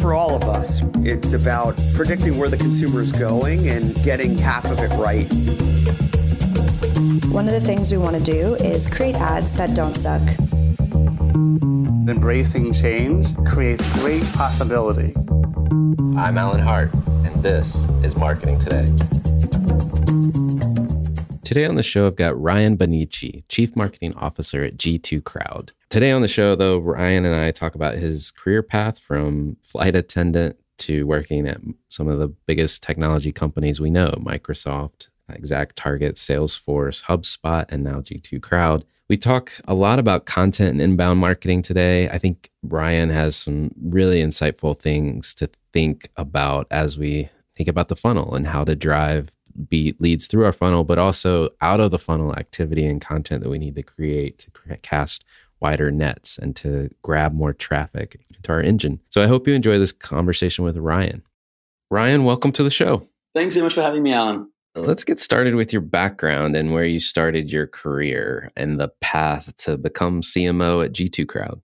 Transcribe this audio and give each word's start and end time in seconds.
For 0.00 0.14
all 0.14 0.34
of 0.34 0.44
us. 0.44 0.82
It's 0.98 1.32
about 1.32 1.76
predicting 1.94 2.38
where 2.38 2.48
the 2.48 2.56
consumer 2.56 3.00
is 3.00 3.12
going 3.12 3.68
and 3.68 3.94
getting 4.04 4.38
half 4.38 4.64
of 4.64 4.78
it 4.80 4.90
right. 4.96 5.26
One 7.32 7.46
of 7.46 7.52
the 7.52 7.62
things 7.62 7.90
we 7.90 7.98
want 7.98 8.16
to 8.16 8.22
do 8.22 8.54
is 8.54 8.86
create 8.86 9.16
ads 9.16 9.54
that 9.56 9.74
don't 9.74 9.94
suck. 9.94 10.22
Embracing 12.08 12.72
change 12.72 13.34
creates 13.44 13.90
great 14.00 14.24
possibility. 14.32 15.12
I'm 16.16 16.38
Alan 16.38 16.60
Hart, 16.60 16.92
and 17.24 17.42
this 17.42 17.88
is 18.02 18.16
Marketing 18.16 18.58
Today. 18.58 18.86
Today 21.48 21.64
on 21.64 21.76
the 21.76 21.82
show, 21.82 22.06
I've 22.06 22.14
got 22.14 22.38
Ryan 22.38 22.76
Bonnici, 22.76 23.42
Chief 23.48 23.74
Marketing 23.74 24.12
Officer 24.16 24.62
at 24.64 24.76
G2 24.76 25.24
Crowd. 25.24 25.72
Today 25.88 26.10
on 26.10 26.20
the 26.20 26.28
show, 26.28 26.54
though, 26.54 26.76
Ryan 26.76 27.24
and 27.24 27.34
I 27.34 27.52
talk 27.52 27.74
about 27.74 27.94
his 27.94 28.32
career 28.32 28.62
path 28.62 28.98
from 28.98 29.56
flight 29.62 29.96
attendant 29.96 30.58
to 30.80 31.04
working 31.04 31.48
at 31.48 31.58
some 31.88 32.06
of 32.06 32.18
the 32.18 32.28
biggest 32.28 32.82
technology 32.82 33.32
companies 33.32 33.80
we 33.80 33.88
know 33.88 34.10
Microsoft, 34.18 35.08
ExactTarget, 35.30 36.16
Salesforce, 36.16 37.04
HubSpot, 37.04 37.64
and 37.70 37.82
now 37.82 38.02
G2 38.02 38.42
Crowd. 38.42 38.84
We 39.08 39.16
talk 39.16 39.50
a 39.66 39.72
lot 39.72 39.98
about 39.98 40.26
content 40.26 40.72
and 40.72 40.82
inbound 40.82 41.18
marketing 41.18 41.62
today. 41.62 42.10
I 42.10 42.18
think 42.18 42.50
Ryan 42.62 43.08
has 43.08 43.34
some 43.36 43.70
really 43.82 44.20
insightful 44.20 44.78
things 44.78 45.34
to 45.36 45.48
think 45.72 46.10
about 46.18 46.66
as 46.70 46.98
we 46.98 47.30
think 47.56 47.70
about 47.70 47.88
the 47.88 47.96
funnel 47.96 48.34
and 48.34 48.46
how 48.46 48.64
to 48.64 48.76
drive 48.76 49.30
beat 49.68 50.00
leads 50.00 50.26
through 50.26 50.44
our 50.44 50.52
funnel, 50.52 50.84
but 50.84 50.98
also 50.98 51.50
out 51.60 51.80
of 51.80 51.90
the 51.90 51.98
funnel 51.98 52.34
activity 52.34 52.84
and 52.84 53.00
content 53.00 53.42
that 53.42 53.50
we 53.50 53.58
need 53.58 53.76
to 53.76 53.82
create 53.82 54.38
to 54.38 54.76
cast 54.78 55.24
wider 55.60 55.90
nets 55.90 56.38
and 56.38 56.54
to 56.56 56.88
grab 57.02 57.34
more 57.34 57.52
traffic 57.52 58.24
into 58.34 58.52
our 58.52 58.60
engine. 58.60 59.00
So 59.10 59.22
I 59.22 59.26
hope 59.26 59.48
you 59.48 59.54
enjoy 59.54 59.78
this 59.78 59.92
conversation 59.92 60.64
with 60.64 60.76
Ryan. 60.76 61.22
Ryan, 61.90 62.24
welcome 62.24 62.52
to 62.52 62.62
the 62.62 62.70
show. 62.70 63.06
Thanks 63.34 63.54
so 63.54 63.62
much 63.62 63.74
for 63.74 63.82
having 63.82 64.02
me, 64.02 64.12
Alan. 64.12 64.50
Let's 64.74 65.02
get 65.02 65.18
started 65.18 65.54
with 65.54 65.72
your 65.72 65.82
background 65.82 66.54
and 66.54 66.72
where 66.72 66.84
you 66.84 67.00
started 67.00 67.50
your 67.50 67.66
career 67.66 68.52
and 68.56 68.78
the 68.78 68.88
path 69.00 69.56
to 69.58 69.76
become 69.76 70.22
CMO 70.22 70.84
at 70.84 70.92
G2 70.92 71.26
Crowd. 71.26 71.60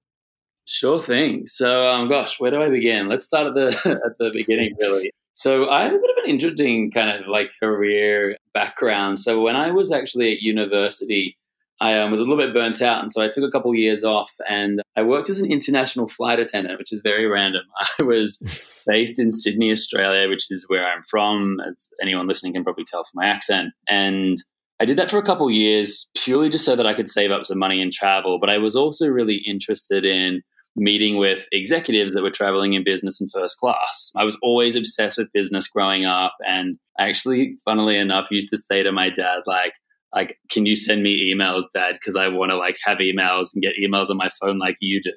Sure 0.65 1.01
thing. 1.01 1.47
So, 1.47 1.87
um, 1.87 2.09
gosh, 2.09 2.41
where 2.41 2.51
do 2.51 2.63
I 2.63 2.71
begin? 2.71 3.09
Let's 3.09 3.25
start 3.25 3.49
at 3.49 3.55
the 3.55 4.01
at 4.05 4.19
the 4.19 4.31
beginning, 4.33 4.75
really. 4.81 5.13
So, 5.35 5.69
I 5.69 5.83
have 5.83 5.93
a 5.93 5.99
bit 5.99 6.11
of 6.17 6.25
an 6.25 6.31
interesting 6.31 6.91
kind 6.91 7.11
of 7.11 7.29
like 7.29 7.53
career 7.61 8.37
background. 8.55 9.19
So, 9.19 9.41
when 9.41 9.57
I 9.57 9.71
was 9.71 9.93
actually 9.93 10.33
at 10.33 10.43
university, 10.43 11.37
I 11.81 11.99
um, 11.99 12.11
was 12.11 12.21
a 12.21 12.23
little 12.23 12.37
bit 12.37 12.55
burnt 12.55 12.81
out, 12.81 13.03
and 13.03 13.13
so 13.13 13.23
I 13.23 13.29
took 13.29 13.45
a 13.45 13.51
couple 13.51 13.71
of 13.71 13.77
years 13.77 14.05
off, 14.05 14.33
and 14.49 14.81
I 14.97 15.03
worked 15.03 15.29
as 15.29 15.41
an 15.41 15.51
international 15.51 16.09
flight 16.09 16.39
attendant, 16.39 16.79
which 16.79 16.93
is 16.93 17.01
very 17.03 17.27
random. 17.27 17.63
I 18.01 18.05
was 18.05 18.43
based 18.87 19.19
in 19.19 19.31
Sydney, 19.31 19.71
Australia, 19.71 20.29
which 20.29 20.47
is 20.51 20.65
where 20.69 20.87
I'm 20.87 21.03
from, 21.03 21.61
as 21.61 21.91
anyone 22.01 22.29
listening 22.29 22.55
can 22.55 22.65
probably 22.65 22.85
tell 22.85 23.05
from 23.05 23.23
my 23.23 23.27
accent, 23.27 23.73
and 23.89 24.37
I 24.81 24.85
did 24.85 24.99
that 24.99 25.11
for 25.11 25.19
a 25.19 25.23
couple 25.23 25.47
of 25.47 25.53
years 25.53 26.11
purely 26.17 26.49
just 26.49 26.65
so 26.65 26.75
that 26.77 26.87
I 26.87 26.95
could 26.95 27.09
save 27.09 27.31
up 27.31 27.45
some 27.45 27.59
money 27.59 27.81
and 27.81 27.93
travel. 27.93 28.39
But 28.41 28.51
I 28.51 28.59
was 28.59 28.75
also 28.75 29.07
really 29.07 29.37
interested 29.37 30.05
in 30.05 30.43
meeting 30.77 31.17
with 31.17 31.47
executives 31.53 32.15
that 32.15 32.23
were 32.23 32.31
traveling 32.31 32.73
in 32.73 32.85
business 32.85 33.21
and 33.21 33.31
first 33.31 33.59
class. 33.59 34.11
I 34.17 34.25
was 34.25 34.39
always 34.43 34.77
obsessed 34.77 35.19
with 35.19 35.33
business 35.33 35.69
growing 35.69 36.05
up, 36.05 36.35
and 36.47 36.79
actually, 36.99 37.57
funnily 37.65 37.97
enough, 37.97 38.31
used 38.31 38.51
to 38.51 38.57
say 38.57 38.83
to 38.83 38.93
my 38.93 39.11
dad, 39.11 39.43
like, 39.47 39.75
like, 40.15 40.39
can 40.49 40.65
you 40.65 40.77
send 40.77 41.03
me 41.03 41.35
emails, 41.35 41.65
Dad? 41.75 41.95
Because 41.95 42.15
I 42.15 42.29
want 42.29 42.51
to 42.51 42.57
like 42.57 42.77
have 42.85 42.99
emails 42.99 43.49
and 43.53 43.63
get 43.63 43.75
emails 43.83 44.11
on 44.11 44.17
my 44.17 44.31
phone 44.41 44.59
like 44.59 44.77
you 44.81 45.03
do. 45.03 45.13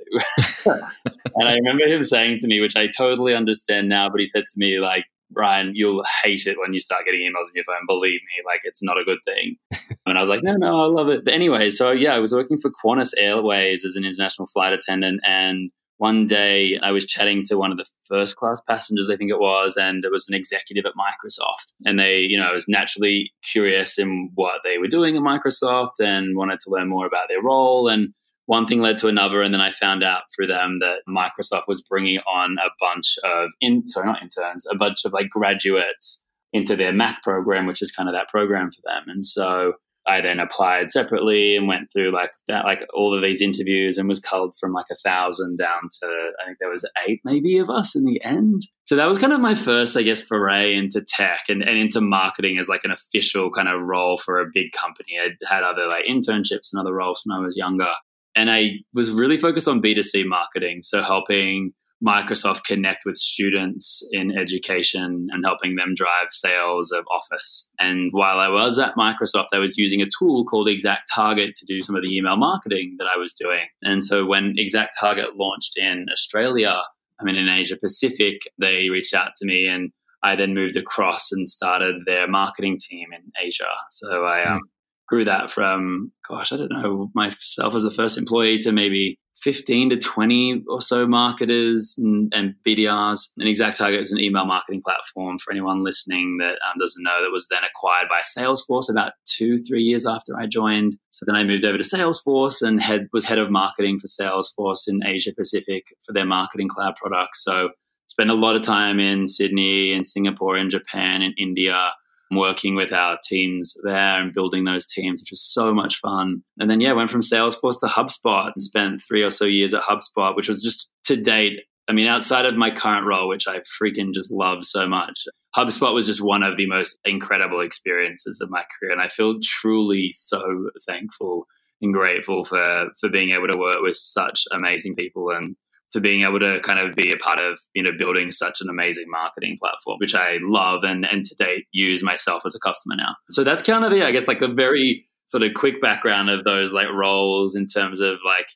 and 0.66 1.48
I 1.48 1.54
remember 1.54 1.86
him 1.86 2.04
saying 2.04 2.40
to 2.40 2.48
me, 2.48 2.60
which 2.60 2.76
I 2.76 2.88
totally 2.88 3.36
understand 3.36 3.90
now, 3.90 4.10
but 4.10 4.20
he 4.20 4.26
said 4.26 4.46
to 4.46 4.54
me 4.58 4.80
like, 4.80 5.06
Ryan, 5.36 5.74
you'll 5.76 6.04
hate 6.24 6.46
it 6.46 6.58
when 6.60 6.74
you 6.74 6.80
start 6.80 7.06
getting 7.06 7.22
emails 7.22 7.48
on 7.48 7.56
your 7.56 7.66
phone. 7.66 7.86
Believe 7.88 8.22
me, 8.22 8.44
like 8.46 8.62
it's 8.64 8.84
not 8.84 9.00
a 9.00 9.04
good 9.04 9.20
thing. 9.26 9.58
And 10.06 10.18
I 10.18 10.22
was 10.22 10.30
like, 10.30 10.40
no, 10.42 10.54
no, 10.54 10.80
I 10.80 10.86
love 10.86 11.10
it. 11.10 11.26
But 11.26 11.34
anyway, 11.34 11.70
so 11.70 11.92
yeah, 11.92 12.16
I 12.16 12.20
was 12.20 12.32
working 12.32 12.58
for 12.58 12.72
Qantas 12.72 13.12
Airways 13.18 13.84
as 13.84 13.98
an 13.98 14.06
international 14.06 14.48
flight 14.48 14.72
attendant, 14.72 15.20
and 15.28 15.70
one 15.98 16.28
day 16.28 16.80
I 16.82 16.92
was 16.92 17.06
chatting 17.06 17.44
to 17.46 17.58
one 17.58 17.72
of 17.72 17.78
the 17.78 17.86
first 18.06 18.36
class 18.36 18.62
passengers, 18.68 19.10
I 19.10 19.18
think 19.18 19.32
it 19.32 19.40
was, 19.40 19.78
and 19.78 20.06
it 20.06 20.12
was 20.12 20.28
an 20.30 20.36
executive 20.36 20.86
at 20.86 20.94
Microsoft. 20.94 21.74
And 21.86 22.00
they, 22.00 22.20
you 22.20 22.38
know, 22.38 22.48
I 22.48 22.54
was 22.54 22.68
naturally 22.68 23.32
curious 23.44 23.98
in 23.98 24.30
what 24.36 24.62
they 24.64 24.78
were 24.78 24.88
doing 24.88 25.18
at 25.18 25.24
Microsoft 25.24 26.00
and 26.00 26.38
wanted 26.38 26.60
to 26.62 26.70
learn 26.70 26.88
more 26.88 27.08
about 27.08 27.28
their 27.30 27.42
role. 27.42 27.88
And 27.88 28.14
one 28.48 28.66
thing 28.66 28.82
led 28.82 28.98
to 28.98 29.08
another. 29.08 29.42
And 29.42 29.54
then 29.54 29.62
I 29.62 29.72
found 29.72 30.04
out 30.04 30.24
through 30.36 30.48
them 30.48 30.80
that 30.80 31.02
Microsoft 31.08 31.68
was 31.68 31.82
bringing 31.82 32.20
on 32.20 32.58
a 32.66 32.70
bunch 32.80 33.18
of, 33.24 33.52
in, 33.62 33.88
sorry, 33.88 34.08
not 34.08 34.24
interns, 34.24 34.66
a 34.70 34.76
bunch 34.76 35.06
of 35.06 35.14
like 35.14 35.30
graduates 35.30 36.26
into 36.54 36.76
their 36.76 36.94
MACH 36.94 37.22
program, 37.24 37.68
which 37.68 37.82
is 37.82 37.92
kind 37.92 38.10
of 38.10 38.16
that 38.16 38.30
program 38.30 38.72
for 38.72 38.82
them. 38.86 39.04
And 39.08 39.26
so 39.26 39.74
I 40.08 40.22
then 40.22 40.40
applied 40.40 40.90
separately 40.90 41.58
and 41.58 41.68
went 41.68 41.92
through 41.92 42.12
like 42.12 42.32
that, 42.48 42.64
like 42.64 42.88
all 42.94 43.14
of 43.14 43.22
these 43.22 43.42
interviews 43.42 43.98
and 43.98 44.08
was 44.08 44.22
culled 44.22 44.56
from 44.58 44.72
like 44.72 44.86
a 44.90 44.96
thousand 44.96 45.58
down 45.58 45.90
to 46.02 46.30
I 46.42 46.46
think 46.46 46.60
there 46.60 46.70
was 46.70 46.90
eight 47.06 47.20
maybe 47.26 47.58
of 47.58 47.70
us 47.70 47.94
in 47.94 48.06
the 48.06 48.24
end. 48.24 48.62
So 48.86 48.96
that 48.96 49.10
was 49.10 49.20
kind 49.20 49.34
of 49.34 49.42
my 49.42 49.54
first, 49.56 49.98
I 49.98 50.04
guess, 50.04 50.22
foray 50.22 50.74
into 50.74 51.02
tech 51.02 51.42
and, 51.50 51.62
and 51.62 51.78
into 51.78 52.00
marketing 52.00 52.58
as 52.58 52.70
like 52.70 52.86
an 52.86 52.92
official 52.92 53.52
kind 53.52 53.68
of 53.68 53.82
role 53.82 54.16
for 54.16 54.40
a 54.40 54.50
big 54.52 54.72
company. 54.72 55.20
I'd 55.22 55.36
had 55.46 55.64
other 55.64 55.88
like 55.88 56.06
internships 56.06 56.70
and 56.72 56.80
other 56.80 56.94
roles 56.94 57.24
when 57.26 57.38
I 57.38 57.42
was 57.42 57.58
younger. 57.58 57.92
And 58.38 58.52
I 58.52 58.76
was 58.94 59.10
really 59.10 59.38
focused 59.38 59.68
on 59.68 59.82
B2C 59.82 60.26
marketing. 60.26 60.82
So 60.84 61.02
helping 61.02 61.74
Microsoft 62.06 62.64
connect 62.66 63.04
with 63.04 63.18
students 63.18 64.08
in 64.12 64.38
education 64.38 65.28
and 65.32 65.44
helping 65.44 65.76
them 65.76 65.96
drive 65.96 66.28
sales 66.30 66.92
of 66.92 67.04
Office. 67.12 67.68
And 67.80 68.10
while 68.12 68.40
I 68.40 68.50
was 68.50 68.78
at 68.78 68.94
Microsoft, 68.96 69.48
I 69.54 69.58
was 69.58 69.78
using 69.78 70.02
a 70.02 70.10
tool 70.20 70.46
called 70.46 70.68
ExactTarget 70.68 71.54
to 71.56 71.66
do 71.66 71.82
some 71.82 71.96
of 71.96 72.04
the 72.04 72.16
email 72.16 72.38
marketing 72.38 72.98
that 73.00 73.08
I 73.14 73.18
was 73.18 73.34
doing. 73.34 73.66
And 73.82 74.04
so 74.04 74.26
when 74.26 74.54
ExactTarget 74.56 75.36
launched 75.36 75.76
in 75.76 76.06
Australia, 76.12 76.84
I 77.20 77.24
mean, 77.24 77.36
in 77.36 77.50
Asia 77.50 77.76
Pacific, 77.76 78.42
they 78.60 78.90
reached 78.90 79.16
out 79.16 79.32
to 79.38 79.48
me 79.48 79.66
and 79.66 79.92
I 80.22 80.36
then 80.36 80.54
moved 80.54 80.78
across 80.78 81.32
and 81.32 81.50
started 81.50 82.04
their 82.06 82.28
marketing 82.28 82.78
team 82.80 83.08
in 83.12 83.32
Asia. 83.44 83.70
So 83.90 84.26
I 84.26 84.46
um, 84.46 84.62
grew 85.08 85.24
that 85.26 85.50
from, 85.52 86.12
gosh, 86.28 86.52
I 86.52 86.58
don't 86.58 86.72
know, 86.72 87.10
myself 87.16 87.76
as 87.76 87.84
the 87.84 87.92
first 87.92 88.18
employee 88.18 88.58
to 88.60 88.72
maybe 88.72 89.18
15 89.42 89.92
to 89.92 89.98
20 89.98 90.64
or 90.68 90.82
so 90.82 91.08
marketers 91.08 91.96
and, 91.98 92.34
and 92.36 92.56
BDRs. 92.68 93.30
And 93.38 93.48
ExactTarget 93.48 94.02
is 94.02 94.12
an 94.12 94.20
email 94.20 94.46
marketing 94.46 94.82
platform 94.84 95.38
for 95.38 95.52
anyone 95.52 95.84
listening 95.84 96.38
that 96.40 96.54
um, 96.54 96.80
doesn't 96.80 97.04
know 97.04 97.24
that 97.24 97.32
was 97.32 97.48
then 97.50 97.62
acquired 97.64 98.08
by 98.10 98.22
Salesforce 98.22 98.90
about 98.90 99.14
two, 99.26 99.58
three 99.60 99.84
years 99.84 100.06
after 100.06 100.38
I 100.38 100.48
joined. 100.48 100.96
So 101.12 101.26
then 101.26 101.36
I 101.36 101.44
moved 101.44 101.66
over 101.66 101.78
to 101.78 101.84
Salesforce 101.84 102.62
and 102.62 102.82
head, 102.82 103.08
was 103.14 103.26
head 103.26 103.38
of 103.38 103.52
marketing 103.52 104.00
for 104.00 104.08
Salesforce 104.08 104.88
in 104.88 105.06
Asia 105.06 105.32
Pacific 105.38 105.94
for 106.04 106.14
their 106.14 106.26
marketing 106.26 106.68
cloud 106.68 106.96
products. 106.96 107.44
So 107.44 107.70
spent 108.08 108.32
a 108.32 108.36
lot 108.36 108.56
of 108.56 108.64
time 108.64 109.00
in 109.00 109.28
Sydney 109.28 109.94
and 109.94 110.06
Singapore 110.06 110.56
and 110.56 110.72
Japan 110.72 111.22
and 111.22 111.34
India 111.38 111.92
working 112.32 112.76
with 112.76 112.92
our 112.92 113.18
teams 113.24 113.74
there 113.84 114.22
and 114.22 114.34
building 114.34 114.66
those 114.66 114.86
teams, 114.86 115.22
which 115.22 115.32
was 115.32 115.42
so 115.42 115.74
much 115.74 115.98
fun. 115.98 116.44
And 116.60 116.70
then, 116.70 116.82
yeah, 116.82 116.94
went 116.94 117.10
from 117.10 117.22
Salesforce 117.22 117.80
to 117.80 117.88
HubSpot 117.88 118.48
and 118.48 118.62
spent 118.62 119.02
three 119.08 119.24
or 119.24 119.30
so 119.30 119.46
years 119.46 119.74
at 119.74 119.84
HubSpot, 119.84 120.36
which 120.36 120.50
was 120.50 120.62
just 120.62 120.92
to 121.06 121.16
date. 121.16 121.60
I 121.88 121.94
mean, 121.94 122.08
outside 122.08 122.46
of 122.46 122.56
my 122.56 122.70
current 122.70 123.08
role, 123.08 123.30
which 123.30 123.48
I 123.48 123.60
freaking 123.82 124.14
just 124.14 124.32
love 124.32 124.66
so 124.66 124.88
much, 124.88 125.24
HubSpot 125.56 125.94
was 125.94 126.06
just 126.06 126.22
one 126.22 126.44
of 126.44 126.58
the 126.58 126.68
most 126.68 126.98
incredible 127.06 127.62
experiences 127.62 128.42
of 128.42 128.50
my 128.50 128.64
career. 128.78 128.92
And 128.92 129.02
I 129.02 129.08
feel 129.08 129.40
truly 129.42 130.12
so 130.14 130.70
thankful 130.86 131.48
and 131.82 131.94
grateful 131.94 132.44
for, 132.44 132.90
for 133.00 133.10
being 133.10 133.32
able 133.32 133.48
to 133.48 133.58
work 133.58 133.78
with 133.80 133.96
such 133.96 134.44
amazing 134.52 134.96
people 134.96 135.30
and 135.30 135.56
to 135.92 136.02
being 136.02 136.24
able 136.24 136.40
to 136.40 136.60
kind 136.62 136.80
of 136.80 136.96
be 136.96 137.12
a 137.12 137.18
part 137.18 137.40
of 137.40 137.60
you 137.74 137.84
know 137.84 137.92
building 137.98 138.32
such 138.32 138.62
an 138.62 138.70
amazing 138.70 139.06
marketing 139.08 139.58
platform 139.62 139.98
which 140.00 140.16
i 140.16 140.38
love 140.42 140.84
and 140.84 141.06
and 141.06 141.26
to 141.26 141.36
date 141.36 141.66
use 141.72 142.04
myself 142.04 142.44
as 142.46 142.56
a 142.56 142.60
customer 142.60 142.96
now. 142.96 143.16
So 143.32 143.44
that's 143.44 143.62
kind 143.62 143.86
of 143.86 143.92
the 143.92 144.06
i 144.06 144.12
guess 144.12 144.28
like 144.28 144.40
the 144.40 144.48
very 144.48 145.06
sort 145.26 145.44
of 145.44 145.54
quick 145.54 145.82
background 145.82 146.30
of 146.30 146.44
those 146.44 146.74
like 146.74 146.90
roles 146.90 147.56
in 147.56 147.68
terms 147.68 148.00
of 148.00 148.18
like 148.26 148.48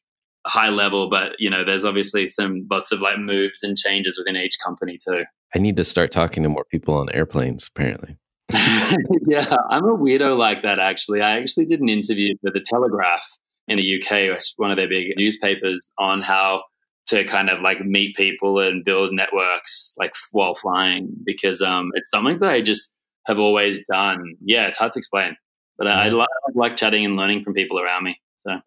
high 0.48 0.70
level 0.70 1.10
but 1.10 1.34
you 1.38 1.50
know 1.50 1.64
there's 1.64 1.86
obviously 1.86 2.26
some 2.28 2.66
lots 2.72 2.92
of 2.92 3.00
like 3.00 3.20
moves 3.20 3.62
and 3.62 3.78
changes 3.78 4.18
within 4.18 4.36
each 4.36 4.58
company 4.64 4.98
too. 4.98 5.24
I 5.54 5.60
need 5.60 5.76
to 5.76 5.84
start 5.84 6.12
talking 6.12 6.44
to 6.44 6.50
more 6.50 6.66
people 6.66 6.96
on 6.96 7.10
airplanes 7.12 7.68
apparently. 7.68 8.18
Yeah 9.28 9.56
i'm 9.70 9.86
a 9.86 9.98
weirdo 9.98 10.38
like 10.38 10.62
that 10.64 10.80
actually. 10.80 11.22
I 11.22 11.40
actually 11.40 11.66
did 11.66 11.80
an 11.80 11.90
interview 11.90 12.36
with 12.42 12.54
the 12.54 12.66
telegraph 12.68 13.24
in 13.68 13.78
the 13.78 14.02
uk 14.02 14.12
which 14.12 14.54
one 14.58 14.72
of 14.72 14.78
their 14.78 14.90
big 14.90 15.14
newspapers 15.16 15.90
on 15.98 16.22
how 16.22 16.64
to 17.12 17.26
kind 17.26 17.50
of 17.50 17.62
like 17.62 17.82
meet 17.86 18.16
people 18.16 18.60
and 18.60 18.86
build 18.86 19.14
networks 19.14 19.94
like 20.00 20.14
while 20.32 20.56
flying 20.56 21.10
because 21.26 21.62
um, 21.62 21.92
it's 21.96 22.10
something 22.10 22.40
that 22.40 22.50
I 22.50 22.62
just 22.62 22.94
have 23.26 23.38
always 23.38 23.86
done. 23.86 24.36
Yeah, 24.44 24.68
it's 24.68 24.78
hard 24.78 24.94
to 24.94 25.00
explain, 25.00 25.36
but 25.78 25.88
I, 25.88 26.06
I, 26.06 26.08
like, 26.08 26.30
I 26.30 26.52
like 26.56 26.76
chatting 26.78 27.04
and 27.04 27.18
learning 27.18 27.44
from 27.44 27.54
people 27.54 27.80
around 27.80 28.06
me. 28.06 28.20
So. 28.48 28.60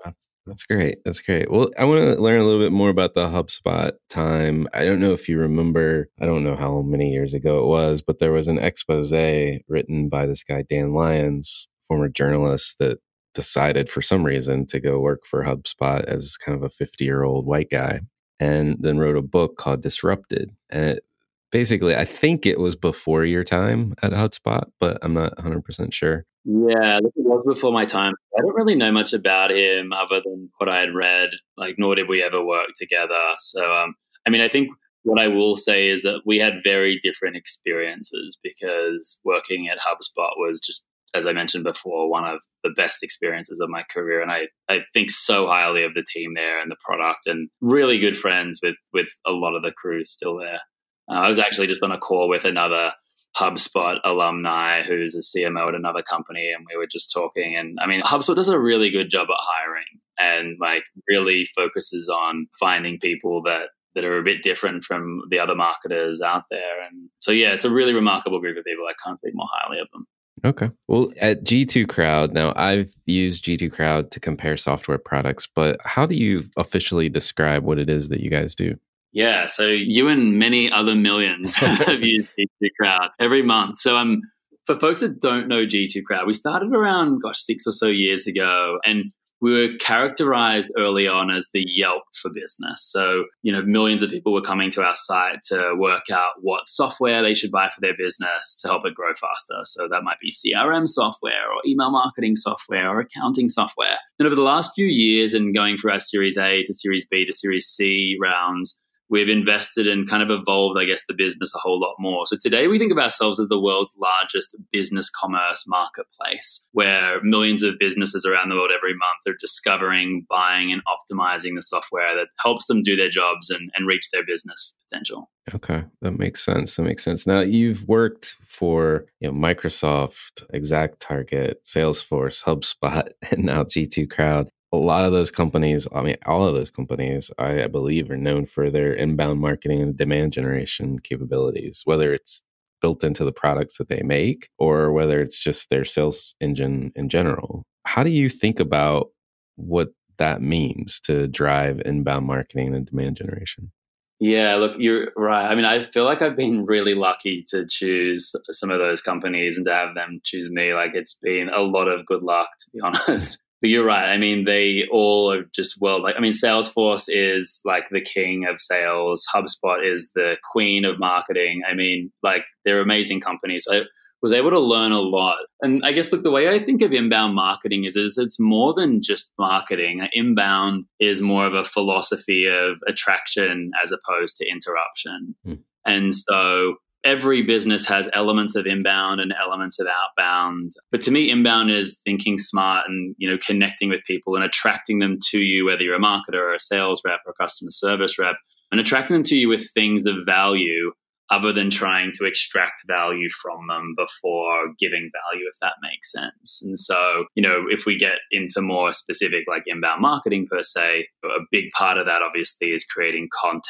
That's 0.47 0.65
great. 0.65 0.99
That's 1.07 1.21
great. 1.21 1.51
Well, 1.51 1.71
I 1.79 1.85
want 1.85 2.03
to 2.03 2.21
learn 2.21 2.39
a 2.39 2.45
little 2.45 2.61
bit 2.61 2.71
more 2.71 2.91
about 2.91 3.15
the 3.15 3.29
HubSpot 3.29 3.93
time. 4.11 4.69
I 4.75 4.85
don't 4.85 5.01
know 5.01 5.15
if 5.15 5.27
you 5.27 5.39
remember, 5.39 6.11
I 6.21 6.27
don't 6.27 6.45
know 6.45 6.55
how 6.55 6.83
many 6.83 7.11
years 7.11 7.33
ago 7.33 7.61
it 7.61 7.67
was, 7.67 8.03
but 8.03 8.19
there 8.19 8.33
was 8.33 8.47
an 8.47 8.59
expose 8.59 9.11
written 9.11 10.11
by 10.11 10.27
this 10.27 10.45
guy, 10.45 10.61
Dan 10.61 10.93
Lyons, 10.93 11.67
former 11.89 12.11
journalist, 12.11 12.77
that 12.79 12.99
decided 13.35 13.89
for 13.89 14.03
some 14.03 14.23
reason 14.23 14.67
to 14.67 14.81
go 14.81 14.99
work 14.99 15.23
for 15.29 15.43
HubSpot 15.43 16.05
as 16.05 16.37
kind 16.37 16.57
of 16.57 16.63
a 16.63 16.69
50 16.69 17.05
year 17.05 17.23
old 17.23 17.47
white 17.47 17.71
guy 17.71 18.01
and 18.45 18.77
then 18.81 18.99
wrote 18.99 19.17
a 19.17 19.23
book 19.23 19.57
called 19.57 19.83
Disrupted. 19.83 20.51
And 20.71 20.85
it, 20.85 21.05
basically, 21.51 21.97
I 21.97 22.05
think 22.05 22.45
it 22.45 22.61
was 22.61 22.77
before 22.77 23.25
your 23.25 23.45
time 23.45 23.95
at 24.03 24.13
HubSpot, 24.13 24.65
but 24.81 24.99
I'm 25.03 25.15
not 25.15 25.37
100% 25.37 25.93
sure. 25.95 26.27
Yeah, 26.45 26.99
it 26.99 27.13
was 27.17 27.43
before 27.47 27.73
my 27.73 27.87
time. 27.87 28.13
I 28.37 28.43
don't 28.43 28.55
really 28.55 28.75
know 28.75 28.93
much 28.93 29.15
about 29.15 29.51
him 29.51 29.93
other 29.93 30.21
than 30.23 30.51
what 30.59 30.69
I 30.69 30.81
had 30.81 30.95
read, 30.95 31.31
like, 31.57 31.77
nor 31.79 31.95
did 31.95 32.09
we 32.09 32.23
ever 32.23 32.45
work 32.45 32.69
together. 32.77 33.21
So, 33.39 33.73
um, 33.73 33.95
I 34.27 34.31
mean, 34.31 34.43
I 34.43 34.49
think 34.49 34.69
what 35.05 35.21
I 35.21 35.29
will 35.29 35.57
say 35.57 35.89
is 35.89 36.03
that 36.03 36.23
we 36.27 36.39
had 36.39 36.63
very 36.63 36.99
different 37.03 37.37
experiences 37.37 38.39
because 38.43 39.21
working 39.25 39.69
at 39.69 39.79
HubSpot 39.79 40.33
was 40.37 40.61
just 40.61 40.87
as 41.15 41.27
I 41.27 41.33
mentioned 41.33 41.65
before, 41.65 42.11
one 42.11 42.25
of 42.25 42.41
the 42.63 42.71
best 42.77 43.03
experiences 43.03 43.61
of 43.61 43.71
my 43.71 43.85
career. 43.91 44.21
And 44.21 44.31
I, 44.31 44.49
I 44.69 44.83
think 44.93 45.11
so 45.11 45.47
highly 45.47 45.85
of 45.85 45.95
the 45.95 46.05
team 46.13 46.35
there 46.35 46.61
and 46.61 46.71
the 46.71 46.77
product 46.85 47.27
and 47.27 47.49
really 47.61 47.99
good 47.99 48.17
friends 48.17 48.61
with, 48.63 48.75
with 48.93 49.09
a 49.27 49.31
lot 49.31 49.55
of 49.55 49.63
the 49.63 49.73
crew 49.73 50.05
still 50.05 50.37
there. 50.39 50.61
Uh, 51.09 51.21
I 51.21 51.29
was 51.29 51.39
actually 51.39 51.69
just 51.69 51.83
on 51.83 51.93
a 51.93 51.99
call 51.99 52.29
with 52.29 52.45
another 52.45 52.93
HubSpot 53.37 53.99
alumni 54.05 54.83
who's 54.83 55.15
a 55.15 55.39
CMO 55.39 55.69
at 55.69 55.75
another 55.75 56.03
company, 56.03 56.53
and 56.57 56.65
we 56.71 56.77
were 56.77 56.87
just 56.91 57.13
talking. 57.13 57.57
And 57.57 57.79
I 57.81 57.87
mean, 57.87 58.01
HubSpot 58.01 58.37
does 58.37 58.49
a 58.49 58.59
really 58.59 58.91
good 58.91 59.11
job 59.11 59.29
at 59.29 59.37
hiring 59.39 59.85
and 60.19 60.57
like 60.61 60.85
really 61.09 61.45
focuses 61.57 62.09
on 62.09 62.47
finding 62.59 62.99
people 63.01 63.43
that 63.43 63.71
that 63.95 64.05
are 64.05 64.19
a 64.19 64.25
bit 64.25 64.43
different 64.43 64.83
from 64.83 65.23
the 65.31 65.39
other 65.39 65.55
marketers 65.55 66.21
out 66.21 66.43
there. 66.51 66.83
And 66.91 67.11
so, 67.19 67.31
yeah, 67.31 67.53
it's 67.53 67.65
a 67.65 67.71
really 67.71 67.95
remarkable 67.95 68.41
group 68.41 68.59
of 68.59 68.65
people. 68.65 68.85
I 68.85 68.95
can't 69.05 69.19
speak 69.19 69.35
more 69.35 69.47
highly 69.53 69.79
of 69.79 69.87
them. 69.93 70.07
Okay. 70.45 70.71
Well, 70.89 71.11
at 71.21 71.45
G2 71.45 71.89
Crowd, 71.89 72.35
now 72.35 72.53
I've 72.55 72.93
used 73.07 73.45
G2 73.45 73.73
Crowd 73.73 74.11
to 74.11 74.21
compare 74.21 74.57
software 74.57 74.99
products, 74.99 75.47
but 75.47 75.81
how 75.85 76.05
do 76.05 76.15
you 76.15 76.45
officially 76.59 77.09
describe 77.09 77.65
what 77.65 77.79
it 77.79 77.89
is 77.89 78.09
that 78.09 78.21
you 78.21 78.29
guys 78.29 78.55
do? 78.55 78.77
Yeah, 79.13 79.47
so 79.47 79.67
you 79.67 80.09
and 80.09 80.39
many 80.39 80.71
other 80.71 80.95
millions 80.95 81.55
have 81.57 82.03
used 82.03 82.29
G2 82.39 82.69
Crowd 82.79 83.11
every 83.19 83.43
month. 83.43 83.79
So 83.79 83.97
I'm 83.97 84.11
um, 84.11 84.23
for 84.67 84.79
folks 84.79 85.01
that 85.01 85.21
don't 85.21 85.47
know 85.49 85.67
G2 85.67 86.05
Crowd, 86.05 86.27
we 86.27 86.35
started 86.35 86.73
around 86.73 87.21
gosh 87.21 87.41
six 87.41 87.67
or 87.67 87.73
so 87.73 87.87
years 87.87 88.27
ago, 88.27 88.79
and 88.85 89.13
we 89.45 89.53
were 89.53 89.77
characterized 89.77 90.73
early 90.79 91.07
on 91.07 91.31
as 91.31 91.51
the 91.53 91.67
Yelp 91.69 92.05
for 92.15 92.31
business. 92.31 92.91
So, 92.91 93.25
you 93.43 93.53
know, 93.53 93.61
millions 93.61 94.01
of 94.01 94.09
people 94.09 94.33
were 94.33 94.41
coming 94.41 94.71
to 94.71 94.83
our 94.83 94.95
site 94.95 95.43
to 95.49 95.75
work 95.77 96.05
out 96.11 96.33
what 96.41 96.67
software 96.67 97.23
they 97.23 97.35
should 97.35 97.51
buy 97.51 97.69
for 97.69 97.83
their 97.83 97.95
business 97.95 98.57
to 98.63 98.69
help 98.69 98.87
it 98.87 98.95
grow 98.95 99.13
faster. 99.13 99.61
So 99.65 99.87
that 99.87 100.03
might 100.03 100.17
be 100.19 100.31
CRM 100.33 100.89
software 100.89 101.53
or 101.53 101.61
email 101.67 101.91
marketing 101.91 102.37
software 102.37 102.89
or 102.89 103.01
accounting 103.01 103.51
software. 103.51 103.99
And 104.19 104.25
over 104.25 104.35
the 104.35 104.41
last 104.41 104.73
few 104.75 104.87
years 104.87 105.35
and 105.35 105.55
going 105.55 105.77
through 105.77 105.93
our 105.93 106.01
Series 106.01 106.39
A 106.39 106.63
to 106.63 106.73
Series 106.73 107.07
B 107.07 107.27
to 107.27 107.33
Series 107.35 107.67
C 107.67 108.17
rounds, 108.19 108.81
we've 109.09 109.29
invested 109.29 109.87
and 109.87 110.09
kind 110.09 110.23
of 110.23 110.31
evolved, 110.31 110.79
I 110.79 110.85
guess, 110.85 111.05
the 111.07 111.15
business 111.15 111.55
a 111.55 111.59
whole 111.59 111.81
lot 111.81 111.95
more. 111.99 112.27
So 112.27 112.37
today 112.41 112.69
we 112.69 112.79
think 112.79 112.93
of 112.93 112.99
ourselves 112.99 113.39
as 113.39 113.49
the 113.49 113.61
world's 113.61 113.97
largest 113.99 114.57
business 114.73 115.11
commerce 115.11 115.65
marketplace, 115.67 116.67
where 116.73 117.23
millions 117.23 117.63
of 117.63 117.79
businesses 117.79 118.25
around 118.25 118.49
the 118.49 118.57
world 118.57 118.71
every 118.75 118.93
month 118.93 119.35
are 119.35 119.37
discovering, 119.39 120.27
buying, 120.29 120.73
and 120.73 120.83
optimizing 120.87 121.55
the 121.55 121.63
software 121.63 122.15
that 122.17 122.29
helps 122.41 122.67
them 122.67 122.83
do 122.83 122.97
their 122.97 123.11
jobs 123.11 123.51
and, 123.51 123.71
and 123.75 123.87
reach 123.87 124.11
their 124.11 124.25
business 124.27 124.77
potential. 124.89 125.31
Okay, 125.55 125.85
that 126.01 126.19
makes 126.19 126.43
sense. 126.43 126.77
That 126.77 126.85
makes 126.85 127.05
sense. 127.05 127.27
Now 127.27 127.41
you've 127.41 127.87
worked 127.87 128.37
for 128.49 129.07
you 129.21 129.29
know 129.31 129.35
Microsoft, 129.35 130.45
ExactTarget, 130.55 131.57
Salesforce, 131.65 132.43
HubSpot, 132.43 133.09
and 133.31 133.45
now 133.45 133.65
G2 133.65 134.11
Crowd 134.11 134.49
a 134.75 134.85
lot 134.85 135.05
of 135.05 135.13
those 135.13 135.31
companies, 135.31 135.87
I 135.95 136.03
mean, 136.03 136.17
all 136.27 136.47
of 136.47 136.55
those 136.55 136.71
companies, 136.71 137.31
I 137.39 137.67
believe, 137.67 138.11
are 138.11 138.17
known 138.17 138.47
for 138.47 138.71
their 138.71 138.93
inbound 138.93 139.41
marketing 139.41 139.83
and 139.83 139.97
demand 139.97 140.33
generation 140.33 140.99
capabilities, 140.99 141.83
whether 141.85 142.13
it's 142.13 142.43
built 142.81 143.03
into 143.03 143.25
the 143.25 143.33
products 143.33 143.79
that 143.79 143.89
they 143.89 144.03
make 144.03 144.51
or 144.59 144.93
whether 144.93 145.23
it's 145.23 145.39
just 145.39 145.71
their 145.71 145.85
sales 145.85 146.35
engine 146.41 146.93
in 146.95 147.09
general. 147.09 147.65
How 147.87 148.03
do 148.03 148.11
you 148.11 148.29
think 148.29 148.61
about 148.61 149.09
what 149.57 149.89
that 150.19 150.43
means 150.43 151.01
to 151.01 151.27
drive 151.29 151.81
inbound 151.85 152.27
marketing 152.27 152.75
and 152.75 152.87
demand 152.87 153.17
generation? 153.17 153.73
Yeah, 154.21 154.57
look, 154.57 154.79
you're 154.79 155.13
right. 155.17 155.51
I 155.51 155.55
mean, 155.55 155.65
I 155.65 155.83
feel 155.83 156.05
like 156.05 156.23
I've 156.23 156.37
been 156.37 156.67
really 156.67 156.95
lucky 156.95 157.45
to 157.51 157.67
choose 157.69 158.33
some 158.53 158.71
of 158.71 158.79
those 158.79 159.03
companies 159.03 159.57
and 159.57 159.67
to 159.67 159.75
have 159.75 159.95
them 159.95 160.21
choose 160.25 160.51
me. 160.51 160.73
Like, 160.73 160.93
it's 160.95 161.15
been 161.15 161.49
a 161.49 161.61
lot 161.61 161.89
of 161.89 162.07
good 162.07 162.23
luck, 162.23 162.49
to 162.61 162.67
be 162.73 162.81
honest. 163.09 163.43
But 163.65 163.71
you're 163.71 163.87
right. 163.87 164.11
I 164.11 164.19
mean, 164.19 164.45
they 164.45 164.85
all 164.93 165.33
are 165.33 165.45
just 165.55 165.77
well, 165.81 166.03
like, 166.03 166.17
I 166.19 166.21
mean, 166.21 166.35
Salesforce 166.35 167.07
is 167.09 167.63
like 167.65 167.89
the 167.89 168.03
king 168.03 168.45
of 168.47 168.61
sales, 168.61 169.25
HubSpot 169.35 169.83
is 169.83 170.13
the 170.15 170.37
queen 170.53 170.85
of 170.85 170.99
marketing. 170.99 171.63
I 171.67 171.73
mean, 171.73 172.13
like, 172.23 172.45
they're 172.67 172.83
amazing 172.83 173.23
companies. 173.23 173.67
I, 173.71 173.85
was 174.21 174.35
able 174.35 174.51
to 174.51 174.59
learn 174.59 174.93
a 174.93 175.01
lot. 175.01 175.39
And 175.63 175.83
I 175.83 175.93
guess, 175.93 176.13
look, 176.13 176.23
the 176.23 176.31
way 176.31 176.51
I 176.51 176.63
think 176.63 176.83
of 176.83 176.93
inbound 176.93 177.35
marketing 177.35 177.85
is, 177.85 177.97
is 177.97 178.19
it's 178.19 178.39
more 178.39 178.75
than 178.75 179.01
just 179.01 179.33
marketing. 179.39 180.07
Inbound 180.13 180.85
is 181.01 181.23
more 181.23 181.47
of 181.47 181.55
a 181.55 181.65
philosophy 181.65 182.47
of 182.47 182.79
attraction 182.87 183.71
as 183.83 183.93
opposed 183.93 184.37
to 184.37 184.47
interruption. 184.47 185.35
Mm. 185.47 185.59
And 185.87 186.15
so 186.15 186.77
every 187.05 187.43
business 187.43 187.87
has 187.87 188.09
elements 188.13 188.57
of 188.57 188.67
inbound 188.67 189.21
and 189.21 189.33
elements 189.33 189.79
of 189.79 189.87
outbound. 189.87 190.73
But 190.91 191.01
to 191.03 191.11
me, 191.11 191.31
inbound 191.31 191.71
is 191.71 192.01
thinking 192.05 192.39
smart 192.39 192.89
and, 192.89 193.15
you 193.19 193.31
know, 193.31 193.39
connecting 193.45 193.89
with 193.89 194.03
people 194.05 194.35
and 194.35 194.45
attracting 194.45 194.99
them 194.99 195.19
to 195.31 195.39
you, 195.39 195.67
whether 195.67 195.83
you're 195.83 195.97
a 195.97 196.01
marketer 196.01 196.35
or 196.35 196.55
a 196.55 196.61
sales 196.61 197.03
rep 197.05 197.21
or 197.27 197.33
a 197.33 197.43
customer 197.43 197.71
service 197.71 198.19
rep, 198.19 198.37
and 198.73 198.81
attracting 198.81 199.15
them 199.15 199.23
to 199.25 199.37
you 199.37 199.49
with 199.49 199.71
things 199.73 200.07
of 200.07 200.17
value 200.25 200.93
other 201.31 201.53
than 201.53 201.71
trying 201.71 202.13
to 202.13 202.27
extract 202.27 202.83
value 202.87 203.29
from 203.43 203.67
them 203.69 203.95
before 203.97 204.69
giving 204.79 205.11
value, 205.33 205.47
if 205.49 205.59
that 205.61 205.75
makes 205.83 206.13
sense. 206.13 206.61
And 206.63 206.79
so, 206.79 207.25
you 207.35 207.43
know, 207.43 207.65
if 207.69 207.87
we 207.87 207.97
get 207.97 208.19
into 208.31 208.61
more 208.61 208.93
specific, 208.93 209.45
like 209.49 209.63
inbound 209.67 210.03
marketing 210.03 210.47
per 210.51 210.63
se, 210.63 211.09
a 211.25 211.41
big 211.51 211.71
part 211.77 211.97
of 211.97 212.07
that 212.07 212.23
obviously 212.23 212.73
is 212.73 212.85
creating 212.85 213.29
content. 213.33 213.65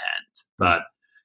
Hmm. 0.58 0.64
But 0.64 0.82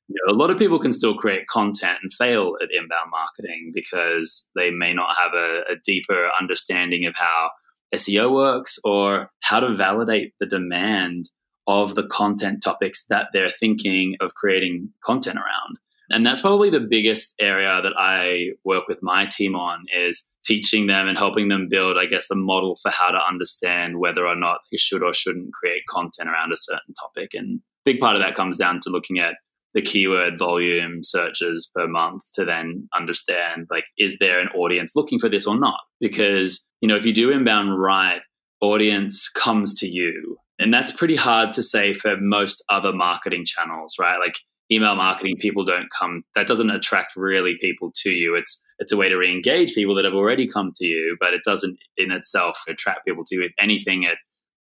you 0.09 0.15
know, 0.25 0.33
a 0.33 0.35
lot 0.35 0.49
of 0.49 0.57
people 0.57 0.79
can 0.79 0.91
still 0.91 1.13
create 1.13 1.47
content 1.47 1.99
and 2.01 2.11
fail 2.11 2.55
at 2.61 2.71
inbound 2.71 3.11
marketing 3.11 3.71
because 3.73 4.49
they 4.55 4.71
may 4.71 4.91
not 4.91 5.15
have 5.15 5.33
a, 5.33 5.61
a 5.71 5.75
deeper 5.85 6.31
understanding 6.39 7.05
of 7.05 7.15
how 7.15 7.51
SEO 7.93 8.33
works 8.33 8.79
or 8.83 9.29
how 9.41 9.59
to 9.59 9.75
validate 9.75 10.33
the 10.39 10.47
demand 10.47 11.25
of 11.67 11.93
the 11.93 12.07
content 12.07 12.63
topics 12.63 13.05
that 13.09 13.27
they're 13.33 13.49
thinking 13.49 14.15
of 14.19 14.33
creating 14.33 14.89
content 15.03 15.37
around. 15.37 15.77
And 16.09 16.25
that's 16.25 16.41
probably 16.41 16.71
the 16.71 16.79
biggest 16.79 17.35
area 17.39 17.79
that 17.83 17.93
I 17.95 18.53
work 18.65 18.87
with 18.87 18.97
my 19.03 19.27
team 19.27 19.55
on 19.55 19.85
is 19.95 20.27
teaching 20.43 20.87
them 20.87 21.07
and 21.07 21.19
helping 21.19 21.49
them 21.49 21.67
build, 21.69 21.97
I 21.99 22.07
guess, 22.07 22.31
a 22.31 22.35
model 22.35 22.75
for 22.81 22.89
how 22.89 23.11
to 23.11 23.27
understand 23.27 23.99
whether 23.99 24.25
or 24.25 24.35
not 24.35 24.61
they 24.71 24.77
should 24.77 25.03
or 25.03 25.13
shouldn't 25.13 25.53
create 25.53 25.83
content 25.87 26.27
around 26.27 26.51
a 26.51 26.57
certain 26.57 26.95
topic. 26.99 27.35
And 27.35 27.61
big 27.85 27.99
part 27.99 28.15
of 28.15 28.23
that 28.23 28.33
comes 28.33 28.57
down 28.57 28.79
to 28.81 28.89
looking 28.89 29.19
at 29.19 29.35
the 29.73 29.81
keyword 29.81 30.37
volume 30.39 31.03
searches 31.03 31.69
per 31.75 31.87
month 31.87 32.23
to 32.33 32.45
then 32.45 32.87
understand 32.95 33.67
like 33.69 33.85
is 33.97 34.17
there 34.19 34.39
an 34.39 34.49
audience 34.49 34.95
looking 34.95 35.19
for 35.19 35.29
this 35.29 35.45
or 35.45 35.57
not? 35.57 35.79
Because 35.99 36.67
you 36.81 36.87
know 36.87 36.95
if 36.95 37.05
you 37.05 37.13
do 37.13 37.29
inbound 37.29 37.79
right 37.79 38.21
audience 38.61 39.29
comes 39.29 39.73
to 39.75 39.87
you. 39.87 40.37
And 40.61 40.73
that's 40.73 40.91
pretty 40.91 41.15
hard 41.15 41.53
to 41.53 41.63
say 41.63 41.93
for 41.93 42.17
most 42.17 42.63
other 42.69 42.91
marketing 42.91 43.45
channels 43.45 43.95
right? 43.99 44.19
Like 44.19 44.35
email 44.71 44.95
marketing 44.95 45.37
people 45.39 45.63
don't 45.63 45.89
come 45.97 46.23
that 46.35 46.47
doesn't 46.47 46.69
attract 46.69 47.15
really 47.15 47.57
people 47.59 47.91
to 48.03 48.09
you. 48.09 48.35
It's 48.35 48.63
it's 48.79 48.91
a 48.91 48.97
way 48.97 49.09
to 49.09 49.17
re-engage 49.17 49.73
people 49.73 49.95
that 49.95 50.05
have 50.05 50.13
already 50.13 50.47
come 50.47 50.71
to 50.75 50.85
you 50.85 51.17
but 51.19 51.33
it 51.33 51.41
doesn't 51.45 51.77
in 51.97 52.11
itself 52.11 52.59
attract 52.67 53.05
people 53.05 53.23
to 53.25 53.35
you. 53.35 53.43
If 53.43 53.53
anything 53.59 54.03
it 54.03 54.17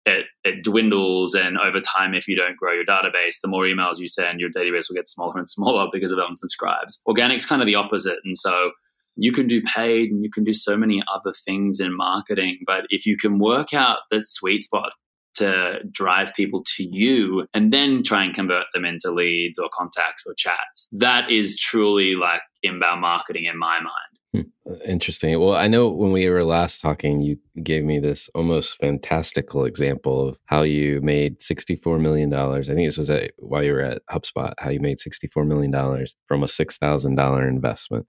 it, 0.06 0.26
it 0.44 0.62
dwindles 0.62 1.34
and 1.34 1.58
over 1.58 1.80
time 1.80 2.14
if 2.14 2.28
you 2.28 2.36
don't 2.36 2.56
grow 2.56 2.72
your 2.72 2.84
database 2.84 3.40
the 3.42 3.48
more 3.48 3.64
emails 3.64 3.98
you 3.98 4.08
send 4.08 4.40
your 4.40 4.50
database 4.50 4.88
will 4.88 4.94
get 4.94 5.08
smaller 5.08 5.38
and 5.38 5.48
smaller 5.56 5.88
because 5.92 6.12
of 6.12 6.18
unsubscribes 6.18 7.00
organic's 7.04 7.46
kind 7.46 7.60
of 7.60 7.66
the 7.66 7.74
opposite 7.74 8.18
and 8.24 8.36
so 8.36 8.70
you 9.16 9.32
can 9.32 9.48
do 9.48 9.62
paid 9.62 10.10
and 10.10 10.22
you 10.22 10.30
can 10.30 10.44
do 10.44 10.52
so 10.52 10.76
many 10.76 11.02
other 11.12 11.34
things 11.44 11.80
in 11.80 11.94
marketing 11.94 12.58
but 12.66 12.84
if 12.88 13.04
you 13.04 13.16
can 13.16 13.38
work 13.38 13.74
out 13.74 13.98
the 14.10 14.22
sweet 14.22 14.62
spot 14.62 14.92
to 15.36 15.80
drive 15.90 16.34
people 16.34 16.62
to 16.64 16.84
you 16.84 17.46
and 17.52 17.72
then 17.72 18.02
try 18.02 18.24
and 18.24 18.34
convert 18.34 18.64
them 18.72 18.84
into 18.84 19.10
leads 19.10 19.58
or 19.58 19.68
contacts 19.76 20.24
or 20.26 20.34
chats. 20.34 20.88
That 20.92 21.30
is 21.30 21.58
truly 21.58 22.14
like 22.14 22.40
inbound 22.62 23.02
marketing 23.02 23.44
in 23.44 23.58
my 23.58 23.78
mind. 23.78 24.05
Hmm. 24.34 24.42
Interesting. 24.84 25.38
Well, 25.38 25.54
I 25.54 25.68
know 25.68 25.88
when 25.88 26.12
we 26.12 26.28
were 26.28 26.44
last 26.44 26.80
talking, 26.80 27.22
you 27.22 27.38
gave 27.62 27.84
me 27.84 27.98
this 27.98 28.28
almost 28.34 28.76
fantastical 28.78 29.64
example 29.64 30.28
of 30.28 30.38
how 30.46 30.62
you 30.62 31.00
made 31.00 31.40
$64 31.40 32.00
million. 32.00 32.32
I 32.32 32.62
think 32.62 32.88
this 32.88 32.98
was 32.98 33.10
at, 33.10 33.32
while 33.38 33.64
you 33.64 33.72
were 33.72 33.80
at 33.80 34.02
HubSpot, 34.10 34.52
how 34.58 34.70
you 34.70 34.80
made 34.80 34.98
$64 34.98 35.46
million 35.46 35.72
from 36.26 36.42
a 36.42 36.46
$6,000 36.46 37.48
investment. 37.48 38.06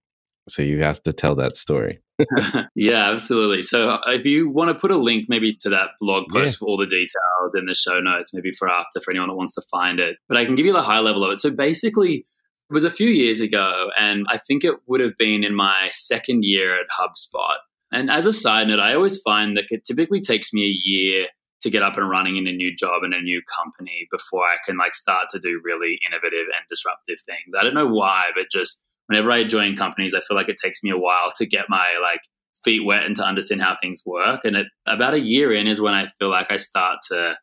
So 0.50 0.62
you 0.62 0.80
have 0.80 1.04
to 1.04 1.14
tell 1.14 1.36
that 1.36 1.56
story. 1.56 2.00
yeah, 2.76 3.10
absolutely. 3.12 3.64
So 3.64 3.92
uh, 3.92 4.00
if 4.08 4.26
you 4.26 4.50
want 4.50 4.70
to 4.70 4.76
put 4.76 4.92
a 4.92 4.98
link 4.98 5.26
maybe 5.28 5.54
to 5.62 5.70
that 5.70 5.90
blog 6.00 6.26
post 6.32 6.56
yeah. 6.56 6.60
for 6.60 6.68
all 6.68 6.78
the 6.78 6.88
details 6.88 7.54
in 7.56 7.66
the 7.66 7.76
show 7.76 8.00
notes, 8.00 8.34
maybe 8.34 8.52
for 8.52 8.70
after 8.70 9.02
for 9.02 9.12
anyone 9.12 9.30
that 9.30 9.36
wants 9.36 9.56
to 9.56 9.62
find 9.70 10.00
it. 10.00 10.18
But 10.28 10.38
I 10.38 10.46
can 10.46 10.56
give 10.56 10.66
you 10.66 10.74
the 10.74 10.82
high 10.82 11.00
level 11.00 11.24
of 11.24 11.32
it. 11.32 11.40
So 11.40 11.52
basically, 11.52 12.26
it 12.70 12.74
was 12.74 12.84
a 12.84 12.90
few 12.90 13.10
years 13.10 13.40
ago, 13.40 13.90
and 13.98 14.26
I 14.30 14.38
think 14.38 14.64
it 14.64 14.76
would 14.88 15.00
have 15.00 15.18
been 15.18 15.44
in 15.44 15.56
my 15.56 15.90
second 15.92 16.44
year 16.44 16.76
at 16.76 16.88
HubSpot. 16.90 17.58
And 17.92 18.12
as 18.12 18.26
a 18.26 18.34
side 18.34 18.68
note, 18.68 18.80
I 18.80 18.94
always 18.94 19.22
find 19.22 19.56
that 19.56 19.68
it 19.70 19.86
typically 19.86 20.20
takes 20.20 20.52
me 20.52 20.64
a 20.64 20.78
year 20.88 21.28
to 21.62 21.70
get 21.70 21.82
up 21.82 21.98
and 21.98 22.10
running 22.10 22.36
in 22.36 22.46
a 22.46 22.52
new 22.52 22.76
job 22.76 23.04
in 23.04 23.14
a 23.14 23.22
new 23.22 23.42
company 23.58 24.08
before 24.12 24.44
I 24.44 24.58
can 24.66 24.78
like 24.78 24.96
start 24.96 25.30
to 25.32 25.40
do 25.40 25.62
really 25.64 25.98
innovative 26.08 26.46
and 26.48 26.66
disruptive 26.70 27.18
things. 27.26 27.54
I 27.58 27.64
don't 27.64 27.74
know 27.74 27.88
why, 27.88 28.28
but 28.36 28.52
just 28.52 28.84
whenever 29.08 29.32
I 29.32 29.44
join 29.44 29.76
companies, 29.76 30.14
I 30.14 30.20
feel 30.20 30.38
like 30.38 30.50
it 30.50 30.58
takes 30.62 30.84
me 30.84 30.92
a 30.92 30.98
while 30.98 31.32
to 31.38 31.46
get 31.46 31.66
my 31.70 31.86
like 32.02 32.22
feet 32.64 32.86
wet 32.86 33.06
and 33.06 33.16
to 33.16 33.24
understand 33.24 33.62
how 33.62 33.78
things 33.82 34.04
work. 34.06 34.42
And 34.44 34.58
it, 34.58 34.68
about 34.86 35.14
a 35.14 35.22
year 35.22 35.54
in 35.54 35.68
is 35.68 35.82
when 35.82 35.94
I 35.94 36.08
feel 36.20 36.30
like 36.30 36.52
I 36.52 36.58
start 36.58 37.00
to 37.10 37.36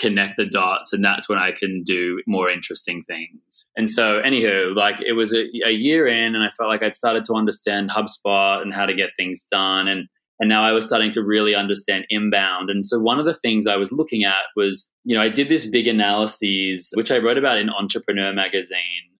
connect 0.00 0.36
the 0.36 0.46
dots, 0.46 0.92
and 0.92 1.04
that's 1.04 1.28
when 1.28 1.38
I 1.38 1.52
can 1.52 1.82
do 1.82 2.22
more 2.26 2.50
interesting 2.50 3.02
things. 3.04 3.66
And 3.76 3.88
so, 3.88 4.20
anywho, 4.22 4.74
like 4.74 5.00
it 5.00 5.12
was 5.12 5.32
a, 5.32 5.46
a 5.66 5.70
year 5.70 6.06
in, 6.06 6.34
and 6.34 6.42
I 6.42 6.50
felt 6.50 6.68
like 6.68 6.82
I'd 6.82 6.96
started 6.96 7.24
to 7.26 7.34
understand 7.34 7.90
HubSpot 7.90 8.62
and 8.62 8.72
how 8.72 8.86
to 8.86 8.94
get 8.94 9.10
things 9.16 9.44
done, 9.50 9.88
and 9.88 10.08
and 10.38 10.48
now 10.48 10.62
I 10.62 10.72
was 10.72 10.86
starting 10.86 11.10
to 11.12 11.22
really 11.22 11.54
understand 11.54 12.06
inbound. 12.08 12.70
And 12.70 12.86
so 12.86 12.98
one 12.98 13.20
of 13.20 13.26
the 13.26 13.34
things 13.34 13.66
I 13.66 13.76
was 13.76 13.92
looking 13.92 14.24
at 14.24 14.46
was, 14.56 14.90
you 15.04 15.14
know, 15.14 15.20
I 15.20 15.28
did 15.28 15.50
this 15.50 15.66
big 15.66 15.86
analysis, 15.86 16.92
which 16.94 17.10
I 17.10 17.18
wrote 17.18 17.36
about 17.36 17.58
in 17.58 17.68
Entrepreneur 17.68 18.32
magazine, 18.32 18.78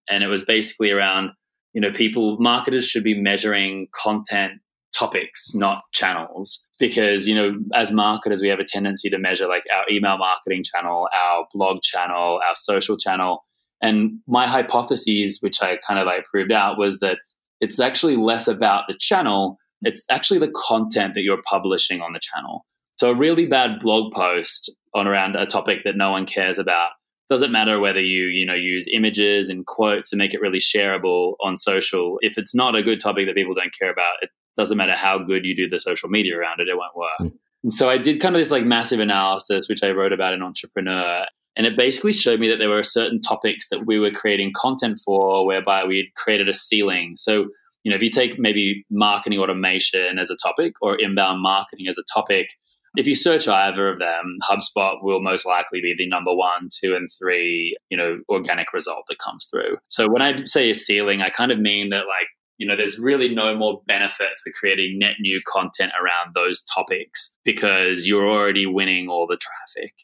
and 0.08 0.24
it 0.24 0.28
was 0.28 0.44
basically 0.44 0.90
around 0.90 1.30
you 1.72 1.80
know 1.80 1.92
people 1.92 2.36
marketers 2.40 2.86
should 2.86 3.04
be 3.04 3.20
measuring 3.20 3.88
content 3.92 4.60
topics 5.00 5.54
not 5.54 5.82
channels. 5.92 6.66
Because 6.78 7.28
you 7.28 7.34
know 7.34 7.54
as 7.74 7.90
marketers 7.90 8.40
we 8.40 8.48
have 8.48 8.60
a 8.60 8.64
tendency 8.64 9.08
to 9.10 9.18
measure 9.18 9.48
like 9.48 9.64
our 9.74 9.84
email 9.90 10.18
marketing 10.18 10.62
channel 10.64 11.08
our 11.14 11.46
blog 11.52 11.82
channel 11.82 12.40
our 12.46 12.54
social 12.54 12.96
channel. 12.96 13.44
And 13.82 14.20
my 14.26 14.46
hypotheses 14.46 15.38
which 15.40 15.62
i 15.62 15.78
kind 15.86 15.98
of 15.98 16.06
like 16.06 16.24
proved 16.24 16.52
out 16.52 16.78
was 16.78 17.00
that 17.00 17.18
it's 17.60 17.80
actually 17.80 18.16
less 18.16 18.46
about 18.48 18.84
the 18.88 18.96
channel 18.98 19.58
it's 19.82 20.04
actually 20.10 20.38
the 20.38 20.52
content 20.54 21.14
that 21.14 21.22
you're 21.22 21.42
publishing 21.42 22.02
on 22.02 22.12
the 22.12 22.20
channel. 22.20 22.66
So 22.96 23.10
a 23.10 23.14
really 23.14 23.46
bad 23.46 23.80
blog 23.80 24.12
post 24.12 24.70
on 24.94 25.06
around 25.06 25.36
a 25.36 25.46
topic 25.46 25.84
that 25.84 25.96
no 25.96 26.10
one 26.10 26.26
cares 26.26 26.58
about 26.58 26.90
doesn't 27.30 27.52
matter 27.52 27.78
whether 27.78 28.00
you 28.00 28.24
you 28.24 28.44
know 28.44 28.54
use 28.54 28.88
images 28.92 29.48
and 29.48 29.64
quotes 29.64 30.12
and 30.12 30.18
make 30.18 30.34
it 30.34 30.40
really 30.40 30.58
shareable 30.58 31.34
on 31.42 31.56
social 31.56 32.18
if 32.22 32.36
it's 32.36 32.54
not 32.54 32.74
a 32.74 32.82
good 32.82 33.00
topic 33.00 33.24
that 33.26 33.36
people 33.36 33.54
don't 33.54 33.72
care 33.78 33.90
about 33.90 34.16
it 34.20 34.30
doesn't 34.60 34.76
matter 34.76 34.94
how 34.94 35.18
good 35.18 35.44
you 35.44 35.54
do 35.54 35.68
the 35.68 35.80
social 35.80 36.08
media 36.08 36.36
around 36.36 36.60
it 36.60 36.68
it 36.68 36.76
won't 36.76 36.96
work 36.96 37.10
mm. 37.20 37.32
and 37.62 37.72
so 37.72 37.88
i 37.88 37.96
did 37.96 38.20
kind 38.20 38.34
of 38.34 38.40
this 38.40 38.50
like 38.50 38.64
massive 38.64 39.00
analysis 39.00 39.68
which 39.68 39.82
i 39.82 39.90
wrote 39.90 40.12
about 40.12 40.34
in 40.34 40.42
entrepreneur 40.42 41.24
and 41.56 41.66
it 41.66 41.76
basically 41.76 42.12
showed 42.12 42.38
me 42.38 42.48
that 42.48 42.58
there 42.58 42.68
were 42.68 42.82
certain 42.82 43.20
topics 43.20 43.68
that 43.70 43.86
we 43.86 43.98
were 43.98 44.10
creating 44.10 44.52
content 44.54 44.98
for 45.04 45.44
whereby 45.46 45.84
we 45.84 45.96
had 45.96 46.14
created 46.14 46.48
a 46.48 46.54
ceiling 46.54 47.14
so 47.16 47.46
you 47.82 47.90
know 47.90 47.96
if 47.96 48.02
you 48.02 48.10
take 48.10 48.38
maybe 48.38 48.84
marketing 48.90 49.38
automation 49.38 50.18
as 50.18 50.30
a 50.30 50.36
topic 50.36 50.74
or 50.82 51.00
inbound 51.00 51.42
marketing 51.42 51.86
as 51.88 51.98
a 51.98 52.04
topic 52.12 52.50
if 52.96 53.06
you 53.06 53.14
search 53.14 53.46
either 53.46 53.88
of 53.88 53.98
them, 53.98 54.38
HubSpot 54.42 55.02
will 55.02 55.22
most 55.22 55.46
likely 55.46 55.80
be 55.80 55.94
the 55.96 56.08
number 56.08 56.34
one, 56.34 56.68
two, 56.70 56.94
and 56.96 57.08
three, 57.16 57.76
you 57.88 57.96
know, 57.96 58.18
organic 58.28 58.72
result 58.72 59.04
that 59.08 59.18
comes 59.18 59.46
through. 59.50 59.76
So 59.88 60.08
when 60.08 60.22
I 60.22 60.44
say 60.44 60.70
a 60.70 60.74
ceiling, 60.74 61.22
I 61.22 61.30
kind 61.30 61.52
of 61.52 61.60
mean 61.60 61.90
that 61.90 62.06
like, 62.06 62.26
you 62.60 62.66
know, 62.66 62.76
there's 62.76 62.98
really 62.98 63.34
no 63.34 63.56
more 63.56 63.80
benefit 63.86 64.28
for 64.44 64.52
creating 64.52 64.98
net 64.98 65.14
new 65.18 65.40
content 65.50 65.92
around 65.98 66.34
those 66.34 66.62
topics 66.62 67.34
because 67.42 68.06
you're 68.06 68.28
already 68.28 68.66
winning 68.66 69.08
all 69.08 69.26
the 69.26 69.38
traffic. 69.38 69.94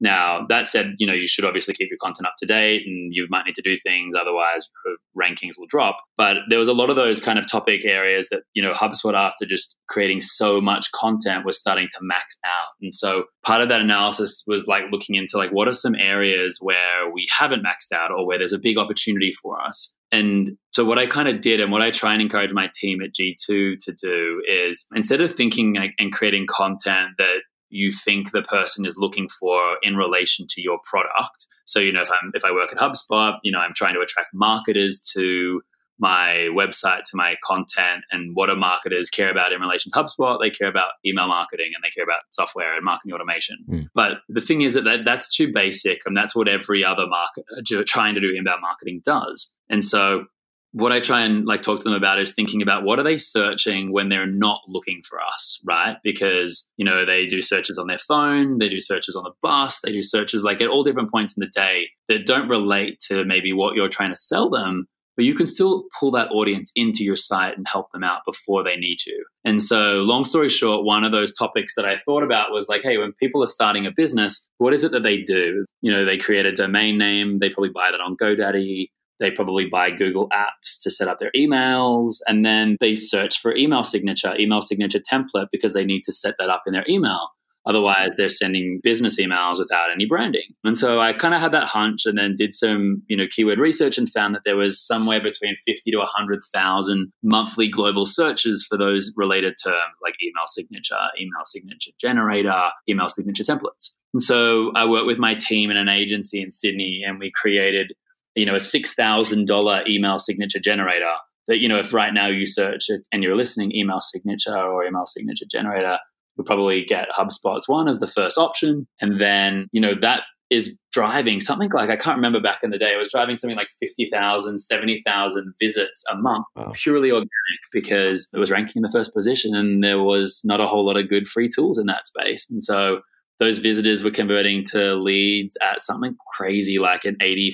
Now, 0.00 0.46
that 0.48 0.68
said, 0.68 0.94
you 0.98 1.06
know, 1.06 1.12
you 1.12 1.26
should 1.26 1.44
obviously 1.44 1.74
keep 1.74 1.90
your 1.90 1.98
content 2.00 2.26
up 2.26 2.34
to 2.38 2.46
date 2.46 2.84
and 2.86 3.12
you 3.12 3.26
might 3.28 3.44
need 3.44 3.56
to 3.56 3.62
do 3.62 3.76
things, 3.84 4.14
otherwise 4.18 4.70
uh, 4.88 4.92
rankings 5.20 5.58
will 5.58 5.66
drop. 5.68 5.98
But 6.16 6.36
there 6.48 6.58
was 6.58 6.68
a 6.68 6.72
lot 6.72 6.88
of 6.88 6.96
those 6.96 7.20
kind 7.20 7.38
of 7.38 7.50
topic 7.50 7.84
areas 7.84 8.28
that, 8.30 8.42
you 8.54 8.62
know, 8.62 8.72
HubSpot 8.72 9.14
after 9.14 9.44
just 9.44 9.76
creating 9.88 10.22
so 10.22 10.62
much 10.62 10.90
content 10.92 11.44
was 11.44 11.58
starting 11.58 11.88
to 11.90 11.98
max 12.00 12.38
out. 12.46 12.68
And 12.80 12.94
so 12.94 13.24
part 13.44 13.60
of 13.60 13.68
that 13.68 13.82
analysis 13.82 14.44
was 14.46 14.66
like 14.66 14.84
looking 14.90 15.16
into 15.16 15.36
like 15.36 15.50
what 15.50 15.68
are 15.68 15.74
some 15.74 15.96
areas 15.96 16.58
where 16.62 17.12
we 17.12 17.26
haven't 17.36 17.64
maxed 17.64 17.94
out 17.94 18.10
or 18.10 18.26
where 18.26 18.38
there's 18.38 18.52
a 18.54 18.58
big 18.58 18.78
opportunity 18.78 19.32
for 19.42 19.60
us. 19.60 19.94
And 20.10 20.56
so 20.72 20.84
what 20.84 20.98
I 20.98 21.06
kind 21.06 21.28
of 21.28 21.40
did 21.40 21.60
and 21.60 21.70
what 21.70 21.82
I 21.82 21.90
try 21.90 22.12
and 22.12 22.22
encourage 22.22 22.52
my 22.52 22.70
team 22.74 23.02
at 23.02 23.12
G2 23.12 23.78
to 23.78 23.92
do 23.92 24.42
is 24.48 24.86
instead 24.94 25.20
of 25.20 25.34
thinking 25.34 25.76
and 25.98 26.12
creating 26.12 26.46
content 26.46 27.10
that 27.18 27.42
you 27.70 27.92
think 27.92 28.30
the 28.30 28.42
person 28.42 28.86
is 28.86 28.96
looking 28.96 29.28
for 29.28 29.76
in 29.82 29.96
relation 29.96 30.46
to 30.48 30.62
your 30.62 30.78
product. 30.84 31.46
So, 31.66 31.80
you 31.80 31.92
know, 31.92 32.00
if 32.00 32.10
I'm 32.10 32.30
if 32.32 32.44
I 32.44 32.52
work 32.52 32.72
at 32.72 32.78
HubSpot, 32.78 33.34
you 33.42 33.52
know, 33.52 33.58
I'm 33.58 33.74
trying 33.74 33.94
to 33.94 34.00
attract 34.00 34.30
marketers 34.32 35.00
to 35.14 35.60
my 35.98 36.48
website, 36.52 37.04
to 37.04 37.16
my 37.16 37.36
content, 37.44 38.04
and 38.10 38.34
what 38.34 38.46
do 38.46 38.56
marketers 38.56 39.10
care 39.10 39.30
about 39.30 39.52
in 39.52 39.60
relation 39.60 39.92
to 39.92 39.98
HubSpot? 39.98 40.38
They 40.40 40.50
care 40.50 40.68
about 40.68 40.90
email 41.04 41.28
marketing 41.28 41.72
and 41.74 41.82
they 41.82 41.90
care 41.90 42.04
about 42.04 42.20
software 42.30 42.74
and 42.74 42.84
marketing 42.84 43.12
automation. 43.12 43.58
Mm. 43.68 43.86
But 43.94 44.18
the 44.28 44.40
thing 44.40 44.62
is 44.62 44.74
that, 44.74 44.84
that 44.84 45.04
that's 45.04 45.34
too 45.34 45.52
basic, 45.52 46.00
and 46.06 46.16
that's 46.16 46.34
what 46.34 46.48
every 46.48 46.84
other 46.84 47.06
marketer 47.06 47.84
trying 47.84 48.14
to 48.14 48.20
do 48.20 48.34
inbound 48.36 48.62
marketing 48.62 49.00
does. 49.04 49.54
And 49.68 49.82
so 49.82 50.24
what 50.72 50.92
I 50.92 51.00
try 51.00 51.22
and 51.22 51.46
like 51.46 51.62
talk 51.62 51.78
to 51.78 51.84
them 51.84 51.94
about 51.94 52.20
is 52.20 52.34
thinking 52.34 52.60
about 52.60 52.84
what 52.84 52.98
are 52.98 53.02
they 53.02 53.16
searching 53.16 53.90
when 53.90 54.10
they're 54.10 54.26
not 54.26 54.60
looking 54.68 55.00
for 55.08 55.18
us, 55.20 55.60
right? 55.66 55.96
Because, 56.04 56.70
you 56.76 56.84
know, 56.84 57.06
they 57.06 57.24
do 57.24 57.40
searches 57.40 57.78
on 57.78 57.86
their 57.86 57.98
phone, 57.98 58.58
they 58.58 58.68
do 58.68 58.78
searches 58.78 59.16
on 59.16 59.24
the 59.24 59.32
bus, 59.40 59.80
they 59.80 59.92
do 59.92 60.02
searches 60.02 60.44
like 60.44 60.60
at 60.60 60.68
all 60.68 60.84
different 60.84 61.10
points 61.10 61.34
in 61.36 61.40
the 61.40 61.50
day 61.54 61.88
that 62.08 62.26
don't 62.26 62.48
relate 62.48 63.00
to 63.08 63.24
maybe 63.24 63.52
what 63.52 63.76
you're 63.76 63.88
trying 63.88 64.10
to 64.10 64.16
sell 64.16 64.50
them, 64.50 64.86
but 65.18 65.24
you 65.24 65.34
can 65.34 65.46
still 65.46 65.86
pull 65.98 66.12
that 66.12 66.30
audience 66.30 66.70
into 66.76 67.02
your 67.02 67.16
site 67.16 67.56
and 67.56 67.66
help 67.68 67.90
them 67.90 68.04
out 68.04 68.20
before 68.24 68.62
they 68.62 68.76
need 68.76 68.98
you. 69.04 69.24
And 69.44 69.60
so, 69.60 70.02
long 70.02 70.24
story 70.24 70.48
short, 70.48 70.84
one 70.84 71.02
of 71.02 71.10
those 71.10 71.32
topics 71.32 71.74
that 71.74 71.84
I 71.84 71.96
thought 71.96 72.22
about 72.22 72.52
was 72.52 72.68
like, 72.68 72.82
hey, 72.82 72.98
when 72.98 73.12
people 73.14 73.42
are 73.42 73.48
starting 73.48 73.84
a 73.84 73.90
business, 73.90 74.48
what 74.58 74.72
is 74.72 74.84
it 74.84 74.92
that 74.92 75.02
they 75.02 75.20
do? 75.20 75.64
You 75.82 75.92
know, 75.92 76.04
they 76.04 76.18
create 76.18 76.46
a 76.46 76.52
domain 76.52 76.98
name, 76.98 77.40
they 77.40 77.50
probably 77.50 77.72
buy 77.74 77.90
that 77.90 78.00
on 78.00 78.16
GoDaddy 78.16 78.86
they 79.20 79.32
probably 79.32 79.66
buy 79.66 79.90
Google 79.90 80.28
Apps 80.28 80.80
to 80.82 80.90
set 80.90 81.08
up 81.08 81.18
their 81.18 81.32
emails, 81.36 82.18
and 82.28 82.46
then 82.46 82.76
they 82.80 82.94
search 82.94 83.40
for 83.40 83.56
email 83.56 83.82
signature, 83.82 84.36
email 84.38 84.60
signature 84.60 85.00
template 85.00 85.48
because 85.50 85.72
they 85.72 85.84
need 85.84 86.02
to 86.04 86.12
set 86.12 86.36
that 86.38 86.50
up 86.50 86.62
in 86.66 86.72
their 86.72 86.84
email. 86.88 87.30
Otherwise, 87.68 88.16
they're 88.16 88.28
sending 88.28 88.80
business 88.82 89.20
emails 89.20 89.58
without 89.58 89.90
any 89.92 90.06
branding. 90.06 90.42
And 90.64 90.76
so 90.76 90.98
I 90.98 91.12
kind 91.12 91.34
of 91.34 91.40
had 91.40 91.52
that 91.52 91.68
hunch 91.68 92.06
and 92.06 92.18
then 92.18 92.34
did 92.36 92.54
some, 92.54 93.02
you 93.08 93.16
know, 93.16 93.26
keyword 93.30 93.58
research 93.58 93.98
and 93.98 94.10
found 94.10 94.34
that 94.34 94.42
there 94.44 94.56
was 94.56 94.84
somewhere 94.84 95.20
between 95.20 95.54
50 95.66 95.90
to 95.90 95.98
100,000 95.98 97.12
monthly 97.22 97.68
global 97.68 98.06
searches 98.06 98.66
for 98.68 98.78
those 98.78 99.12
related 99.16 99.54
terms 99.62 99.76
like 100.02 100.14
email 100.22 100.46
signature, 100.46 100.96
email 101.20 101.44
signature 101.44 101.92
generator, 102.00 102.70
email 102.88 103.08
signature 103.08 103.44
templates. 103.44 103.94
And 104.14 104.22
so 104.22 104.72
I 104.74 104.86
worked 104.86 105.06
with 105.06 105.18
my 105.18 105.34
team 105.34 105.70
in 105.70 105.76
an 105.76 105.88
agency 105.88 106.40
in 106.40 106.50
Sydney 106.50 107.02
and 107.06 107.18
we 107.18 107.30
created 107.30 107.92
you 108.38 108.46
know, 108.46 108.54
a 108.54 108.58
$6,000 108.58 109.88
email 109.88 110.18
signature 110.18 110.60
generator 110.60 111.12
that, 111.48 111.58
you 111.58 111.68
know, 111.68 111.78
if 111.78 111.92
right 111.92 112.14
now 112.14 112.28
you 112.28 112.46
search 112.46 112.86
and 113.10 113.22
you're 113.22 113.36
listening 113.36 113.74
email 113.74 114.00
signature 114.00 114.56
or 114.56 114.84
email 114.84 115.06
signature 115.06 115.46
generator, 115.50 115.98
you'll 116.38 116.44
probably 116.44 116.84
get 116.84 117.08
HubSpot's 117.10 117.68
one 117.68 117.88
as 117.88 117.98
the 117.98 118.06
first 118.06 118.38
option. 118.38 118.86
And 119.00 119.20
then, 119.20 119.68
you 119.72 119.80
know, 119.80 119.94
that 120.00 120.22
is 120.50 120.78
driving 120.92 121.40
something 121.40 121.68
like, 121.74 121.90
I 121.90 121.96
can't 121.96 122.16
remember 122.16 122.40
back 122.40 122.60
in 122.62 122.70
the 122.70 122.78
day, 122.78 122.94
it 122.94 122.98
was 122.98 123.10
driving 123.10 123.36
something 123.36 123.56
like 123.56 123.68
50,000, 123.78 124.58
70,000 124.58 125.54
visits 125.60 126.04
a 126.10 126.16
month, 126.16 126.46
wow. 126.56 126.72
purely 126.74 127.10
organic 127.10 127.28
because 127.70 128.30
it 128.32 128.38
was 128.38 128.50
ranking 128.50 128.74
in 128.76 128.82
the 128.82 128.90
first 128.90 129.12
position 129.12 129.54
and 129.54 129.84
there 129.84 130.02
was 130.02 130.40
not 130.44 130.60
a 130.60 130.66
whole 130.66 130.86
lot 130.86 130.96
of 130.96 131.08
good 131.08 131.26
free 131.28 131.48
tools 131.54 131.78
in 131.78 131.86
that 131.86 132.06
space. 132.06 132.48
And 132.48 132.62
so 132.62 133.00
those 133.40 133.58
visitors 133.58 134.02
were 134.02 134.10
converting 134.10 134.64
to 134.64 134.94
leads 134.94 135.56
at 135.62 135.82
something 135.82 136.16
crazy 136.32 136.78
like 136.78 137.04
an 137.04 137.16
85% 137.20 137.52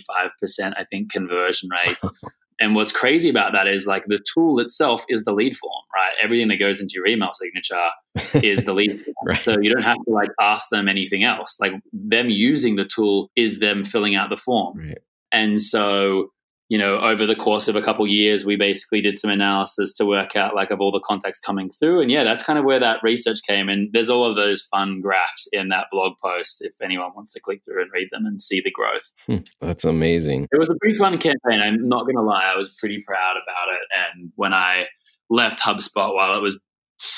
i 0.77 0.85
think 0.91 1.11
conversion 1.11 1.69
rate 1.71 1.97
and 2.61 2.75
what's 2.75 2.93
crazy 2.93 3.29
about 3.29 3.53
that 3.53 3.67
is 3.67 3.87
like 3.87 4.05
the 4.07 4.23
tool 4.33 4.61
itself 4.61 5.05
is 5.09 5.25
the 5.25 5.33
lead 5.33 5.57
form 5.57 5.83
right 5.95 6.13
everything 6.23 6.49
that 6.49 6.59
goes 6.59 6.81
into 6.81 6.95
your 6.95 7.07
email 7.07 7.31
signature 7.33 7.89
is 8.47 8.65
the 8.65 8.73
lead 8.73 9.03
form 9.05 9.15
right. 9.27 9.43
so 9.43 9.59
you 9.59 9.73
don't 9.73 9.85
have 9.85 9.97
to 10.05 10.11
like 10.11 10.31
ask 10.41 10.69
them 10.71 10.89
anything 10.89 11.25
else 11.25 11.59
like 11.61 11.73
them 11.93 12.29
using 12.29 12.77
the 12.77 12.85
tool 12.85 13.31
is 13.37 13.61
them 13.61 13.85
filling 13.85 14.15
out 14.15 14.31
the 14.31 14.37
form 14.37 14.79
right. 14.79 14.99
and 15.33 15.61
so 15.61 16.31
you 16.69 16.79
know, 16.79 16.99
over 16.99 17.27
the 17.27 17.37
course 17.37 17.69
of 17.69 17.77
a 17.77 17.83
couple 17.83 18.05
of 18.05 18.11
years, 18.11 18.47
we 18.47 18.57
basically 18.57 19.03
did 19.03 19.19
some 19.19 19.31
analysis 19.31 19.93
to 19.95 20.07
work 20.07 20.35
out 20.35 20.55
like 20.55 20.71
of 20.71 20.81
all 20.81 20.91
the 20.91 21.01
contacts 21.01 21.39
coming 21.39 21.71
through. 21.71 22.01
And 22.01 22.11
yeah, 22.11 22.25
that's 22.25 22.43
kind 22.43 22.59
of 22.59 22.65
where 22.65 22.81
that 22.81 23.01
research 23.03 23.41
came. 23.47 23.69
And 23.69 23.91
there's 23.93 24.09
all 24.09 24.25
of 24.25 24.37
those 24.37 24.63
fun 24.63 25.01
graphs 25.03 25.47
in 25.53 25.69
that 25.69 25.87
blog 25.93 26.15
post 26.23 26.59
if 26.61 26.73
anyone 26.83 27.11
wants 27.15 27.35
to 27.35 27.41
click 27.41 27.63
through 27.65 27.83
and 27.83 27.91
read 27.93 28.09
them 28.11 28.25
and 28.25 28.41
see 28.41 28.63
the 28.63 28.71
growth. 28.71 29.13
Hmm, 29.27 29.45
that's 29.61 29.85
amazing. 29.85 30.49
It 30.51 30.59
was 30.59 30.71
a 30.71 30.75
pretty 30.81 30.97
fun 30.97 31.19
campaign. 31.19 31.61
I'm 31.63 31.87
not 31.89 32.05
going 32.05 32.17
to 32.17 32.23
lie, 32.23 32.51
I 32.53 32.57
was 32.57 32.75
pretty 32.81 33.05
proud 33.07 33.37
about 33.37 33.75
it. 33.75 33.83
And 33.93 34.33
when 34.37 34.55
I 34.55 34.87
left 35.29 35.61
HubSpot, 35.61 36.15
while 36.15 36.37
it 36.37 36.43
was 36.43 36.59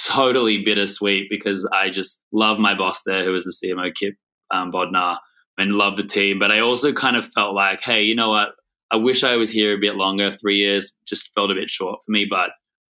totally 0.08 0.64
bittersweet 0.64 1.28
because 1.30 1.68
I 1.72 1.90
just 1.90 2.22
love 2.32 2.58
my 2.58 2.74
boss 2.74 3.02
there, 3.06 3.24
who 3.24 3.32
was 3.32 3.44
the 3.44 3.68
CMO, 3.68 3.94
Kipp 3.94 4.14
um, 4.50 4.72
Bodnar, 4.72 5.18
and 5.58 5.72
love 5.72 5.96
the 5.96 6.04
team. 6.04 6.38
But 6.38 6.50
I 6.50 6.60
also 6.60 6.92
kind 6.92 7.16
of 7.16 7.26
felt 7.26 7.54
like, 7.54 7.80
hey, 7.80 8.02
you 8.02 8.14
know 8.14 8.30
what? 8.30 8.50
I 8.90 8.96
wish 8.96 9.24
I 9.24 9.36
was 9.36 9.50
here 9.50 9.74
a 9.74 9.80
bit 9.80 9.96
longer. 9.96 10.30
Three 10.30 10.56
years 10.56 10.96
just 11.06 11.32
felt 11.34 11.50
a 11.50 11.54
bit 11.54 11.70
short 11.70 11.98
for 12.04 12.10
me, 12.10 12.26
but 12.28 12.50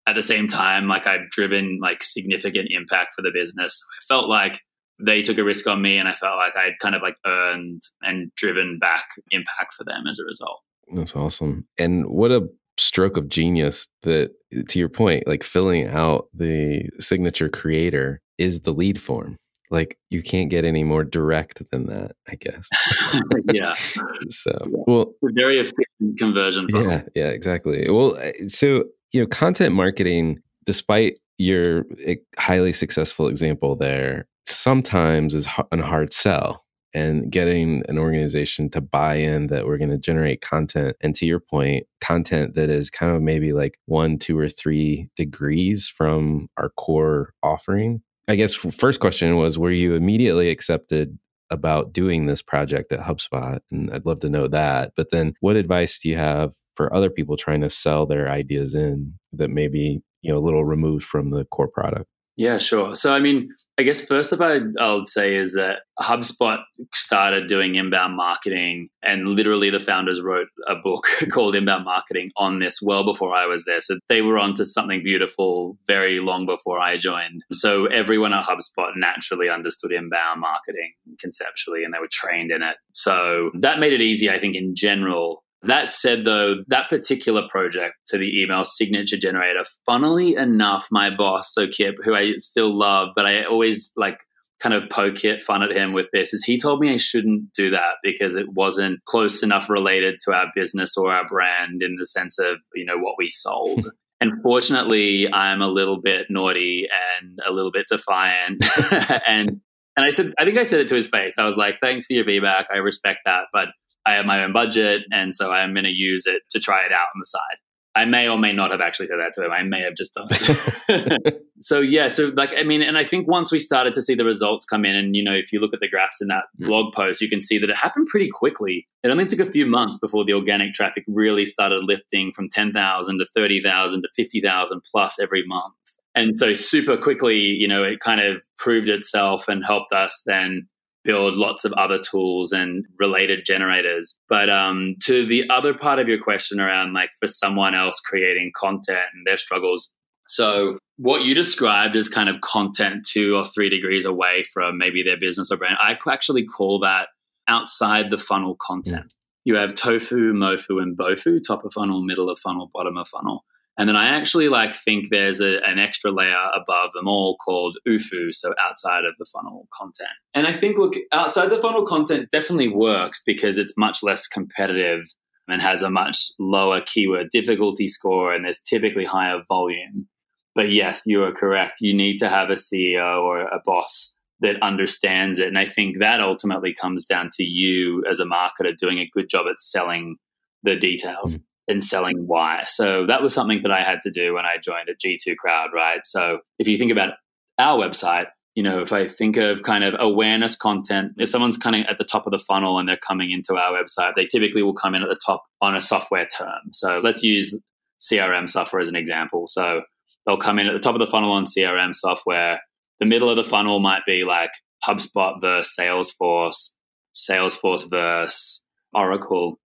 at 0.07 0.15
the 0.15 0.23
same 0.23 0.49
time, 0.49 0.89
like 0.89 1.07
I've 1.07 1.31
driven 1.31 1.79
like 1.81 2.03
significant 2.03 2.69
impact 2.71 3.15
for 3.15 3.23
the 3.23 3.31
business. 3.33 3.81
I 3.99 4.01
felt 4.13 4.29
like 4.29 4.61
they 5.05 5.23
took 5.23 5.39
a 5.39 5.45
risk 5.45 5.67
on 5.67 5.83
me, 5.83 5.99
and 5.99 6.09
I 6.09 6.15
felt 6.15 6.37
like 6.37 6.57
I'd 6.57 6.79
kind 6.81 6.95
of 6.95 7.03
like 7.03 7.17
earned 7.27 7.83
and 8.03 8.33
driven 8.37 8.79
back 8.79 9.05
impact 9.31 9.75
for 9.75 9.85
them 9.85 10.07
as 10.09 10.19
a 10.19 10.25
result. 10.25 10.61
That's 10.95 11.17
awesome. 11.17 11.67
And 11.79 12.07
what 12.07 12.31
a 12.31 12.49
stroke 12.79 13.17
of 13.17 13.29
genius 13.29 13.87
that, 14.03 14.31
to 14.69 14.79
your 14.79 14.89
point, 14.89 15.27
like 15.27 15.43
filling 15.43 15.89
out 15.89 16.29
the 16.35 16.89
signature 17.01 17.49
creator 17.49 18.21
is 18.39 18.61
the 18.61 18.73
lead 18.73 19.01
form 19.01 19.37
like 19.73 19.99
you 20.11 20.23
can't 20.23 20.51
get 20.51 20.65
any 20.65 20.85
more 20.85 21.03
direct 21.03 21.63
than 21.71 21.87
that 21.87 22.13
i 22.29 22.35
guess. 22.37 22.69
Yeah. 23.53 23.75
So 24.31 24.57
well 24.71 25.13
very 25.23 25.59
efficient 25.59 26.19
conversion 26.19 26.69
yeah 26.73 27.03
yeah 27.15 27.29
exactly. 27.29 27.91
Well 27.91 28.17
eh, 28.19 28.33
so 28.49 28.85
you 29.13 29.21
know 29.21 29.27
content 29.27 29.75
marketing 29.75 30.39
despite 30.65 31.19
your 31.39 31.85
eh, 32.05 32.17
highly 32.39 32.73
successful 32.73 33.27
example 33.29 33.75
there 33.75 34.27
sometimes 34.47 35.35
is 35.35 35.47
a 35.47 35.83
hard 35.83 36.13
sell 36.13 36.65
and 36.95 37.31
getting 37.31 37.83
an 37.89 37.99
organization 37.99 38.69
to 38.71 38.81
buy 38.81 39.15
in 39.17 39.47
that 39.47 39.67
we're 39.67 39.79
going 39.79 39.91
to 39.91 39.99
generate 39.99 40.43
content 40.43 40.97
and 41.01 41.15
to 41.15 41.27
your 41.27 41.41
point 41.41 41.87
content 42.01 42.55
that 42.55 42.69
is 42.69 42.91
kind 42.91 43.15
of 43.15 43.23
maybe 43.23 43.53
like 43.53 43.79
one 43.87 44.19
two 44.19 44.39
or 44.39 44.49
three 44.49 45.09
degrees 45.17 45.87
from 45.89 46.49
our 46.57 46.71
core 46.71 47.33
offering 47.43 48.03
I 48.29 48.37
guess 48.37 48.55
first 48.55 49.01
question 49.01 49.37
was 49.37 49.59
were 49.59 49.71
you 49.71 49.95
immediately 49.95 50.49
accepted 50.49 51.19
about 51.51 51.93
doing 51.93 52.27
this 52.27 52.43
project 52.43 52.93
at 52.93 53.01
HubSpot? 53.01 53.61
And 53.71 53.93
I'd 53.93 54.07
love 54.07 54.21
to 54.21 54.31
know 54.31 54.49
that. 54.49 54.93
But 54.97 55.11
then 55.11 55.35
what 55.41 55.57
advice 55.57 55.99
do 55.99 56.09
you 56.09 56.17
have 56.17 56.53
for 56.77 56.93
other 56.95 57.11
people 57.11 57.37
trying 57.37 57.61
to 57.61 57.71
sell 57.71 58.07
their 58.07 58.29
ideas 58.31 58.75
in 58.75 59.15
that 59.33 59.51
maybe, 59.51 60.03
you 60.23 60.33
know, 60.33 60.39
a 60.39 60.41
little 60.41 60.65
removed 60.65 61.05
from 61.05 61.31
the 61.31 61.45
core 61.47 61.69
product? 61.69 62.07
Yeah, 62.37 62.59
sure. 62.59 62.95
So, 62.95 63.13
I 63.13 63.19
mean, 63.19 63.51
I 63.79 63.83
guess 63.85 64.05
first 64.05 64.33
of 64.33 64.41
all, 64.41 64.61
I 64.79 64.95
would 64.95 65.09
say 65.09 65.35
is 65.35 65.55
that 65.55 65.81
HubSpot 66.01 66.59
started 66.95 67.47
doing 67.47 67.75
inbound 67.75 68.17
marketing, 68.17 68.89
and 69.03 69.29
literally 69.29 69.71
the 69.71 69.81
founders 69.81 70.21
wrote 70.21 70.49
a 70.69 70.75
book 70.77 71.05
called 71.31 71.55
Inbound 71.55 71.85
Marketing 71.85 72.31
on 72.37 72.59
this 72.59 72.81
well 72.83 73.05
before 73.05 73.35
I 73.35 73.47
was 73.47 73.65
there. 73.65 73.81
So 73.81 73.99
they 74.09 74.23
were 74.23 74.39
onto 74.39 74.65
something 74.65 75.03
beautiful 75.03 75.79
very 75.87 76.21
long 76.21 76.47
before 76.47 76.81
I 76.81 76.99
joined. 76.99 77.43
So 77.53 77.87
everyone 77.87 78.33
at 78.33 78.45
HubSpot 78.45 78.93
naturally 78.97 79.49
understood 79.49 79.93
inbound 79.93 80.41
marketing 80.41 80.93
conceptually, 81.19 81.85
and 81.85 81.93
they 81.93 81.99
were 81.99 82.09
trained 82.11 82.51
in 82.51 82.63
it. 82.63 82.77
So 82.93 83.51
that 83.61 83.79
made 83.79 83.93
it 83.93 84.01
easy, 84.01 84.31
I 84.31 84.39
think, 84.39 84.55
in 84.55 84.75
general 84.75 85.45
that 85.65 85.91
said, 85.91 86.25
though, 86.25 86.57
that 86.69 86.89
particular 86.89 87.43
project 87.49 87.95
to 88.09 88.19
the 88.19 88.43
email 88.43 88.65
signature 88.65 89.17
generator, 89.17 89.65
funnily 89.87 90.35
enough, 90.35 90.89
my 90.91 91.15
boss, 91.15 91.53
so 91.55 91.69
Kipp, 91.69 91.97
who 92.03 92.15
I 92.15 92.35
still 92.39 92.77
love, 92.77 93.11
but 93.15 93.27
I 93.27 93.45
always 93.45 93.93
like 93.97 94.21
kind 94.61 94.75
of 94.75 94.89
poke 94.91 95.25
it, 95.25 95.43
fun 95.43 95.63
at 95.63 95.77
him 95.77 95.93
with 95.93 96.07
this, 96.13 96.33
is 96.33 96.45
he 96.45 96.59
told 96.59 96.81
me 96.81 96.93
I 96.93 96.97
shouldn't 96.97 97.53
do 97.53 97.71
that 97.71 97.97
because 98.03 98.35
it 98.35 98.53
wasn't 98.53 99.05
close 99.07 99.43
enough 99.43 99.69
related 99.69 100.19
to 100.25 100.33
our 100.33 100.47
business 100.55 100.97
or 100.97 101.13
our 101.13 101.27
brand 101.27 101.83
in 101.83 101.97
the 101.97 102.07
sense 102.07 102.39
of, 102.39 102.59
you 102.75 102.85
know, 102.85 102.99
what 102.99 103.15
we 103.19 103.29
sold. 103.29 103.91
and 104.21 104.33
fortunately, 104.43 105.33
I'm 105.33 105.63
a 105.63 105.69
little 105.69 106.01
bit 106.01 106.27
naughty 106.31 106.89
and 107.21 107.39
a 107.47 107.53
little 107.53 107.73
bit 107.73 107.87
defiant. 107.89 108.65
and 109.27 109.61
And 109.97 110.07
I 110.07 110.11
said, 110.11 110.33
I 110.39 110.45
think 110.45 110.57
I 110.59 110.63
said 110.63 110.81
it 110.81 110.89
to 110.89 110.95
his 110.95 111.09
face. 111.09 111.39
I 111.39 111.45
was 111.45 111.57
like, 111.57 111.79
thanks 111.81 112.07
for 112.07 112.15
your 112.15 112.25
feedback. 112.25 112.69
I 112.73 112.79
respect 112.79 113.21
that, 113.27 113.45
but 113.53 113.69
I 114.05 114.13
have 114.15 114.27
my 114.27 114.43
own 114.45 114.53
budget. 114.53 115.03
And 115.11 115.35
so 115.35 115.53
I'm 115.53 115.75
going 115.75 115.85
to 115.85 115.91
use 115.91 116.27
it 116.27 116.43
to 116.51 116.61
try 116.61 116.85
it 116.85 116.93
out 116.93 117.09
on 117.15 117.21
the 117.21 117.25
side. 117.25 117.59
I 117.95 118.07
may 118.07 118.29
or 118.29 118.39
may 118.39 118.53
not 118.53 118.71
have 118.71 118.81
actually 118.81 119.09
said 119.09 119.19
that 119.19 119.35
to 119.35 119.45
him. 119.45 119.53
I 119.53 119.63
may 119.63 119.83
have 119.83 119.95
just 119.95 120.15
done 120.15 120.29
it. 120.31 121.45
so 121.61 121.81
yeah, 121.81 122.09
so 122.09 122.33
like 122.35 122.55
I 122.57 122.63
mean, 122.63 122.81
and 122.81 122.97
I 122.97 123.05
think 123.05 123.29
once 123.29 123.53
we 123.53 123.59
started 123.59 123.93
to 123.93 124.03
see 124.03 124.15
the 124.15 124.25
results 124.25 124.65
come 124.65 124.87
in, 124.87 124.97
and 124.97 125.15
you 125.15 125.23
know, 125.23 125.35
if 125.35 125.53
you 125.53 125.61
look 125.61 125.75
at 125.75 125.81
the 125.81 125.91
graphs 125.91 126.23
in 126.23 126.29
that 126.29 126.45
mm. 126.59 126.67
blog 126.67 126.95
post, 126.95 127.21
you 127.21 127.29
can 127.29 127.41
see 127.41 127.59
that 127.59 127.69
it 127.69 127.77
happened 127.77 128.07
pretty 128.07 128.31
quickly. 128.33 128.89
It 129.03 129.11
only 129.11 129.27
took 129.27 129.41
a 129.41 129.51
few 129.51 129.67
months 129.67 129.99
before 129.99 130.25
the 130.25 130.33
organic 130.33 130.73
traffic 130.73 131.05
really 131.07 131.45
started 131.45 131.83
lifting 131.85 132.33
from 132.33 132.49
ten 132.49 132.73
thousand 132.73 133.19
to 133.19 133.27
thirty 133.35 133.63
thousand 133.63 134.03
to 134.03 134.09
fifty 134.17 134.41
thousand 134.41 134.81
plus 134.91 135.19
every 135.21 135.45
month. 135.47 135.75
And 136.15 136.35
so 136.35 136.53
super 136.55 136.97
quickly, 136.97 137.39
you 137.41 137.69
know, 137.69 137.83
it 137.83 138.01
kind 138.01 138.21
of 138.21 138.43
proved 138.59 138.89
itself 138.89 139.49
and 139.49 139.65
helped 139.65 139.93
us 139.93 140.23
then 140.27 140.69
build 141.05 141.37
lots 141.37 141.65
of 141.65 141.73
other 141.73 141.99
tools 141.99 142.53
and 142.53 142.85
related 142.99 143.45
generators. 143.45 144.19
But 144.29 144.49
um, 144.49 144.95
to 145.03 145.27
the 145.27 145.49
other 145.51 145.75
part 145.75 145.99
of 145.99 146.09
your 146.09 146.19
question 146.19 146.61
around 146.61 146.93
like 146.93 147.11
for 147.19 147.27
someone 147.27 147.75
else 147.75 148.01
creating 148.01 148.53
content 148.57 149.07
and 149.15 149.27
their 149.27 149.37
struggles. 149.37 149.95
So 150.29 150.79
what 150.97 151.23
you 151.23 151.35
described 151.35 151.97
as 151.97 152.09
kind 152.09 152.29
of 152.29 152.41
content 152.41 153.05
two 153.05 153.37
or 153.37 153.45
three 153.45 153.69
degrees 153.69 154.05
away 154.05 154.45
from 154.53 154.79
maybe 154.79 155.03
their 155.03 155.19
business 155.19 155.51
or 155.51 155.57
brand, 155.57 155.77
I 155.81 155.99
actually 156.11 156.45
call 156.45 156.79
that 156.81 157.09
outside 157.49 158.11
the 158.11 158.19
funnel 158.19 158.57
content. 158.61 159.07
Mm. 159.07 159.11
You 159.45 159.57
have 159.57 159.75
tofu, 159.75 160.33
mofu, 160.33 160.81
and 160.81 160.97
bofu, 160.97 161.41
top 161.45 161.65
of 161.65 161.73
funnel, 161.73 162.03
middle 162.03 162.31
of 162.31 162.39
funnel, 162.39 162.71
bottom 162.73 162.97
of 162.97 163.09
funnel. 163.09 163.45
And 163.79 163.89
then 163.89 163.97
I 163.97 164.09
actually 164.09 164.49
like 164.49 164.75
think 164.75 165.09
there's 165.09 165.41
a, 165.41 165.59
an 165.65 165.79
extra 165.79 166.11
layer 166.11 166.45
above 166.55 166.93
them 166.93 167.09
all 167.09 167.37
called 167.37 167.79
UFU, 167.89 168.33
so 168.33 168.55
outside 168.61 169.05
of 169.05 169.15
the 169.19 169.25
funnel 169.25 169.67
content. 169.73 170.11
And 170.35 170.47
I 170.47 170.53
think, 170.53 170.77
look, 170.77 170.95
outside 171.13 171.51
the 171.51 171.61
funnel 171.61 171.87
content 171.87 172.29
definitely 172.31 172.69
works 172.69 173.23
because 173.25 173.57
it's 173.57 173.79
much 173.79 174.03
less 174.03 174.27
competitive 174.27 175.03
and 175.49 175.63
has 175.63 175.83
a 175.83 175.91
much 175.91 176.31
lower 176.39 176.81
keyword 176.81 177.29
difficulty 177.31 177.89
score, 177.89 178.33
and 178.33 178.45
there's 178.45 178.61
typically 178.61 179.05
higher 179.05 179.43
volume. 179.49 180.09
But 180.55 180.71
yes, 180.71 181.03
you 181.07 181.25
are 181.25 181.33
correct. 181.33 181.81
You 181.81 181.95
need 181.95 182.19
to 182.19 182.29
have 182.29 182.51
a 182.51 182.55
CEO 182.55 183.23
or 183.23 183.41
a 183.41 183.61
boss 183.65 184.17
that 184.41 184.63
understands 184.63 185.39
it. 185.39 185.49
And 185.49 185.59
I 185.59 185.65
think 185.65 185.99
that 185.99 186.21
ultimately 186.21 186.75
comes 186.75 187.05
down 187.05 187.31
to 187.35 187.45
you 187.45 188.05
as 188.11 188.21
a 188.21 188.25
marketer 188.25 188.77
doing 188.77 188.99
a 188.99 189.09
good 189.13 189.29
job 189.31 189.47
at 189.49 189.59
selling 189.59 190.17
the 190.63 190.77
details. 190.77 191.39
And 191.73 191.83
selling 191.83 192.27
why. 192.27 192.65
So 192.69 193.07
that 193.07 193.23
was 193.23 193.33
something 193.33 193.63
that 193.63 193.73
I 193.73 193.83
had 193.83 194.01
to 194.03 194.11
do 194.11 194.35
when 194.35 194.45
I 194.45 194.59
joined 194.63 194.91
at 194.91 195.01
G2 195.01 195.37
Crowd, 195.37 195.71
right? 195.75 196.01
So 196.05 196.41
if 196.59 196.69
you 196.69 196.77
think 196.77 196.93
about 196.93 197.15
our 197.59 197.79
website, 197.79 198.27
you 198.55 198.63
know, 198.63 198.83
if 198.83 198.93
I 198.93 199.09
think 199.09 199.39
of 199.39 199.63
kind 199.63 199.83
of 199.83 199.95
awareness 199.99 200.55
content, 200.55 201.13
if 201.17 201.31
someone's 201.31 201.57
kind 201.57 201.77
of 201.77 201.87
at 201.89 201.97
the 201.97 202.05
top 202.05 202.27
of 202.27 202.31
the 202.31 202.39
funnel 202.39 202.79
and 202.79 202.87
they're 202.87 202.99
coming 202.99 203.31
into 203.31 203.55
our 203.55 203.73
website, 203.73 204.13
they 204.15 204.27
typically 204.27 204.63
will 204.63 204.75
come 204.75 204.95
in 204.95 205.03
at 205.03 205.09
the 205.09 205.19
top 205.25 205.45
on 205.63 205.75
a 205.75 205.81
software 205.81 206.27
term. 206.27 206.61
So 206.73 206.99
let's 207.03 207.23
use 207.23 207.59
CRM 207.99 208.51
software 208.51 208.81
as 208.81 208.89
an 208.89 208.97
example. 208.97 209.47
So 209.47 209.81
they'll 210.27 210.37
come 210.37 210.59
in 210.59 210.67
at 210.67 210.75
the 210.75 210.81
top 210.81 210.95
of 210.95 211.01
the 211.01 211.07
funnel 211.07 211.33
on 211.33 211.45
CRM 211.45 211.95
software. 211.95 212.61
The 213.01 213.07
middle 213.07 213.31
of 213.31 213.37
the 213.37 213.45
funnel 213.45 213.81
might 213.81 214.05
be 214.05 214.25
like 214.25 214.51
HubSpot 214.87 215.41
versus 215.41 215.75
Salesforce, 215.79 216.75
Salesforce 217.17 217.89
versus 217.89 218.63
Oracle. 218.93 219.59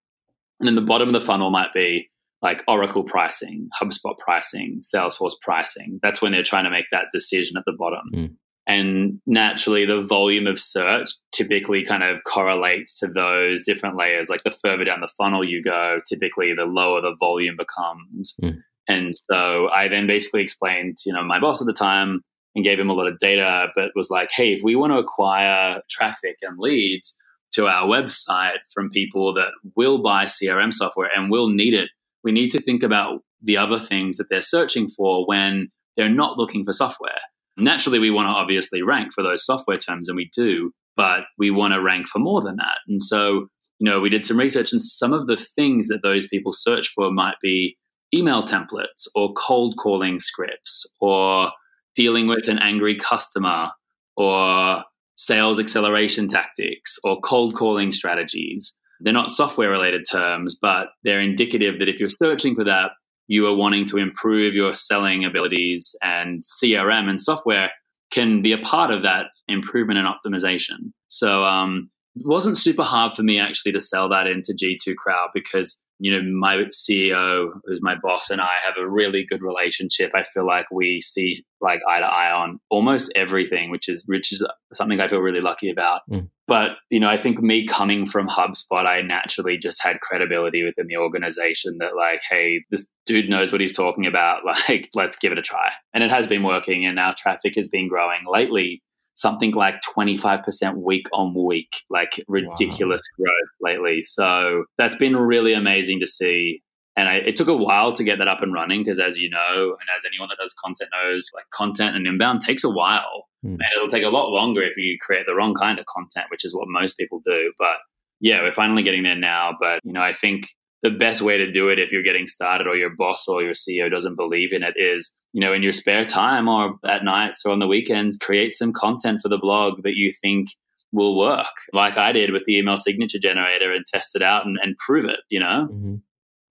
And 0.59 0.67
then 0.67 0.75
the 0.75 0.81
bottom 0.81 1.09
of 1.09 1.13
the 1.13 1.21
funnel 1.21 1.49
might 1.49 1.73
be 1.73 2.09
like 2.41 2.63
Oracle 2.67 3.03
pricing, 3.03 3.69
HubSpot 3.81 4.17
pricing, 4.17 4.81
Salesforce 4.83 5.33
pricing. 5.41 5.99
That's 6.01 6.21
when 6.21 6.31
they're 6.31 6.43
trying 6.43 6.65
to 6.65 6.69
make 6.69 6.85
that 6.91 7.05
decision 7.13 7.57
at 7.57 7.63
the 7.65 7.75
bottom. 7.77 8.09
Mm. 8.13 8.35
And 8.67 9.21
naturally, 9.25 9.85
the 9.85 10.01
volume 10.01 10.45
of 10.45 10.59
search 10.59 11.09
typically 11.31 11.85
kind 11.85 12.03
of 12.03 12.23
correlates 12.25 12.99
to 12.99 13.07
those 13.07 13.63
different 13.65 13.95
layers. 13.95 14.29
Like 14.29 14.43
the 14.43 14.51
further 14.51 14.83
down 14.83 14.99
the 14.99 15.13
funnel 15.17 15.43
you 15.43 15.63
go, 15.63 15.99
typically 16.07 16.53
the 16.53 16.65
lower 16.65 17.01
the 17.01 17.15
volume 17.17 17.55
becomes. 17.57 18.35
Mm. 18.43 18.57
And 18.89 19.13
so 19.15 19.69
I 19.69 19.87
then 19.87 20.05
basically 20.05 20.41
explained, 20.41 20.97
you 21.05 21.13
know, 21.13 21.23
my 21.23 21.39
boss 21.39 21.61
at 21.61 21.65
the 21.65 21.73
time 21.73 22.21
and 22.55 22.65
gave 22.65 22.79
him 22.79 22.89
a 22.89 22.93
lot 22.93 23.07
of 23.07 23.19
data, 23.19 23.67
but 23.75 23.91
was 23.95 24.09
like, 24.09 24.31
hey, 24.31 24.53
if 24.53 24.61
we 24.63 24.75
want 24.75 24.91
to 24.91 24.97
acquire 24.97 25.81
traffic 25.89 26.37
and 26.41 26.57
leads, 26.59 27.17
to 27.53 27.67
our 27.67 27.87
website 27.87 28.57
from 28.73 28.89
people 28.89 29.33
that 29.33 29.49
will 29.75 30.01
buy 30.01 30.25
CRM 30.25 30.73
software 30.73 31.09
and 31.15 31.31
will 31.31 31.49
need 31.49 31.73
it, 31.73 31.89
we 32.23 32.31
need 32.31 32.49
to 32.49 32.61
think 32.61 32.83
about 32.83 33.21
the 33.41 33.57
other 33.57 33.79
things 33.79 34.17
that 34.17 34.25
they're 34.29 34.41
searching 34.41 34.87
for 34.87 35.25
when 35.27 35.69
they're 35.95 36.09
not 36.09 36.37
looking 36.37 36.63
for 36.63 36.73
software. 36.73 37.19
Naturally, 37.57 37.99
we 37.99 38.11
want 38.11 38.27
to 38.27 38.31
obviously 38.31 38.81
rank 38.81 39.13
for 39.13 39.23
those 39.23 39.45
software 39.45 39.77
terms, 39.77 40.07
and 40.07 40.15
we 40.15 40.29
do, 40.35 40.71
but 40.95 41.21
we 41.37 41.49
want 41.49 41.73
to 41.73 41.81
rank 41.81 42.07
for 42.07 42.19
more 42.19 42.41
than 42.41 42.57
that. 42.57 42.77
And 42.87 43.01
so, 43.01 43.47
you 43.79 43.89
know, 43.89 43.99
we 43.99 44.09
did 44.09 44.25
some 44.25 44.37
research, 44.37 44.71
and 44.71 44.81
some 44.81 45.13
of 45.13 45.27
the 45.27 45.37
things 45.37 45.87
that 45.87 46.03
those 46.03 46.27
people 46.27 46.51
search 46.53 46.89
for 46.89 47.11
might 47.11 47.35
be 47.41 47.77
email 48.13 48.43
templates 48.43 49.07
or 49.15 49.33
cold 49.33 49.75
calling 49.77 50.19
scripts 50.19 50.85
or 51.01 51.51
dealing 51.95 52.27
with 52.27 52.47
an 52.47 52.59
angry 52.59 52.95
customer 52.95 53.69
or 54.15 54.83
sales 55.17 55.59
acceleration 55.59 56.27
tactics 56.27 56.97
or 57.03 57.19
cold 57.21 57.55
calling 57.55 57.91
strategies. 57.91 58.77
They're 58.99 59.13
not 59.13 59.31
software 59.31 59.69
related 59.69 60.05
terms, 60.09 60.57
but 60.59 60.87
they're 61.03 61.21
indicative 61.21 61.79
that 61.79 61.89
if 61.89 61.99
you're 61.99 62.09
searching 62.09 62.55
for 62.55 62.63
that, 62.63 62.91
you 63.27 63.45
are 63.45 63.55
wanting 63.55 63.85
to 63.85 63.97
improve 63.97 64.55
your 64.55 64.73
selling 64.73 65.25
abilities 65.25 65.95
and 66.01 66.43
CRM 66.43 67.09
and 67.09 67.19
software 67.19 67.71
can 68.09 68.41
be 68.41 68.53
a 68.53 68.57
part 68.59 68.89
of 68.89 69.03
that 69.03 69.25
improvement 69.47 69.99
and 69.99 70.07
optimization. 70.07 70.91
So 71.09 71.43
um, 71.43 71.89
it 72.15 72.25
wasn't 72.25 72.57
super 72.57 72.83
hard 72.83 73.15
for 73.15 73.23
me 73.23 73.39
actually 73.39 73.73
to 73.73 73.81
sell 73.81 74.07
that 74.09 74.27
into 74.27 74.53
G2 74.53 74.95
Crowd 74.95 75.29
because 75.33 75.83
you 75.99 76.11
know, 76.11 76.21
my 76.39 76.65
CEO, 76.73 77.49
who's 77.65 77.81
my 77.81 77.95
boss, 78.01 78.29
and 78.29 78.39
I 78.39 78.51
have 78.65 78.77
a 78.77 78.87
really 78.87 79.25
good 79.25 79.41
relationship. 79.41 80.11
I 80.13 80.23
feel 80.23 80.45
like 80.45 80.65
we 80.71 81.01
see 81.01 81.35
like 81.59 81.79
eye 81.89 81.99
to 81.99 82.05
eye 82.05 82.31
on 82.31 82.59
almost 82.69 83.11
everything, 83.15 83.71
which 83.71 83.89
is 83.89 84.03
which 84.05 84.31
is 84.31 84.45
something 84.73 84.99
I 84.99 85.07
feel 85.07 85.19
really 85.19 85.41
lucky 85.41 85.69
about. 85.69 86.01
Mm. 86.09 86.29
But 86.47 86.71
you 86.89 86.99
know, 86.99 87.09
I 87.09 87.17
think 87.17 87.41
me 87.41 87.65
coming 87.65 88.05
from 88.05 88.27
HubSpot, 88.27 88.85
I 88.85 89.01
naturally 89.01 89.57
just 89.57 89.83
had 89.83 89.99
credibility 90.01 90.63
within 90.63 90.87
the 90.87 90.97
organization 90.97 91.77
that 91.79 91.95
like, 91.95 92.21
hey, 92.29 92.63
this 92.69 92.87
dude 93.05 93.29
knows 93.29 93.51
what 93.51 93.61
he's 93.61 93.75
talking 93.75 94.05
about. 94.05 94.41
Like, 94.69 94.89
let's 94.93 95.15
give 95.15 95.31
it 95.31 95.37
a 95.37 95.41
try. 95.41 95.71
And 95.93 96.03
it 96.03 96.11
has 96.11 96.27
been 96.27 96.43
working, 96.43 96.85
and 96.85 96.99
our 96.99 97.15
traffic 97.17 97.55
has 97.55 97.67
been 97.67 97.87
growing 97.87 98.21
lately 98.31 98.81
something 99.17 99.51
like 99.53 99.81
25% 99.97 100.75
week 100.75 101.07
on 101.11 101.33
week, 101.33 101.81
like 101.89 102.23
ridiculous 102.27 103.01
wow. 103.17 103.25
growth 103.25 103.49
lately. 103.59 104.03
So 104.03 104.65
that's 104.77 104.95
been 104.95 105.17
really 105.17 105.53
amazing 105.53 105.99
to 106.01 106.07
see. 106.07 106.61
And 106.95 107.09
I, 107.09 107.15
it 107.15 107.35
took 107.35 107.47
a 107.47 107.57
while 107.57 107.91
to 107.93 108.03
get 108.03 108.19
that 108.19 108.27
up 108.27 108.43
and 108.43 108.53
running 108.53 108.81
because, 108.81 108.99
as 108.99 109.17
you 109.17 109.29
know, 109.29 109.75
and 109.79 109.89
as 109.95 110.05
anyone 110.05 110.29
that 110.29 110.37
does 110.39 110.53
content 110.53 110.91
knows, 110.93 111.29
like 111.33 111.49
content 111.49 111.95
and 111.95 112.05
inbound 112.05 112.41
takes 112.41 112.63
a 112.63 112.69
while. 112.69 113.27
Mm. 113.43 113.53
And 113.53 113.65
it'll 113.75 113.89
take 113.89 114.03
a 114.03 114.09
lot 114.09 114.29
longer 114.29 114.61
if 114.61 114.77
you 114.77 114.97
create 115.01 115.25
the 115.25 115.35
wrong 115.35 115.55
kind 115.55 115.79
of 115.79 115.85
content, 115.87 116.27
which 116.29 116.45
is 116.45 116.55
what 116.55 116.67
most 116.67 116.95
people 116.95 117.19
do. 117.23 117.51
But 117.57 117.77
yeah, 118.19 118.41
we're 118.41 118.51
finally 118.51 118.83
getting 118.83 119.01
there 119.01 119.15
now. 119.15 119.55
But, 119.59 119.79
you 119.83 119.93
know, 119.93 120.01
I 120.01 120.13
think 120.13 120.47
the 120.83 120.91
best 120.91 121.21
way 121.21 121.37
to 121.37 121.51
do 121.51 121.69
it 121.69 121.79
if 121.79 121.91
you're 121.91 122.03
getting 122.03 122.27
started 122.27 122.67
or 122.67 122.75
your 122.75 122.95
boss 122.95 123.27
or 123.27 123.41
your 123.41 123.53
CEO 123.53 123.89
doesn't 123.89 124.15
believe 124.15 124.53
in 124.53 124.63
it 124.63 124.75
is, 124.77 125.15
you 125.33 125.41
know, 125.41 125.53
in 125.53 125.63
your 125.63 125.71
spare 125.71 126.05
time 126.05 126.47
or 126.47 126.75
at 126.87 127.03
nights 127.03 127.43
or 127.45 127.51
on 127.51 127.59
the 127.59 127.67
weekends, 127.67 128.17
create 128.17 128.53
some 128.53 128.71
content 128.73 129.19
for 129.21 129.29
the 129.29 129.39
blog 129.39 129.83
that 129.83 129.95
you 129.95 130.13
think 130.21 130.49
will 130.91 131.17
work, 131.17 131.45
like 131.73 131.97
I 131.97 132.11
did 132.11 132.31
with 132.31 132.45
the 132.45 132.57
email 132.57 132.77
signature 132.77 133.19
generator 133.19 133.71
and 133.71 133.85
test 133.85 134.15
it 134.15 134.21
out 134.21 134.45
and, 134.45 134.57
and 134.61 134.77
prove 134.77 135.05
it, 135.05 135.19
you 135.29 135.39
know? 135.39 135.67
Mm-hmm. 135.71 135.95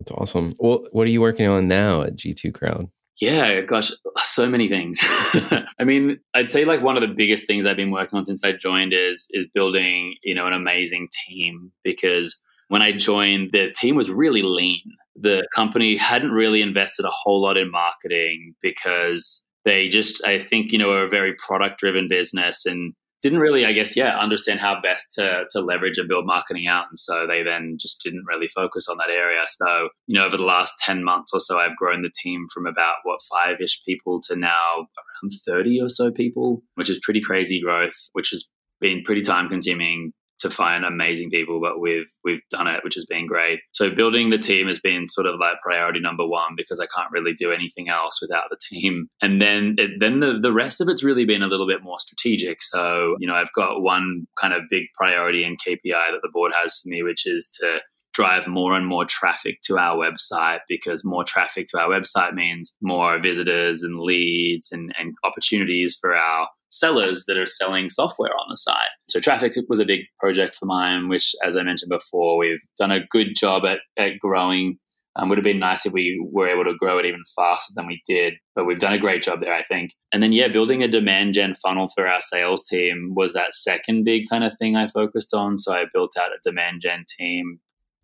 That's 0.00 0.10
awesome. 0.12 0.54
Well, 0.58 0.86
what 0.92 1.06
are 1.06 1.10
you 1.10 1.20
working 1.20 1.48
on 1.48 1.68
now 1.68 2.02
at 2.02 2.16
G2 2.16 2.52
Crowd? 2.52 2.90
Yeah, 3.18 3.62
gosh, 3.62 3.92
so 4.18 4.46
many 4.46 4.68
things. 4.68 4.98
I 5.02 5.84
mean, 5.84 6.18
I'd 6.34 6.50
say 6.50 6.66
like 6.66 6.82
one 6.82 6.96
of 6.96 7.00
the 7.00 7.14
biggest 7.14 7.46
things 7.46 7.64
I've 7.64 7.76
been 7.76 7.90
working 7.90 8.18
on 8.18 8.26
since 8.26 8.44
I 8.44 8.52
joined 8.52 8.92
is 8.92 9.26
is 9.30 9.46
building, 9.54 10.16
you 10.22 10.34
know, 10.34 10.46
an 10.46 10.52
amazing 10.52 11.08
team 11.26 11.72
because 11.82 12.38
when 12.68 12.82
I 12.82 12.92
joined, 12.92 13.50
the 13.52 13.72
team 13.78 13.96
was 13.96 14.10
really 14.10 14.42
lean. 14.42 14.82
The 15.14 15.46
company 15.54 15.96
hadn't 15.96 16.32
really 16.32 16.62
invested 16.62 17.04
a 17.04 17.10
whole 17.10 17.40
lot 17.40 17.56
in 17.56 17.70
marketing 17.70 18.54
because 18.60 19.44
they 19.64 19.88
just, 19.88 20.24
I 20.24 20.38
think, 20.38 20.72
you 20.72 20.78
know, 20.78 20.90
are 20.90 21.04
a 21.04 21.08
very 21.08 21.34
product 21.34 21.80
driven 21.80 22.08
business 22.08 22.66
and 22.66 22.94
didn't 23.22 23.40
really, 23.40 23.64
I 23.64 23.72
guess, 23.72 23.96
yeah, 23.96 24.18
understand 24.18 24.60
how 24.60 24.80
best 24.80 25.12
to, 25.12 25.44
to 25.50 25.60
leverage 25.60 25.98
and 25.98 26.08
build 26.08 26.26
marketing 26.26 26.66
out. 26.66 26.86
And 26.88 26.98
so 26.98 27.26
they 27.26 27.42
then 27.42 27.76
just 27.80 28.02
didn't 28.02 28.24
really 28.26 28.48
focus 28.48 28.88
on 28.88 28.98
that 28.98 29.10
area. 29.10 29.42
So, 29.48 29.88
you 30.06 30.18
know, 30.18 30.26
over 30.26 30.36
the 30.36 30.42
last 30.42 30.74
10 30.84 31.02
months 31.02 31.32
or 31.32 31.40
so, 31.40 31.58
I've 31.58 31.76
grown 31.76 32.02
the 32.02 32.12
team 32.22 32.46
from 32.52 32.66
about, 32.66 32.96
what, 33.04 33.20
five 33.30 33.60
ish 33.60 33.82
people 33.84 34.20
to 34.28 34.36
now 34.36 34.86
around 35.22 35.32
30 35.46 35.80
or 35.80 35.88
so 35.88 36.10
people, 36.10 36.62
which 36.74 36.90
is 36.90 37.00
pretty 37.02 37.20
crazy 37.20 37.60
growth, 37.60 37.96
which 38.12 38.30
has 38.30 38.48
been 38.80 39.02
pretty 39.02 39.22
time 39.22 39.48
consuming 39.48 40.12
to 40.40 40.50
find 40.50 40.84
amazing 40.84 41.30
people, 41.30 41.60
but 41.60 41.80
we've 41.80 42.10
we've 42.24 42.42
done 42.50 42.66
it, 42.66 42.84
which 42.84 42.94
has 42.94 43.06
been 43.06 43.26
great. 43.26 43.60
So 43.72 43.90
building 43.90 44.30
the 44.30 44.38
team 44.38 44.68
has 44.68 44.80
been 44.80 45.08
sort 45.08 45.26
of 45.26 45.38
like 45.40 45.60
priority 45.62 46.00
number 46.00 46.26
one 46.26 46.54
because 46.56 46.80
I 46.80 46.86
can't 46.94 47.10
really 47.10 47.34
do 47.34 47.52
anything 47.52 47.88
else 47.88 48.20
without 48.20 48.44
the 48.50 48.58
team. 48.70 49.08
And 49.22 49.40
then 49.40 49.76
it, 49.78 49.92
then 50.00 50.20
the 50.20 50.38
the 50.38 50.52
rest 50.52 50.80
of 50.80 50.88
it's 50.88 51.04
really 51.04 51.24
been 51.24 51.42
a 51.42 51.48
little 51.48 51.66
bit 51.66 51.82
more 51.82 51.98
strategic. 51.98 52.62
So 52.62 53.16
you 53.18 53.26
know 53.26 53.34
I've 53.34 53.52
got 53.52 53.82
one 53.82 54.26
kind 54.40 54.52
of 54.52 54.62
big 54.70 54.84
priority 54.94 55.44
and 55.44 55.58
KPI 55.58 56.10
that 56.12 56.20
the 56.22 56.30
board 56.32 56.52
has 56.60 56.80
for 56.80 56.88
me, 56.88 57.02
which 57.02 57.26
is 57.26 57.50
to 57.60 57.80
drive 58.16 58.48
more 58.48 58.74
and 58.74 58.86
more 58.86 59.04
traffic 59.04 59.60
to 59.60 59.76
our 59.76 59.94
website 59.94 60.60
because 60.68 61.04
more 61.04 61.22
traffic 61.22 61.66
to 61.68 61.78
our 61.78 61.88
website 61.88 62.32
means 62.32 62.74
more 62.80 63.20
visitors 63.20 63.82
and 63.82 64.00
leads 64.00 64.72
and, 64.72 64.90
and 64.98 65.14
opportunities 65.22 65.98
for 66.00 66.16
our 66.16 66.48
sellers 66.76 67.24
that 67.26 67.38
are 67.38 67.46
selling 67.46 67.88
software 67.88 68.32
on 68.32 68.46
the 68.50 68.56
site. 68.56 68.90
So 69.08 69.20
traffic 69.20 69.54
was 69.68 69.80
a 69.80 69.84
big 69.84 70.00
project 70.20 70.54
for 70.54 70.66
mine, 70.66 71.08
which, 71.08 71.34
as 71.44 71.56
I 71.56 71.62
mentioned 71.62 71.90
before, 71.90 72.36
we've 72.36 72.62
done 72.78 72.90
a 72.90 73.06
good 73.06 73.34
job 73.34 73.64
at, 73.64 73.78
at 73.96 74.18
growing. 74.18 74.78
Um, 75.18 75.30
would 75.30 75.38
have 75.38 75.44
been 75.44 75.58
nice 75.58 75.86
if 75.86 75.94
we 75.94 76.22
were 76.30 76.46
able 76.46 76.64
to 76.64 76.76
grow 76.78 76.98
it 76.98 77.06
even 77.06 77.22
faster 77.34 77.72
than 77.74 77.86
we 77.86 78.02
did, 78.04 78.34
but 78.54 78.66
we've 78.66 78.78
done 78.78 78.92
a 78.92 78.98
great 78.98 79.22
job 79.22 79.40
there, 79.40 79.54
I 79.54 79.62
think. 79.62 79.92
And 80.12 80.22
then, 80.22 80.32
yeah, 80.32 80.48
building 80.48 80.82
a 80.82 80.88
demand 80.88 81.32
gen 81.32 81.54
funnel 81.54 81.88
for 81.88 82.06
our 82.06 82.20
sales 82.20 82.64
team 82.64 83.14
was 83.16 83.32
that 83.32 83.54
second 83.54 84.04
big 84.04 84.28
kind 84.28 84.44
of 84.44 84.52
thing 84.58 84.76
I 84.76 84.88
focused 84.88 85.32
on. 85.32 85.56
So 85.56 85.72
I 85.72 85.86
built 85.90 86.12
out 86.20 86.32
a 86.32 86.38
demand 86.44 86.82
gen 86.82 87.06
team, 87.18 87.60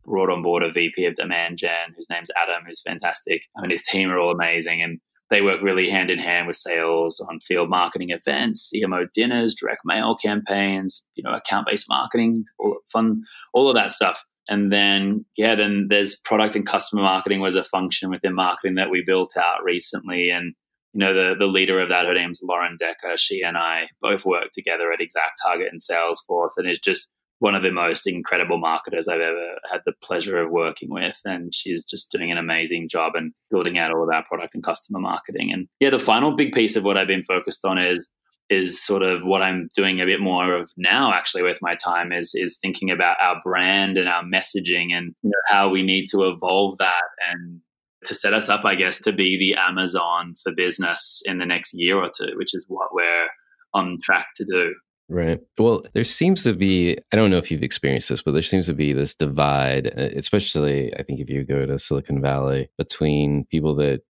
brought 0.06 0.30
on 0.30 0.42
board 0.42 0.62
a 0.62 0.72
VP 0.72 1.04
of 1.04 1.14
demand 1.14 1.58
gen 1.58 1.92
whose 1.94 2.08
name's 2.08 2.30
Adam, 2.34 2.64
who's 2.66 2.80
fantastic. 2.80 3.42
I 3.58 3.60
mean, 3.60 3.70
his 3.72 3.82
team 3.82 4.10
are 4.10 4.18
all 4.18 4.32
amazing. 4.32 4.80
And 4.80 4.98
they 5.32 5.40
work 5.40 5.62
really 5.62 5.88
hand 5.88 6.10
in 6.10 6.18
hand 6.18 6.46
with 6.46 6.56
sales 6.56 7.18
on 7.18 7.40
field 7.40 7.70
marketing 7.70 8.10
events, 8.10 8.70
CMO 8.70 9.06
dinners, 9.14 9.54
direct 9.54 9.80
mail 9.82 10.14
campaigns, 10.14 11.06
you 11.14 11.24
know, 11.24 11.32
account 11.32 11.66
based 11.66 11.88
marketing, 11.88 12.44
all 12.58 12.76
fun, 12.92 13.22
all 13.54 13.70
of 13.70 13.74
that 13.74 13.92
stuff. 13.92 14.24
And 14.48 14.70
then, 14.70 15.24
yeah, 15.38 15.54
then 15.54 15.86
there's 15.88 16.16
product 16.16 16.54
and 16.54 16.66
customer 16.66 17.00
marketing 17.00 17.40
was 17.40 17.56
a 17.56 17.64
function 17.64 18.10
within 18.10 18.34
marketing 18.34 18.74
that 18.74 18.90
we 18.90 19.02
built 19.06 19.34
out 19.38 19.64
recently. 19.64 20.28
And, 20.28 20.52
you 20.92 20.98
know, 20.98 21.14
the, 21.14 21.34
the 21.34 21.46
leader 21.46 21.80
of 21.80 21.88
that, 21.88 22.04
her 22.04 22.12
name's 22.12 22.40
Lauren 22.42 22.76
Decker. 22.78 23.16
She 23.16 23.40
and 23.40 23.56
I 23.56 23.88
both 24.02 24.26
work 24.26 24.48
together 24.52 24.92
at 24.92 25.00
ExactTarget 25.00 25.68
and 25.70 25.80
Salesforce. 25.80 26.50
And 26.58 26.68
it's 26.68 26.78
just 26.78 27.08
one 27.42 27.56
of 27.56 27.62
the 27.64 27.72
most 27.72 28.06
incredible 28.06 28.56
marketers 28.56 29.08
I've 29.08 29.20
ever 29.20 29.58
had 29.68 29.80
the 29.84 29.94
pleasure 30.00 30.40
of 30.40 30.52
working 30.52 30.88
with. 30.90 31.20
And 31.24 31.52
she's 31.52 31.84
just 31.84 32.12
doing 32.12 32.30
an 32.30 32.38
amazing 32.38 32.88
job 32.88 33.16
and 33.16 33.32
building 33.50 33.78
out 33.78 33.90
all 33.90 34.04
of 34.04 34.14
our 34.14 34.24
product 34.24 34.54
and 34.54 34.62
customer 34.62 35.00
marketing. 35.00 35.52
And 35.52 35.66
yeah, 35.80 35.90
the 35.90 35.98
final 35.98 36.36
big 36.36 36.52
piece 36.52 36.76
of 36.76 36.84
what 36.84 36.96
I've 36.96 37.08
been 37.08 37.24
focused 37.24 37.64
on 37.64 37.78
is 37.78 38.08
is 38.48 38.80
sort 38.80 39.02
of 39.02 39.24
what 39.24 39.42
I'm 39.42 39.68
doing 39.74 40.00
a 40.00 40.04
bit 40.04 40.20
more 40.20 40.54
of 40.54 40.70
now 40.76 41.12
actually 41.12 41.42
with 41.42 41.58
my 41.62 41.74
time 41.74 42.12
is 42.12 42.32
is 42.34 42.58
thinking 42.62 42.92
about 42.92 43.16
our 43.20 43.40
brand 43.42 43.98
and 43.98 44.08
our 44.08 44.22
messaging 44.22 44.92
and 44.92 45.12
you 45.22 45.30
know, 45.30 45.42
how 45.48 45.68
we 45.68 45.82
need 45.82 46.06
to 46.12 46.28
evolve 46.28 46.78
that 46.78 47.02
and 47.28 47.60
to 48.04 48.14
set 48.14 48.34
us 48.34 48.48
up, 48.48 48.64
I 48.64 48.76
guess, 48.76 49.00
to 49.00 49.12
be 49.12 49.36
the 49.36 49.60
Amazon 49.60 50.36
for 50.40 50.52
business 50.52 51.22
in 51.24 51.38
the 51.38 51.46
next 51.46 51.74
year 51.74 51.96
or 51.96 52.08
two, 52.08 52.36
which 52.36 52.54
is 52.54 52.66
what 52.68 52.94
we're 52.94 53.28
on 53.74 53.98
track 54.00 54.28
to 54.36 54.44
do. 54.44 54.74
Right. 55.12 55.40
Well, 55.58 55.84
there 55.92 56.04
seems 56.04 56.42
to 56.44 56.54
be, 56.54 56.96
I 57.12 57.16
don't 57.16 57.30
know 57.30 57.36
if 57.36 57.50
you've 57.50 57.62
experienced 57.62 58.08
this, 58.08 58.22
but 58.22 58.32
there 58.32 58.42
seems 58.42 58.66
to 58.68 58.72
be 58.72 58.94
this 58.94 59.14
divide, 59.14 59.88
uh, 59.88 60.08
especially, 60.16 60.90
I 60.96 61.02
think, 61.02 61.20
if 61.20 61.28
you 61.28 61.44
go 61.44 61.66
to 61.66 61.78
Silicon 61.78 62.22
Valley, 62.22 62.70
between 62.78 63.44
people 63.50 63.74
that 63.76 64.00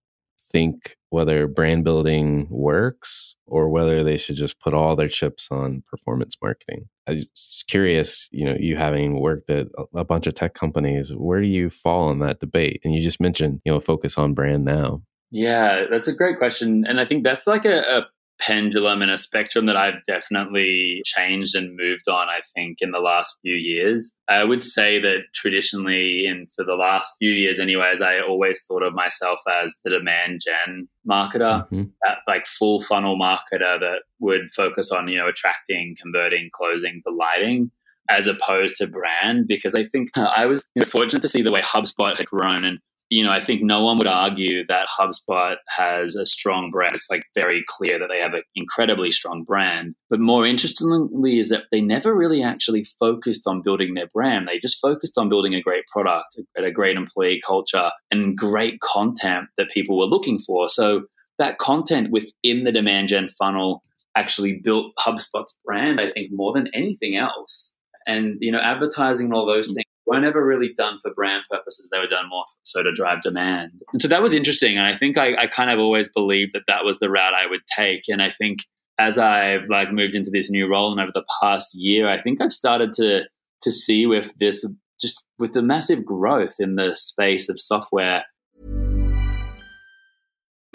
think 0.52 0.96
whether 1.10 1.48
brand 1.48 1.82
building 1.82 2.46
works 2.50 3.34
or 3.46 3.68
whether 3.68 4.04
they 4.04 4.16
should 4.16 4.36
just 4.36 4.60
put 4.60 4.74
all 4.74 4.94
their 4.94 5.08
chips 5.08 5.48
on 5.50 5.82
performance 5.90 6.36
marketing. 6.40 6.88
I'm 7.08 7.16
just 7.16 7.66
curious, 7.66 8.28
you 8.30 8.44
know, 8.44 8.56
you 8.56 8.76
having 8.76 9.18
worked 9.18 9.50
at 9.50 9.66
a 9.96 10.04
bunch 10.04 10.28
of 10.28 10.34
tech 10.34 10.54
companies, 10.54 11.10
where 11.12 11.40
do 11.40 11.48
you 11.48 11.68
fall 11.68 12.12
in 12.12 12.20
that 12.20 12.38
debate? 12.38 12.80
And 12.84 12.94
you 12.94 13.02
just 13.02 13.20
mentioned, 13.20 13.60
you 13.64 13.72
know, 13.72 13.80
focus 13.80 14.16
on 14.16 14.34
brand 14.34 14.64
now. 14.64 15.02
Yeah, 15.32 15.86
that's 15.90 16.06
a 16.06 16.14
great 16.14 16.38
question. 16.38 16.84
And 16.86 17.00
I 17.00 17.06
think 17.06 17.24
that's 17.24 17.48
like 17.48 17.64
a, 17.64 17.80
a 17.80 18.06
pendulum 18.46 19.02
and 19.02 19.10
a 19.10 19.18
spectrum 19.18 19.66
that 19.66 19.76
I've 19.76 20.02
definitely 20.06 21.02
changed 21.04 21.54
and 21.54 21.76
moved 21.76 22.08
on, 22.08 22.28
I 22.28 22.40
think, 22.54 22.78
in 22.80 22.90
the 22.90 22.98
last 22.98 23.38
few 23.42 23.54
years. 23.54 24.16
I 24.28 24.44
would 24.44 24.62
say 24.62 25.00
that 25.00 25.20
traditionally, 25.34 26.26
and 26.26 26.48
for 26.56 26.64
the 26.64 26.74
last 26.74 27.12
few 27.18 27.30
years, 27.30 27.60
anyways, 27.60 28.02
I 28.02 28.20
always 28.20 28.64
thought 28.64 28.82
of 28.82 28.94
myself 28.94 29.38
as 29.62 29.80
the 29.84 29.90
demand 29.90 30.40
gen 30.44 30.88
marketer, 31.08 31.66
mm-hmm. 31.68 31.84
that 32.02 32.18
like 32.26 32.46
full 32.46 32.80
funnel 32.80 33.18
marketer 33.18 33.78
that 33.80 34.02
would 34.20 34.50
focus 34.54 34.90
on, 34.90 35.08
you 35.08 35.18
know, 35.18 35.28
attracting, 35.28 35.96
converting, 36.00 36.50
closing, 36.52 37.00
delighting 37.04 37.70
as 38.10 38.26
opposed 38.26 38.76
to 38.76 38.86
brand 38.86 39.46
because 39.46 39.74
I 39.74 39.84
think 39.84 40.08
I 40.16 40.46
was 40.46 40.68
you 40.74 40.80
know, 40.80 40.88
fortunate 40.88 41.22
to 41.22 41.28
see 41.28 41.42
the 41.42 41.52
way 41.52 41.60
HubSpot 41.60 42.16
had 42.16 42.26
grown 42.26 42.64
and 42.64 42.78
you 43.12 43.22
know, 43.22 43.30
I 43.30 43.40
think 43.40 43.62
no 43.62 43.84
one 43.84 43.98
would 43.98 44.08
argue 44.08 44.66
that 44.68 44.88
HubSpot 44.88 45.56
has 45.68 46.16
a 46.16 46.24
strong 46.24 46.70
brand. 46.70 46.94
It's 46.94 47.10
like 47.10 47.24
very 47.34 47.62
clear 47.68 47.98
that 47.98 48.08
they 48.10 48.18
have 48.18 48.32
an 48.32 48.42
incredibly 48.56 49.12
strong 49.12 49.44
brand. 49.44 49.94
But 50.08 50.18
more 50.18 50.46
interestingly, 50.46 51.38
is 51.38 51.50
that 51.50 51.64
they 51.70 51.82
never 51.82 52.16
really 52.16 52.42
actually 52.42 52.84
focused 52.98 53.46
on 53.46 53.60
building 53.60 53.92
their 53.92 54.06
brand. 54.14 54.48
They 54.48 54.58
just 54.58 54.80
focused 54.80 55.18
on 55.18 55.28
building 55.28 55.54
a 55.54 55.60
great 55.60 55.84
product, 55.88 56.38
a 56.56 56.70
great 56.70 56.96
employee 56.96 57.42
culture, 57.46 57.90
and 58.10 58.34
great 58.34 58.80
content 58.80 59.48
that 59.58 59.68
people 59.68 59.98
were 59.98 60.06
looking 60.06 60.38
for. 60.38 60.70
So 60.70 61.02
that 61.38 61.58
content 61.58 62.12
within 62.12 62.64
the 62.64 62.72
demand 62.72 63.08
gen 63.08 63.28
funnel 63.28 63.82
actually 64.16 64.58
built 64.64 64.92
HubSpot's 64.98 65.58
brand, 65.66 66.00
I 66.00 66.10
think, 66.10 66.30
more 66.32 66.54
than 66.54 66.68
anything 66.72 67.16
else. 67.16 67.74
And, 68.06 68.38
you 68.40 68.50
know, 68.50 68.60
advertising 68.60 69.26
and 69.26 69.34
all 69.34 69.46
those 69.46 69.70
mm. 69.70 69.74
things 69.74 69.91
weren't 70.12 70.26
ever 70.26 70.44
really 70.44 70.72
done 70.76 70.98
for 71.00 71.12
brand 71.14 71.42
purposes. 71.50 71.88
They 71.90 71.98
were 71.98 72.06
done 72.06 72.28
more 72.28 72.44
so 72.64 72.82
to 72.82 72.92
drive 72.92 73.22
demand. 73.22 73.70
And 73.92 74.02
so 74.02 74.08
that 74.08 74.22
was 74.22 74.34
interesting. 74.34 74.76
And 74.76 74.86
I 74.86 74.94
think 74.94 75.16
I, 75.16 75.34
I 75.36 75.46
kind 75.46 75.70
of 75.70 75.78
always 75.78 76.08
believed 76.08 76.52
that 76.52 76.64
that 76.68 76.84
was 76.84 76.98
the 76.98 77.08
route 77.08 77.32
I 77.32 77.46
would 77.46 77.62
take. 77.74 78.02
And 78.08 78.20
I 78.20 78.30
think 78.30 78.58
as 78.98 79.16
I've 79.16 79.68
like 79.70 79.90
moved 79.90 80.14
into 80.14 80.30
this 80.30 80.50
new 80.50 80.68
role 80.68 80.92
and 80.92 81.00
over 81.00 81.12
the 81.14 81.24
past 81.40 81.74
year, 81.74 82.08
I 82.08 82.20
think 82.20 82.40
I've 82.42 82.52
started 82.52 82.92
to 82.94 83.22
to 83.62 83.70
see 83.70 84.06
with 84.06 84.34
this 84.38 84.68
just 85.00 85.24
with 85.38 85.54
the 85.54 85.62
massive 85.62 86.04
growth 86.04 86.56
in 86.58 86.74
the 86.76 86.94
space 86.94 87.48
of 87.48 87.58
software. 87.58 88.24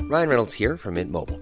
Ryan 0.01 0.29
Reynolds 0.29 0.53
here 0.55 0.77
from 0.77 0.95
Mint 0.95 1.11
Mobile. 1.11 1.41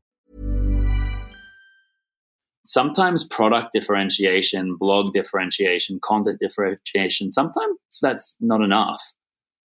Sometimes 2.63 3.27
product 3.27 3.69
differentiation, 3.73 4.75
blog 4.77 5.13
differentiation, 5.13 5.99
content 6.03 6.39
differentiation, 6.39 7.31
sometimes 7.31 7.77
that's 8.01 8.37
not 8.39 8.61
enough 8.61 9.01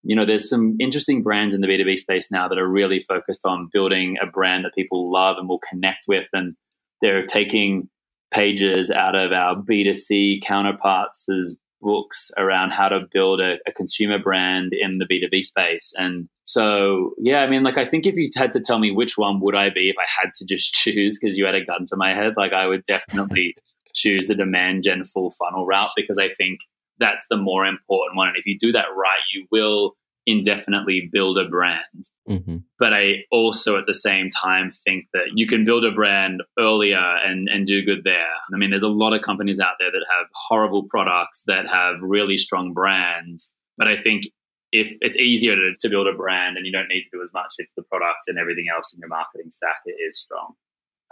you 0.06 0.14
know, 0.14 0.24
there's 0.24 0.48
some 0.48 0.76
interesting 0.78 1.22
brands 1.24 1.52
in 1.52 1.61
the 1.61 1.66
B2B 1.66 1.96
space 1.96 2.30
now 2.30 2.46
that 2.46 2.59
are 2.59 2.68
really 2.68 3.00
focused 3.00 3.44
on 3.44 3.68
building 3.72 4.16
a 4.22 4.26
brand 4.26 4.64
that 4.64 4.74
people 4.74 5.11
love 5.11 5.37
and 5.37 5.48
will 5.48 5.59
connect 5.59 6.04
with. 6.06 6.28
And 6.32 6.54
they're 7.02 7.24
taking 7.24 7.88
pages 8.30 8.88
out 8.92 9.16
of 9.16 9.32
our 9.32 9.56
B2C 9.56 10.42
counterparts' 10.42 11.56
books 11.80 12.30
around 12.38 12.72
how 12.72 12.88
to 12.88 13.00
build 13.12 13.40
a, 13.40 13.56
a, 13.66 13.72
consumer 13.72 14.18
brand 14.18 14.72
in 14.72 14.98
the 14.98 15.04
B2B 15.04 15.44
space. 15.44 15.92
And 15.96 16.28
so, 16.44 17.12
yeah, 17.18 17.42
I 17.42 17.48
mean, 17.48 17.62
like, 17.62 17.78
I 17.78 17.84
think 17.84 18.06
if 18.06 18.16
you 18.16 18.30
had 18.34 18.52
to 18.52 18.60
tell 18.60 18.78
me 18.78 18.90
which 18.90 19.18
one 19.18 19.40
would 19.40 19.54
I 19.54 19.70
be 19.70 19.88
if 19.88 19.96
I 19.98 20.06
had 20.20 20.32
to 20.36 20.46
just 20.46 20.72
choose 20.74 21.18
because 21.20 21.36
you 21.36 21.44
had 21.44 21.54
a 21.54 21.64
gun 21.64 21.86
to 21.88 21.96
my 21.96 22.14
head, 22.14 22.34
like, 22.36 22.52
I 22.52 22.66
would 22.66 22.84
definitely 22.84 23.54
choose 23.94 24.28
the 24.28 24.34
demand 24.34 24.84
gen 24.84 25.04
full 25.04 25.32
funnel 25.38 25.66
route 25.66 25.90
because 25.96 26.18
I 26.18 26.28
think 26.28 26.60
that's 26.98 27.26
the 27.28 27.36
more 27.36 27.64
important 27.66 28.16
one. 28.16 28.28
And 28.28 28.36
if 28.36 28.46
you 28.46 28.58
do 28.58 28.72
that 28.72 28.86
right, 28.96 29.22
you 29.32 29.46
will 29.50 29.94
indefinitely 30.26 31.08
build 31.12 31.38
a 31.38 31.48
brand. 31.48 32.04
Mm-hmm. 32.28 32.56
But 32.78 32.92
I 32.92 33.24
also 33.30 33.78
at 33.78 33.86
the 33.86 33.94
same 33.94 34.28
time 34.30 34.72
think 34.84 35.06
that 35.12 35.30
you 35.34 35.46
can 35.46 35.64
build 35.64 35.84
a 35.84 35.92
brand 35.92 36.42
earlier 36.58 36.98
and, 36.98 37.48
and 37.48 37.66
do 37.66 37.84
good 37.84 38.02
there. 38.04 38.26
I 38.52 38.56
mean, 38.56 38.70
there's 38.70 38.82
a 38.82 38.88
lot 38.88 39.12
of 39.12 39.22
companies 39.22 39.60
out 39.60 39.74
there 39.78 39.90
that 39.90 40.06
have 40.18 40.26
horrible 40.34 40.84
products 40.90 41.44
that 41.46 41.70
have 41.70 41.96
really 42.02 42.38
strong 42.38 42.72
brands. 42.72 43.54
But 43.78 43.88
I 43.88 43.96
think 43.96 44.24
if 44.72 44.96
it's 45.00 45.16
easier 45.16 45.54
to, 45.54 45.74
to 45.78 45.88
build 45.88 46.08
a 46.08 46.12
brand 46.12 46.56
and 46.56 46.66
you 46.66 46.72
don't 46.72 46.88
need 46.88 47.02
to 47.02 47.10
do 47.12 47.22
as 47.22 47.32
much 47.32 47.54
if 47.58 47.68
the 47.76 47.82
product 47.84 48.26
and 48.26 48.38
everything 48.38 48.66
else 48.74 48.92
in 48.92 49.00
your 49.00 49.08
marketing 49.08 49.50
stack 49.50 49.76
is 49.86 50.18
strong. 50.18 50.54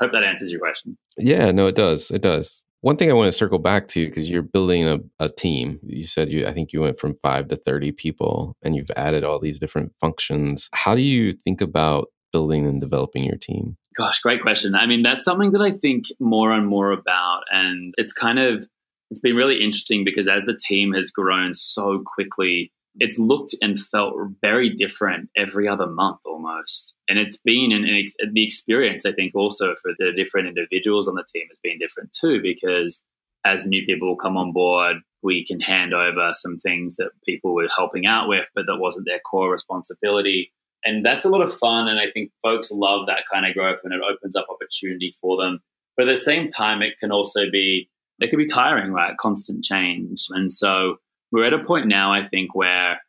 Hope 0.01 0.11
that 0.13 0.25
answers 0.25 0.51
your 0.51 0.59
question. 0.59 0.99
Yeah, 1.17 1.53
no, 1.53 1.69
it 1.69 1.77
does. 1.77 2.11
It 2.11 2.23
does. 2.23 2.65
One 2.85 2.99
thing 2.99 3.11
I 3.11 3.15
want 3.15 3.29
to 3.29 3.33
circle 3.33 3.59
back 3.59 3.89
to 3.89 4.05
because 4.05 4.29
you're 4.29 4.43
building 4.43 4.87
a, 4.87 4.99
a 5.19 5.31
team. 5.31 5.81
You 5.83 6.05
said 6.05 6.29
you, 6.29 6.47
I 6.47 6.53
think 6.53 6.75
you 6.75 6.83
went 6.83 7.01
from 7.01 7.17
five 7.23 7.49
to 7.49 7.57
30 7.57 7.93
people 7.93 8.59
and 8.61 8.77
you've 8.77 8.91
added 8.95 9.25
all 9.25 9.41
these 9.41 9.59
different 9.59 9.95
functions. 10.03 10.69
How 10.75 10.95
do 10.95 11.01
you 11.01 11.33
think 11.33 11.63
about 11.63 12.09
building 12.31 12.67
and 12.67 12.83
developing 12.83 13.25
your 13.25 13.39
team? 13.39 13.79
Gosh, 13.97 14.21
great 14.21 14.43
question. 14.43 14.75
I 14.75 14.85
mean, 14.85 15.03
that's 15.03 15.25
something 15.25 15.53
that 15.53 15.63
I 15.63 15.71
think 15.71 16.05
more 16.21 16.53
and 16.53 16.67
more 16.67 16.93
about. 16.93 17.45
And 17.51 17.91
it's 17.97 18.13
kind 18.13 18.39
of, 18.39 18.69
it's 19.11 19.21
been 19.21 19.35
really 19.35 19.63
interesting 19.63 20.05
because 20.05 20.29
as 20.29 20.45
the 20.45 20.55
team 20.55 20.93
has 20.93 21.11
grown 21.11 21.55
so 21.55 22.03
quickly, 22.05 22.71
it's 23.01 23.19
looked 23.19 23.55
and 23.61 23.79
felt 23.79 24.15
very 24.41 24.71
different 24.71 25.29
every 25.37 25.67
other 25.67 25.87
month 25.87 26.21
almost. 26.25 26.95
And 27.09 27.19
it's 27.19 27.37
been 27.37 27.73
an, 27.73 27.85
an 27.85 27.95
ex- 27.95 28.15
the 28.33 28.45
experience, 28.45 29.05
I 29.05 29.13
think, 29.13 29.35
also 29.35 29.75
for 29.83 29.93
the 29.99 30.13
different 30.17 30.49
individuals 30.49 31.09
on 31.09 31.15
the 31.15 31.25
team 31.35 31.47
has 31.49 31.59
been 31.63 31.79
different 31.79 32.17
too, 32.19 32.41
because 32.41 33.03
as 33.45 33.67
new 33.67 33.85
people 33.85 34.17
come 34.17 34.37
on 34.37 34.53
board, 34.53 34.97
we 35.23 35.45
can 35.45 35.61
hand 35.61 35.93
over 35.93 36.31
some 36.33 36.59
things 36.59 36.97
that 36.97 37.11
people 37.27 37.55
were 37.55 37.69
helping 37.75 38.07
out 38.07 38.29
with, 38.29 38.47
but 38.55 38.67
that 38.67 38.79
wasn't 38.79 39.07
their 39.07 39.21
core 39.21 39.51
responsibility. 39.51 40.53
And 40.85 41.05
that's 41.05 41.25
a 41.25 41.31
lot 41.31 41.43
of 41.43 41.53
fun. 41.53 41.89
And 41.89 41.99
I 41.99 42.11
think 42.13 42.31
folks 42.43 42.71
love 42.71 43.07
that 43.07 43.25
kind 43.33 43.47
of 43.47 43.55
growth 43.55 43.81
and 43.85 43.93
it 43.93 44.01
opens 44.09 44.37
up 44.37 44.47
opportunity 44.51 45.13
for 45.21 45.43
them. 45.43 45.61
But 45.97 46.09
at 46.09 46.15
the 46.15 46.21
same 46.21 46.49
time, 46.49 46.83
it 46.83 46.99
can 47.01 47.11
also 47.11 47.51
be, 47.51 47.89
it 48.21 48.29
can 48.29 48.39
be 48.39 48.47
tiring, 48.47 48.93
right? 48.93 49.17
Constant 49.17 49.65
change. 49.65 50.27
And 50.31 50.53
so 50.53 50.97
we're 51.35 51.45
at 51.45 51.53
a 51.53 51.65
point 51.65 51.89
now, 51.89 52.13
I 52.13 52.29
think, 52.29 52.55
where 52.55 53.01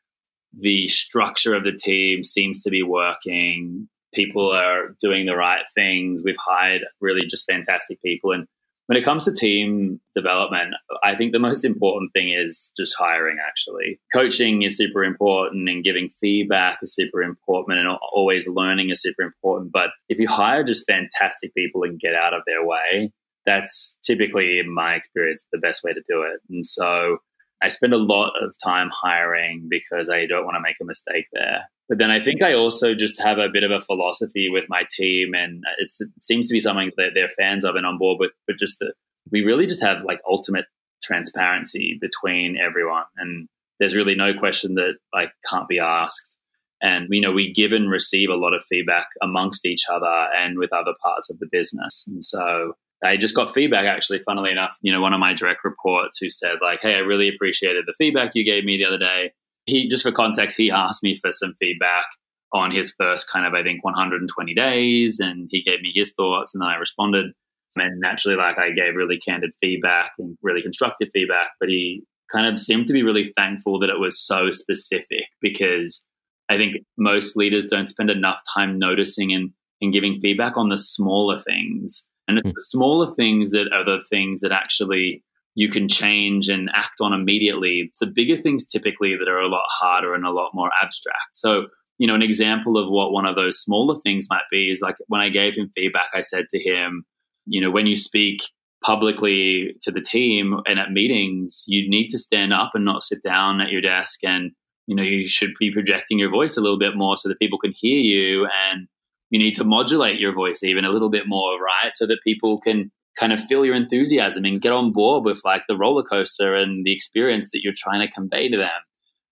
the 0.51 0.87
structure 0.87 1.53
of 1.53 1.63
the 1.63 1.71
team 1.71 2.23
seems 2.23 2.63
to 2.63 2.71
be 2.71 2.81
working. 2.81 3.87
People 4.15 4.51
are 4.51 4.95
doing 4.99 5.27
the 5.27 5.35
right 5.35 5.63
things. 5.75 6.23
We've 6.25 6.35
hired 6.43 6.81
really 6.99 7.27
just 7.27 7.45
fantastic 7.47 8.01
people. 8.01 8.31
And 8.31 8.47
when 8.87 8.97
it 8.97 9.03
comes 9.03 9.25
to 9.25 9.31
team 9.31 10.01
development, 10.15 10.73
I 11.03 11.15
think 11.15 11.33
the 11.33 11.39
most 11.39 11.63
important 11.63 12.13
thing 12.13 12.33
is 12.35 12.71
just 12.75 12.95
hiring, 12.97 13.37
actually. 13.45 13.99
Coaching 14.11 14.63
is 14.63 14.75
super 14.75 15.03
important 15.03 15.69
and 15.69 15.83
giving 15.83 16.09
feedback 16.09 16.79
is 16.81 16.95
super 16.95 17.21
important 17.21 17.77
and 17.77 17.87
always 18.11 18.47
learning 18.47 18.89
is 18.89 19.03
super 19.03 19.21
important. 19.21 19.71
But 19.71 19.89
if 20.09 20.17
you 20.17 20.27
hire 20.27 20.63
just 20.63 20.87
fantastic 20.87 21.53
people 21.53 21.83
and 21.83 21.99
get 21.99 22.15
out 22.15 22.33
of 22.33 22.41
their 22.47 22.65
way, 22.65 23.11
that's 23.45 23.99
typically, 24.03 24.57
in 24.57 24.73
my 24.73 24.95
experience, 24.95 25.45
the 25.51 25.59
best 25.59 25.83
way 25.83 25.93
to 25.93 26.01
do 26.09 26.23
it. 26.23 26.39
And 26.49 26.65
so 26.65 27.17
I 27.63 27.69
spend 27.69 27.93
a 27.93 27.97
lot 27.97 28.33
of 28.41 28.55
time 28.63 28.89
hiring 28.91 29.67
because 29.69 30.09
I 30.09 30.25
don't 30.25 30.45
want 30.45 30.55
to 30.55 30.61
make 30.61 30.75
a 30.81 30.85
mistake 30.85 31.25
there. 31.33 31.69
But 31.87 31.99
then 31.99 32.11
I 32.11 32.19
think 32.19 32.41
I 32.41 32.53
also 32.53 32.95
just 32.95 33.21
have 33.21 33.37
a 33.37 33.49
bit 33.49 33.63
of 33.63 33.71
a 33.71 33.81
philosophy 33.81 34.49
with 34.49 34.65
my 34.67 34.83
team, 34.91 35.33
and 35.33 35.63
it 35.77 35.91
seems 36.19 36.47
to 36.47 36.53
be 36.53 36.59
something 36.59 36.91
that 36.97 37.11
they're 37.13 37.29
fans 37.29 37.63
of 37.63 37.75
and 37.75 37.85
on 37.85 37.97
board 37.97 38.17
with. 38.19 38.31
But 38.47 38.57
just 38.57 38.79
that 38.79 38.93
we 39.31 39.41
really 39.41 39.67
just 39.67 39.83
have 39.83 40.03
like 40.03 40.19
ultimate 40.27 40.65
transparency 41.03 41.97
between 42.01 42.57
everyone, 42.57 43.05
and 43.17 43.47
there's 43.79 43.95
really 43.95 44.15
no 44.15 44.33
question 44.33 44.75
that 44.75 44.95
like 45.13 45.31
can't 45.49 45.67
be 45.67 45.79
asked. 45.79 46.37
And 46.81 47.07
you 47.09 47.21
know, 47.21 47.31
we 47.31 47.53
give 47.53 47.71
and 47.71 47.89
receive 47.89 48.29
a 48.29 48.35
lot 48.35 48.53
of 48.53 48.63
feedback 48.63 49.07
amongst 49.21 49.65
each 49.65 49.83
other 49.91 50.27
and 50.37 50.57
with 50.57 50.73
other 50.73 50.93
parts 51.03 51.29
of 51.29 51.39
the 51.39 51.47
business, 51.51 52.05
and 52.07 52.23
so 52.23 52.73
I 53.05 53.17
just 53.17 53.35
got 53.35 53.53
feedback 53.53 53.85
actually, 53.85 54.19
funnily 54.19 54.51
enough, 54.51 54.77
you 54.81 54.91
know, 54.91 55.01
one 55.01 55.13
of 55.13 55.19
my 55.19 55.33
direct 55.33 55.63
reports 55.63 56.17
who 56.19 56.29
said, 56.29 56.55
like, 56.61 56.81
hey, 56.81 56.95
I 56.95 56.99
really 56.99 57.29
appreciated 57.29 57.85
the 57.85 57.93
feedback 57.97 58.31
you 58.33 58.45
gave 58.45 58.65
me 58.65 58.77
the 58.77 58.85
other 58.85 58.97
day. 58.97 59.31
He 59.65 59.87
just 59.87 60.03
for 60.03 60.11
context, 60.11 60.57
he 60.57 60.71
asked 60.71 61.03
me 61.03 61.15
for 61.15 61.31
some 61.31 61.55
feedback 61.59 62.05
on 62.53 62.71
his 62.71 62.93
first 62.97 63.29
kind 63.29 63.45
of, 63.45 63.53
I 63.53 63.63
think, 63.63 63.83
120 63.83 64.53
days, 64.53 65.19
and 65.19 65.47
he 65.49 65.61
gave 65.63 65.81
me 65.81 65.91
his 65.93 66.13
thoughts, 66.13 66.53
and 66.53 66.61
then 66.61 66.69
I 66.69 66.75
responded. 66.75 67.31
And 67.75 67.99
naturally, 67.99 68.37
like 68.37 68.57
I 68.57 68.71
gave 68.71 68.95
really 68.95 69.17
candid 69.17 69.51
feedback 69.59 70.11
and 70.17 70.37
really 70.41 70.61
constructive 70.61 71.09
feedback, 71.11 71.49
but 71.59 71.67
he 71.67 72.03
kind 72.31 72.47
of 72.47 72.59
seemed 72.59 72.87
to 72.87 72.93
be 72.93 73.03
really 73.03 73.33
thankful 73.35 73.79
that 73.79 73.89
it 73.89 73.99
was 73.99 74.25
so 74.25 74.49
specific 74.49 75.25
because 75.41 76.07
I 76.49 76.57
think 76.57 76.77
most 76.97 77.35
leaders 77.35 77.65
don't 77.65 77.85
spend 77.85 78.09
enough 78.09 78.41
time 78.53 78.79
noticing 78.79 79.33
and, 79.33 79.51
and 79.81 79.91
giving 79.91 80.19
feedback 80.21 80.55
on 80.55 80.69
the 80.69 80.77
smaller 80.77 81.37
things 81.37 82.09
and 82.27 82.37
it's 82.37 82.47
hmm. 82.47 82.53
the 82.55 82.63
smaller 82.65 83.13
things 83.15 83.51
that 83.51 83.69
are 83.73 83.85
the 83.85 84.03
things 84.09 84.41
that 84.41 84.51
actually 84.51 85.23
you 85.55 85.69
can 85.69 85.87
change 85.87 86.49
and 86.49 86.69
act 86.73 86.99
on 87.01 87.13
immediately. 87.13 87.85
It's 87.87 87.99
the 87.99 88.07
bigger 88.07 88.35
things 88.35 88.65
typically 88.65 89.15
that 89.17 89.29
are 89.29 89.39
a 89.39 89.47
lot 89.47 89.65
harder 89.69 90.13
and 90.13 90.25
a 90.25 90.31
lot 90.31 90.51
more 90.53 90.69
abstract. 90.83 91.29
So, 91.31 91.67
you 91.97 92.07
know, 92.07 92.15
an 92.15 92.21
example 92.21 92.77
of 92.77 92.89
what 92.89 93.13
one 93.13 93.25
of 93.25 93.37
those 93.37 93.59
smaller 93.59 93.95
things 94.03 94.27
might 94.29 94.43
be 94.51 94.69
is 94.69 94.81
like 94.81 94.95
when 95.07 95.21
I 95.21 95.29
gave 95.29 95.55
him 95.55 95.71
feedback, 95.73 96.09
I 96.13 96.19
said 96.19 96.45
to 96.49 96.59
him, 96.59 97.05
you 97.45 97.61
know, 97.61 97.71
when 97.71 97.87
you 97.87 97.95
speak 97.95 98.41
publicly 98.83 99.75
to 99.81 99.91
the 99.91 100.01
team 100.01 100.59
and 100.67 100.77
at 100.77 100.91
meetings, 100.91 101.63
you 101.67 101.89
need 101.89 102.07
to 102.09 102.19
stand 102.19 102.51
up 102.51 102.71
and 102.73 102.83
not 102.83 103.03
sit 103.03 103.23
down 103.23 103.61
at 103.61 103.71
your 103.71 103.81
desk. 103.81 104.25
And, 104.25 104.51
you 104.87 104.95
know, 104.95 105.03
you 105.03 105.27
should 105.27 105.51
be 105.57 105.71
projecting 105.71 106.19
your 106.19 106.29
voice 106.29 106.57
a 106.57 106.61
little 106.61 106.77
bit 106.77 106.97
more 106.97 107.15
so 107.15 107.29
that 107.29 107.39
people 107.39 107.59
can 107.59 107.71
hear 107.73 107.97
you 107.97 108.47
and 108.69 108.87
you 109.29 109.39
need 109.39 109.55
to 109.55 109.63
modulate 109.63 110.19
your 110.19 110.33
voice 110.33 110.63
even 110.63 110.85
a 110.85 110.89
little 110.89 111.09
bit 111.09 111.23
more, 111.27 111.59
right? 111.59 111.93
So 111.93 112.05
that 112.07 112.19
people 112.23 112.59
can 112.59 112.91
kind 113.17 113.33
of 113.33 113.39
feel 113.39 113.65
your 113.65 113.75
enthusiasm 113.75 114.45
and 114.45 114.61
get 114.61 114.73
on 114.73 114.91
board 114.91 115.23
with 115.23 115.41
like 115.45 115.63
the 115.67 115.77
roller 115.77 116.03
coaster 116.03 116.53
and 116.53 116.85
the 116.85 116.93
experience 116.93 117.51
that 117.51 117.61
you're 117.63 117.73
trying 117.75 118.05
to 118.05 118.13
convey 118.13 118.49
to 118.49 118.57
them. 118.57 118.69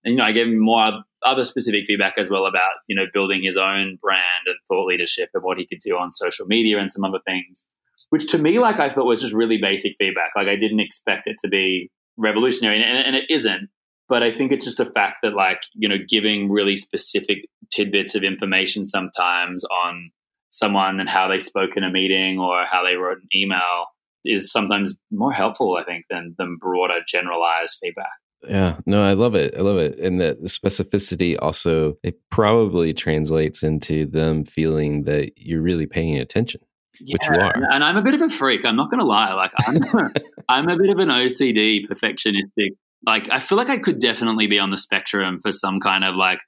And, 0.03 0.13
you 0.13 0.17
know, 0.17 0.25
I 0.25 0.31
gave 0.31 0.47
him 0.47 0.59
more 0.59 1.03
other 1.25 1.45
specific 1.45 1.85
feedback 1.85 2.17
as 2.17 2.29
well 2.29 2.45
about, 2.45 2.73
you 2.87 2.95
know, 2.95 3.05
building 3.13 3.43
his 3.43 3.57
own 3.57 3.97
brand 4.01 4.45
and 4.45 4.55
thought 4.67 4.87
leadership 4.87 5.29
and 5.33 5.43
what 5.43 5.57
he 5.57 5.65
could 5.65 5.79
do 5.79 5.97
on 5.97 6.11
social 6.11 6.45
media 6.45 6.79
and 6.79 6.91
some 6.91 7.03
other 7.03 7.19
things, 7.25 7.65
which 8.09 8.29
to 8.31 8.37
me, 8.37 8.59
like 8.59 8.79
I 8.79 8.89
thought 8.89 9.05
was 9.05 9.21
just 9.21 9.33
really 9.33 9.57
basic 9.57 9.95
feedback. 9.97 10.31
Like 10.35 10.47
I 10.47 10.55
didn't 10.55 10.81
expect 10.81 11.27
it 11.27 11.37
to 11.43 11.49
be 11.49 11.89
revolutionary 12.17 12.81
and, 12.81 12.97
and 12.97 13.15
it 13.15 13.25
isn't. 13.29 13.69
But 14.09 14.23
I 14.23 14.31
think 14.31 14.51
it's 14.51 14.65
just 14.65 14.79
a 14.79 14.85
fact 14.85 15.19
that, 15.23 15.33
like, 15.33 15.63
you 15.73 15.87
know, 15.87 15.97
giving 16.07 16.51
really 16.51 16.75
specific 16.75 17.45
tidbits 17.71 18.15
of 18.15 18.23
information 18.23 18.85
sometimes 18.85 19.63
on 19.65 20.11
someone 20.49 20.99
and 20.99 21.09
how 21.09 21.27
they 21.27 21.39
spoke 21.39 21.75
in 21.75 21.83
a 21.83 21.89
meeting 21.89 22.37
or 22.37 22.65
how 22.65 22.83
they 22.83 22.95
wrote 22.95 23.17
an 23.17 23.29
email 23.33 23.87
is 24.25 24.51
sometimes 24.51 24.97
more 25.11 25.33
helpful, 25.33 25.77
I 25.77 25.83
think, 25.83 26.05
than 26.09 26.35
than 26.37 26.57
broader 26.57 26.99
generalized 27.07 27.77
feedback. 27.81 28.11
Yeah, 28.47 28.79
no, 28.85 29.01
I 29.01 29.13
love 29.13 29.35
it. 29.35 29.55
I 29.57 29.61
love 29.61 29.77
it. 29.77 29.97
And 29.99 30.19
the 30.19 30.37
specificity 30.43 31.37
also, 31.41 31.97
it 32.03 32.19
probably 32.29 32.93
translates 32.93 33.63
into 33.63 34.05
them 34.05 34.43
feeling 34.43 35.03
that 35.03 35.31
you're 35.37 35.61
really 35.61 35.85
paying 35.85 36.17
attention, 36.17 36.61
yeah, 36.99 37.13
which 37.13 37.29
you 37.29 37.41
are. 37.41 37.53
And 37.71 37.83
I'm 37.83 37.95
a 37.95 38.01
bit 38.01 38.13
of 38.13 38.21
a 38.21 38.29
freak. 38.29 38.65
I'm 38.65 38.75
not 38.75 38.89
going 38.89 38.99
to 38.99 39.05
lie. 39.05 39.33
Like, 39.33 39.53
I'm, 39.65 39.81
I'm 40.49 40.69
a 40.69 40.77
bit 40.77 40.89
of 40.89 40.99
an 40.99 41.09
OCD 41.09 41.87
perfectionistic. 41.87 42.71
Like, 43.05 43.29
I 43.29 43.39
feel 43.39 43.57
like 43.57 43.69
I 43.69 43.77
could 43.77 43.99
definitely 43.99 44.47
be 44.47 44.59
on 44.59 44.71
the 44.71 44.77
spectrum 44.77 45.39
for 45.41 45.51
some 45.51 45.79
kind 45.79 46.03
of 46.03 46.15
like 46.15 46.39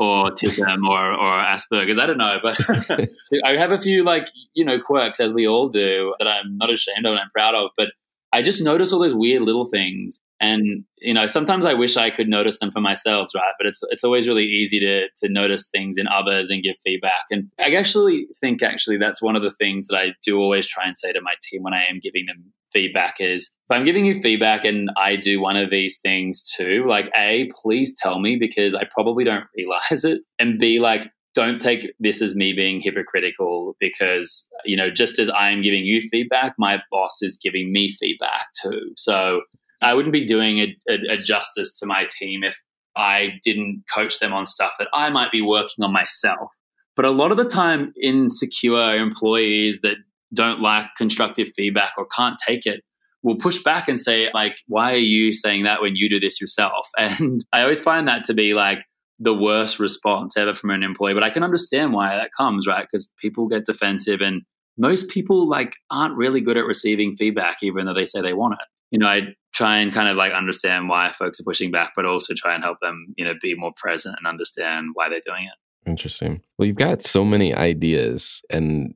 autism 0.00 0.88
or, 0.88 1.12
or 1.12 1.42
Asperger's. 1.42 1.98
I 1.98 2.06
don't 2.06 2.18
know, 2.18 2.38
but 2.42 2.58
I 3.44 3.56
have 3.56 3.70
a 3.70 3.78
few 3.78 4.04
like 4.04 4.28
you 4.54 4.64
know 4.64 4.78
quirks 4.78 5.20
as 5.20 5.32
we 5.32 5.46
all 5.46 5.68
do 5.68 6.14
that 6.18 6.28
I'm 6.28 6.56
not 6.56 6.72
ashamed 6.72 7.06
of 7.06 7.12
and 7.12 7.20
I'm 7.20 7.30
proud 7.30 7.54
of. 7.54 7.70
But 7.76 7.88
I 8.32 8.42
just 8.42 8.62
notice 8.62 8.92
all 8.92 8.98
those 8.98 9.14
weird 9.14 9.42
little 9.42 9.64
things, 9.64 10.18
and 10.40 10.84
you 10.98 11.14
know 11.14 11.26
sometimes 11.26 11.64
I 11.64 11.74
wish 11.74 11.96
I 11.96 12.10
could 12.10 12.28
notice 12.28 12.58
them 12.58 12.70
for 12.70 12.80
myself, 12.80 13.30
right? 13.34 13.52
But 13.58 13.68
it's 13.68 13.82
it's 13.90 14.04
always 14.04 14.26
really 14.26 14.44
easy 14.44 14.80
to 14.80 15.08
to 15.16 15.28
notice 15.28 15.68
things 15.68 15.96
in 15.98 16.08
others 16.08 16.50
and 16.50 16.62
give 16.62 16.76
feedback. 16.84 17.24
And 17.30 17.50
I 17.60 17.74
actually 17.74 18.26
think 18.40 18.62
actually 18.62 18.96
that's 18.96 19.22
one 19.22 19.36
of 19.36 19.42
the 19.42 19.52
things 19.52 19.86
that 19.88 19.96
I 19.96 20.14
do 20.22 20.38
always 20.38 20.66
try 20.66 20.84
and 20.84 20.96
say 20.96 21.12
to 21.12 21.20
my 21.20 21.34
team 21.42 21.62
when 21.62 21.74
I 21.74 21.84
am 21.84 22.00
giving 22.02 22.26
them 22.26 22.52
feedback 22.74 23.16
is 23.20 23.54
if 23.70 23.74
I'm 23.74 23.84
giving 23.84 24.04
you 24.04 24.20
feedback 24.20 24.66
and 24.66 24.90
I 24.98 25.16
do 25.16 25.40
one 25.40 25.56
of 25.56 25.70
these 25.70 25.98
things 25.98 26.42
too, 26.42 26.84
like 26.86 27.10
A, 27.16 27.48
please 27.62 27.94
tell 27.96 28.18
me 28.18 28.36
because 28.36 28.74
I 28.74 28.84
probably 28.92 29.24
don't 29.24 29.46
realize 29.56 30.04
it. 30.04 30.20
And 30.38 30.58
B, 30.58 30.78
like, 30.78 31.10
don't 31.34 31.60
take 31.60 31.92
this 31.98 32.20
as 32.20 32.36
me 32.36 32.52
being 32.52 32.80
hypocritical 32.80 33.74
because, 33.80 34.48
you 34.64 34.76
know, 34.76 34.90
just 34.90 35.18
as 35.18 35.30
I 35.30 35.50
am 35.50 35.62
giving 35.62 35.84
you 35.84 36.00
feedback, 36.00 36.54
my 36.58 36.80
boss 36.90 37.18
is 37.22 37.38
giving 37.42 37.72
me 37.72 37.90
feedback 37.90 38.46
too. 38.62 38.92
So 38.96 39.40
I 39.82 39.94
wouldn't 39.94 40.12
be 40.12 40.24
doing 40.24 40.58
a, 40.58 40.76
a, 40.88 41.14
a 41.14 41.16
justice 41.16 41.76
to 41.80 41.86
my 41.86 42.06
team 42.18 42.44
if 42.44 42.62
I 42.96 43.40
didn't 43.42 43.84
coach 43.92 44.20
them 44.20 44.32
on 44.32 44.46
stuff 44.46 44.74
that 44.78 44.88
I 44.92 45.10
might 45.10 45.32
be 45.32 45.42
working 45.42 45.84
on 45.84 45.92
myself. 45.92 46.50
But 46.96 47.04
a 47.04 47.10
lot 47.10 47.32
of 47.32 47.36
the 47.36 47.44
time, 47.44 47.92
insecure 48.00 48.94
employees 48.94 49.80
that 49.80 49.96
don't 50.34 50.60
like 50.60 50.86
constructive 50.96 51.48
feedback 51.56 51.92
or 51.96 52.06
can't 52.14 52.36
take 52.46 52.66
it 52.66 52.82
will 53.24 53.36
push 53.36 53.60
back 53.62 53.88
and 53.88 53.98
say, 53.98 54.28
like, 54.34 54.58
why 54.68 54.92
are 54.92 54.98
you 54.98 55.32
saying 55.32 55.64
that 55.64 55.80
when 55.80 55.96
you 55.96 56.08
do 56.08 56.20
this 56.20 56.40
yourself? 56.40 56.88
And 56.98 57.44
I 57.52 57.62
always 57.62 57.80
find 57.80 58.06
that 58.06 58.22
to 58.24 58.34
be 58.34 58.54
like 58.54 58.84
the 59.18 59.34
worst 59.34 59.80
response 59.80 60.36
ever 60.36 60.54
from 60.54 60.70
an 60.70 60.82
employee. 60.82 61.14
But 61.14 61.24
I 61.24 61.30
can 61.30 61.42
understand 61.42 61.92
why 61.92 62.14
that 62.14 62.30
comes, 62.36 62.66
right? 62.66 62.86
Because 62.88 63.12
people 63.20 63.48
get 63.48 63.64
defensive 63.64 64.20
and 64.20 64.42
most 64.76 65.08
people 65.08 65.48
like 65.48 65.76
aren't 65.90 66.16
really 66.16 66.40
good 66.40 66.56
at 66.56 66.66
receiving 66.66 67.16
feedback, 67.16 67.62
even 67.62 67.86
though 67.86 67.94
they 67.94 68.06
say 68.06 68.20
they 68.20 68.34
want 68.34 68.54
it. 68.54 68.66
You 68.90 68.98
know, 68.98 69.06
I 69.06 69.22
try 69.54 69.78
and 69.78 69.92
kind 69.92 70.08
of 70.08 70.16
like 70.16 70.32
understand 70.32 70.88
why 70.88 71.12
folks 71.12 71.40
are 71.40 71.44
pushing 71.44 71.70
back, 71.70 71.92
but 71.96 72.04
also 72.04 72.34
try 72.36 72.54
and 72.54 72.62
help 72.62 72.78
them, 72.82 73.14
you 73.16 73.24
know, 73.24 73.34
be 73.40 73.54
more 73.54 73.72
present 73.76 74.16
and 74.18 74.26
understand 74.26 74.90
why 74.94 75.08
they're 75.08 75.20
doing 75.24 75.44
it. 75.44 75.88
Interesting. 75.88 76.42
Well, 76.58 76.66
you've 76.66 76.76
got 76.76 77.02
so 77.02 77.24
many 77.24 77.54
ideas 77.54 78.42
and 78.50 78.94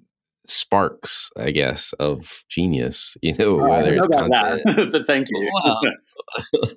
sparks, 0.48 1.30
I 1.36 1.50
guess, 1.50 1.92
of 2.00 2.42
genius. 2.48 3.16
You 3.22 3.34
know, 3.36 3.60
Oh, 3.60 3.68
whether 3.68 3.94
know 3.94 3.98
it's 3.98 4.06
content. 4.08 4.92
but 4.92 5.06
thank 5.06 5.28
you. 5.30 5.50
Wow. 5.62 5.80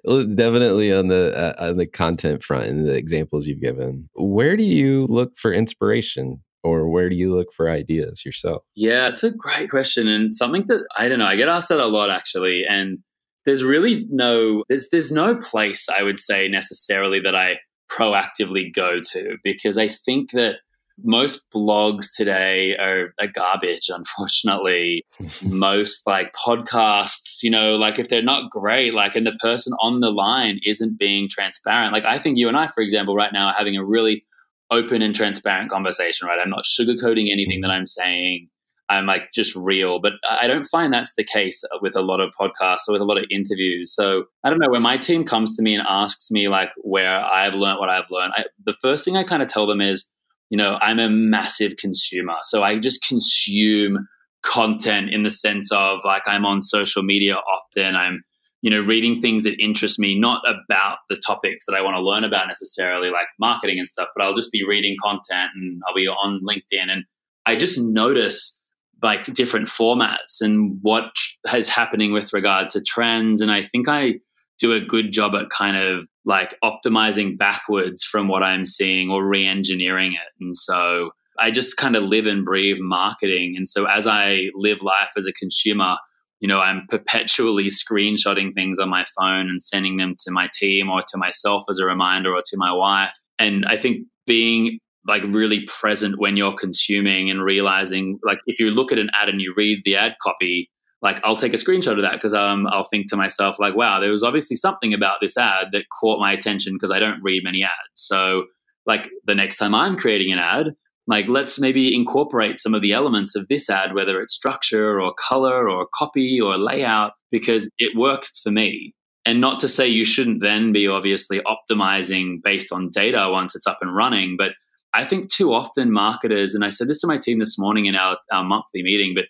Well, 0.06 0.26
Definitely 0.26 0.94
on 0.94 1.08
the 1.08 1.36
uh, 1.38 1.70
on 1.70 1.78
the 1.78 1.86
content 1.86 2.44
front 2.44 2.68
and 2.68 2.88
the 2.88 2.94
examples 2.96 3.48
you've 3.48 3.62
given. 3.62 4.10
Where 4.16 4.56
do 4.56 4.64
you 4.64 5.06
look 5.08 5.38
for 5.38 5.54
inspiration, 5.54 6.42
or 6.64 6.90
where 6.90 7.10
do 7.10 7.16
you 7.16 7.36
look 7.36 7.54
for 7.54 7.70
ideas 7.70 8.24
yourself? 8.26 8.64
Yeah, 8.76 9.08
it's 9.10 9.24
a 9.24 9.32
great 9.32 9.70
question 9.70 10.08
and 10.08 10.34
something 10.34 10.66
that 10.68 10.86
I 10.98 11.10
don't 11.10 11.20
know. 11.20 11.26
I 11.28 11.36
get 11.36 11.50
asked 11.50 11.70
that 11.70 11.80
a 11.80 11.88
lot 11.88 12.10
actually, 12.10 12.64
and 12.68 13.00
there's 13.46 13.64
really 13.64 14.06
no 14.10 14.64
there's 14.70 14.88
there's 14.92 15.12
no 15.12 15.36
place 15.36 15.88
I 15.90 16.04
would 16.04 16.20
say 16.20 16.48
necessarily 16.48 17.20
that 17.22 17.36
I 17.36 17.60
proactively 17.92 18.74
go 18.74 19.02
to 19.12 19.38
because 19.44 19.78
I 19.78 19.90
think 19.90 20.32
that 20.32 20.56
most 21.04 21.50
blogs 21.52 22.08
today 22.16 22.76
are, 22.78 23.14
are 23.20 23.28
garbage 23.28 23.90
unfortunately. 23.90 25.06
Most 25.44 26.06
like 26.08 26.34
podcasts 26.34 27.44
you 27.44 27.50
know 27.50 27.76
like 27.76 28.00
if 28.00 28.10
they're 28.10 28.22
not 28.22 28.50
great 28.52 28.94
like 28.94 29.16
and 29.16 29.26
the 29.26 29.38
person 29.42 29.74
on 29.80 30.00
the 30.00 30.10
line 30.12 30.60
isn't 30.66 31.00
being 31.00 31.28
transparent. 31.30 31.94
Like 31.94 32.06
i 32.06 32.18
think 32.18 32.38
you 32.38 32.48
and 32.48 32.58
i 32.58 32.68
for 32.68 32.82
example 32.82 33.16
right 33.16 33.34
now 33.34 33.48
are 33.48 33.54
having 33.54 33.76
a 33.76 33.86
really 33.86 34.26
open 34.70 35.02
and 35.02 35.14
transparent 35.14 35.70
conversation 35.70 36.28
right? 36.28 36.40
I'm 36.42 36.50
not 36.50 36.64
sugarcoating 36.64 37.32
anything 37.32 37.62
that 37.62 37.70
mm. 37.70 37.76
i'm 37.76 37.86
saying. 37.86 38.48
I'm 38.90 39.06
like 39.06 39.32
just 39.34 39.56
real 39.56 40.00
but 40.00 40.14
i 40.30 40.48
don't 40.48 40.66
find 40.66 40.94
that's 40.94 41.16
the 41.16 41.24
case 41.24 41.64
with 41.82 41.96
a 41.96 42.02
lot 42.02 42.20
of 42.20 42.34
podcasts 42.40 42.90
or 42.90 42.94
with 42.94 43.02
a 43.02 43.06
lot 43.06 43.18
of 43.18 43.26
interviews. 43.32 43.94
So 43.94 44.26
i 44.44 44.50
don't 44.50 44.60
know 44.60 44.70
when 44.70 44.82
my 44.82 44.98
team 44.98 45.24
comes 45.24 45.56
to 45.56 45.64
me 45.64 45.74
and 45.74 45.84
asks 45.88 46.30
me 46.32 46.48
like 46.50 46.72
where 46.78 47.24
i've 47.24 47.56
learned 47.56 47.80
what 47.80 47.90
i've 47.90 48.10
learned 48.12 48.34
I, 48.36 48.46
the 48.66 48.76
first 48.82 49.06
thing 49.06 49.16
i 49.16 49.24
kind 49.24 49.42
of 49.42 49.48
tell 49.48 49.66
them 49.66 49.82
is 49.82 50.12
you 50.52 50.58
know, 50.58 50.78
I'm 50.82 51.00
a 51.00 51.10
massive 51.10 51.78
consumer. 51.78 52.36
So 52.44 52.62
I 52.62 52.78
just 52.78 53.08
consume 53.08 54.06
content 54.44 55.10
in 55.12 55.24
the 55.24 55.30
sense 55.30 55.72
of 55.72 56.02
like 56.04 56.24
I'm 56.28 56.46
on 56.46 56.62
social 56.62 57.04
media 57.04 57.38
often. 57.38 57.96
I'm, 57.96 58.22
you 58.62 58.70
know, 58.70 58.82
reading 58.82 59.22
things 59.22 59.46
that 59.46 59.62
interest 59.64 59.98
me, 59.98 60.20
not 60.20 60.44
about 60.46 60.98
the 61.10 61.16
topics 61.16 61.66
that 61.68 61.76
I 61.76 61.82
want 61.82 61.96
to 61.96 62.02
learn 62.02 62.26
about 62.26 62.48
necessarily, 62.48 63.10
like 63.10 63.28
marketing 63.40 63.80
and 63.80 63.88
stuff, 63.88 64.10
but 64.14 64.24
I'll 64.24 64.36
just 64.36 64.52
be 64.52 64.66
reading 64.68 64.98
content 65.02 65.52
and 65.56 65.82
I'll 65.88 65.96
be 65.96 66.10
on 66.10 66.42
LinkedIn. 66.44 66.90
And 66.90 67.06
I 67.46 67.56
just 67.56 67.80
notice 67.80 68.60
like 69.02 69.24
different 69.34 69.68
formats 69.68 70.42
and 70.42 70.78
what 70.82 71.12
is 71.56 71.70
happening 71.70 72.12
with 72.12 72.34
regard 72.34 72.70
to 72.72 72.82
trends. 72.82 73.40
And 73.40 73.52
I 73.52 73.64
think 73.64 73.88
I 73.88 74.16
do 74.62 74.72
a 74.72 74.80
good 74.80 75.12
job 75.12 75.36
at 75.36 75.50
kind 75.50 75.76
of 75.76 76.08
like 76.24 76.56
optimizing 76.64 77.38
backwards 77.38 78.04
from 78.04 78.28
what 78.28 78.44
I'm 78.44 78.66
seeing 78.66 79.10
or 79.10 79.26
re 79.26 79.46
engineering 79.46 80.14
it. 80.14 80.30
And 80.40 80.56
so 80.56 81.12
I 81.40 81.50
just 81.50 81.78
kind 81.78 81.96
of 81.96 82.04
live 82.04 82.28
and 82.28 82.46
breathe 82.46 82.78
marketing. 82.80 83.56
And 83.58 83.68
so 83.68 83.86
as 83.86 84.06
I 84.06 84.50
live 84.54 84.82
life 84.82 85.12
as 85.18 85.26
a 85.26 85.34
consumer, 85.34 85.98
you 86.40 86.48
know, 86.48 86.60
I'm 86.60 86.86
perpetually 86.90 87.68
screenshotting 87.68 88.54
things 88.54 88.80
on 88.80 88.90
my 88.90 89.06
phone 89.18 89.50
and 89.50 89.62
sending 89.62 89.98
them 89.98 90.16
to 90.26 90.32
my 90.32 90.48
team 90.54 90.90
or 90.90 91.02
to 91.02 91.18
myself 91.18 91.64
as 91.70 91.80
a 91.80 91.86
reminder 91.86 92.34
or 92.34 92.42
to 92.46 92.58
my 92.58 92.72
wife. 92.72 93.14
And 93.40 93.66
I 93.68 93.78
think 93.78 94.06
being 94.28 94.80
like 95.08 95.24
really 95.26 95.66
present 95.66 96.20
when 96.20 96.38
you're 96.38 96.56
consuming 96.56 97.30
and 97.32 97.44
realizing, 97.44 98.20
like, 98.24 98.40
if 98.46 98.60
you 98.60 98.70
look 98.70 98.92
at 98.92 99.00
an 99.00 99.10
ad 99.20 99.30
and 99.30 99.42
you 99.42 99.54
read 99.56 99.82
the 99.84 99.96
ad 99.96 100.16
copy, 100.22 100.70
like 101.02 101.20
I'll 101.24 101.36
take 101.36 101.54
a 101.54 101.58
screenshot 101.58 101.98
of 101.98 102.04
that 102.04 102.14
because 102.14 102.34
um, 102.34 102.68
I'll 102.68 102.84
think 102.84 103.10
to 103.10 103.18
myself 103.18 103.60
like, 103.60 103.76
wow, 103.76 104.00
there 104.00 104.12
was 104.12 104.24
obviously 104.24 104.56
something 104.56 104.94
about 104.94 105.18
this 105.22 105.38
ad 105.38 105.68
that 105.72 105.86
caught 106.00 106.20
my 106.20 106.32
attention 106.32 106.74
because 106.74 106.92
I 106.92 107.00
don't 107.00 107.22
read 107.24 107.44
many 107.44 107.64
ads. 107.64 107.74
So 107.96 108.46
like 108.86 109.10
the 109.26 109.36
next 109.36 109.58
time 109.58 109.74
I'm 109.74 109.98
creating 109.98 110.32
an 110.32 110.40
ad, 110.40 110.68
like 111.08 111.28
let's 111.28 111.60
maybe 111.60 111.96
incorporate 111.96 112.60
some 112.60 112.74
of 112.74 112.82
the 112.82 112.94
elements 112.94 113.36
of 113.36 113.48
this 113.48 113.70
ad, 113.70 113.96
whether 113.96 114.22
it's 114.22 114.34
structure 114.34 115.02
or 115.02 115.14
color 115.14 115.70
or 115.70 115.88
copy 115.94 116.40
or 116.40 116.58
layout, 116.58 117.14
because 117.32 117.68
it 117.80 117.98
worked 117.98 118.40
for 118.44 118.52
me. 118.52 118.94
And 119.26 119.42
not 119.42 119.60
to 119.60 119.68
say 119.68 119.88
you 119.88 120.06
shouldn't 120.06 120.42
then 120.42 120.72
be 120.72 120.88
obviously 120.88 121.42
optimizing 121.42 122.42
based 122.44 122.72
on 122.72 122.90
data 122.90 123.30
once 123.32 123.56
it's 123.56 123.68
up 123.68 123.80
and 123.82 123.96
running, 123.96 124.36
but 124.38 124.54
I 124.94 125.06
think 125.06 125.30
too 125.30 125.54
often 125.54 125.92
marketers, 125.92 126.54
and 126.54 126.66
I 126.66 126.70
said 126.70 126.88
this 126.88 127.02
to 127.02 127.08
my 127.08 127.18
team 127.18 127.40
this 127.40 127.58
morning 127.58 127.86
in 127.86 127.96
our, 127.96 128.18
our 128.32 128.44
monthly 128.44 128.84
meeting, 128.84 129.14
but 129.16 129.26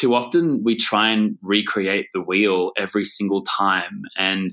too 0.00 0.14
often 0.14 0.62
we 0.64 0.76
try 0.76 1.10
and 1.10 1.36
recreate 1.42 2.06
the 2.14 2.22
wheel 2.22 2.72
every 2.78 3.04
single 3.04 3.42
time. 3.42 4.02
And 4.16 4.52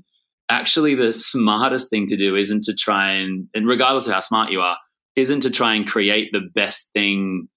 actually, 0.50 0.94
the 0.96 1.14
smartest 1.14 1.90
thing 1.90 2.06
to 2.08 2.18
do 2.18 2.36
isn't 2.36 2.66
to 2.66 2.74
try 2.74 3.12
and, 3.12 3.48
and 3.54 3.66
regardless 3.66 4.08
of 4.08 4.14
how 4.14 4.20
smart 4.20 4.52
you 4.52 4.62
are, 4.62 4.78
isn't 5.16 5.42
to 5.42 5.50
try 5.50 5.74
and 5.74 5.88
create 5.88 6.32
the 6.34 6.42
best 6.54 6.90
thing 6.94 7.48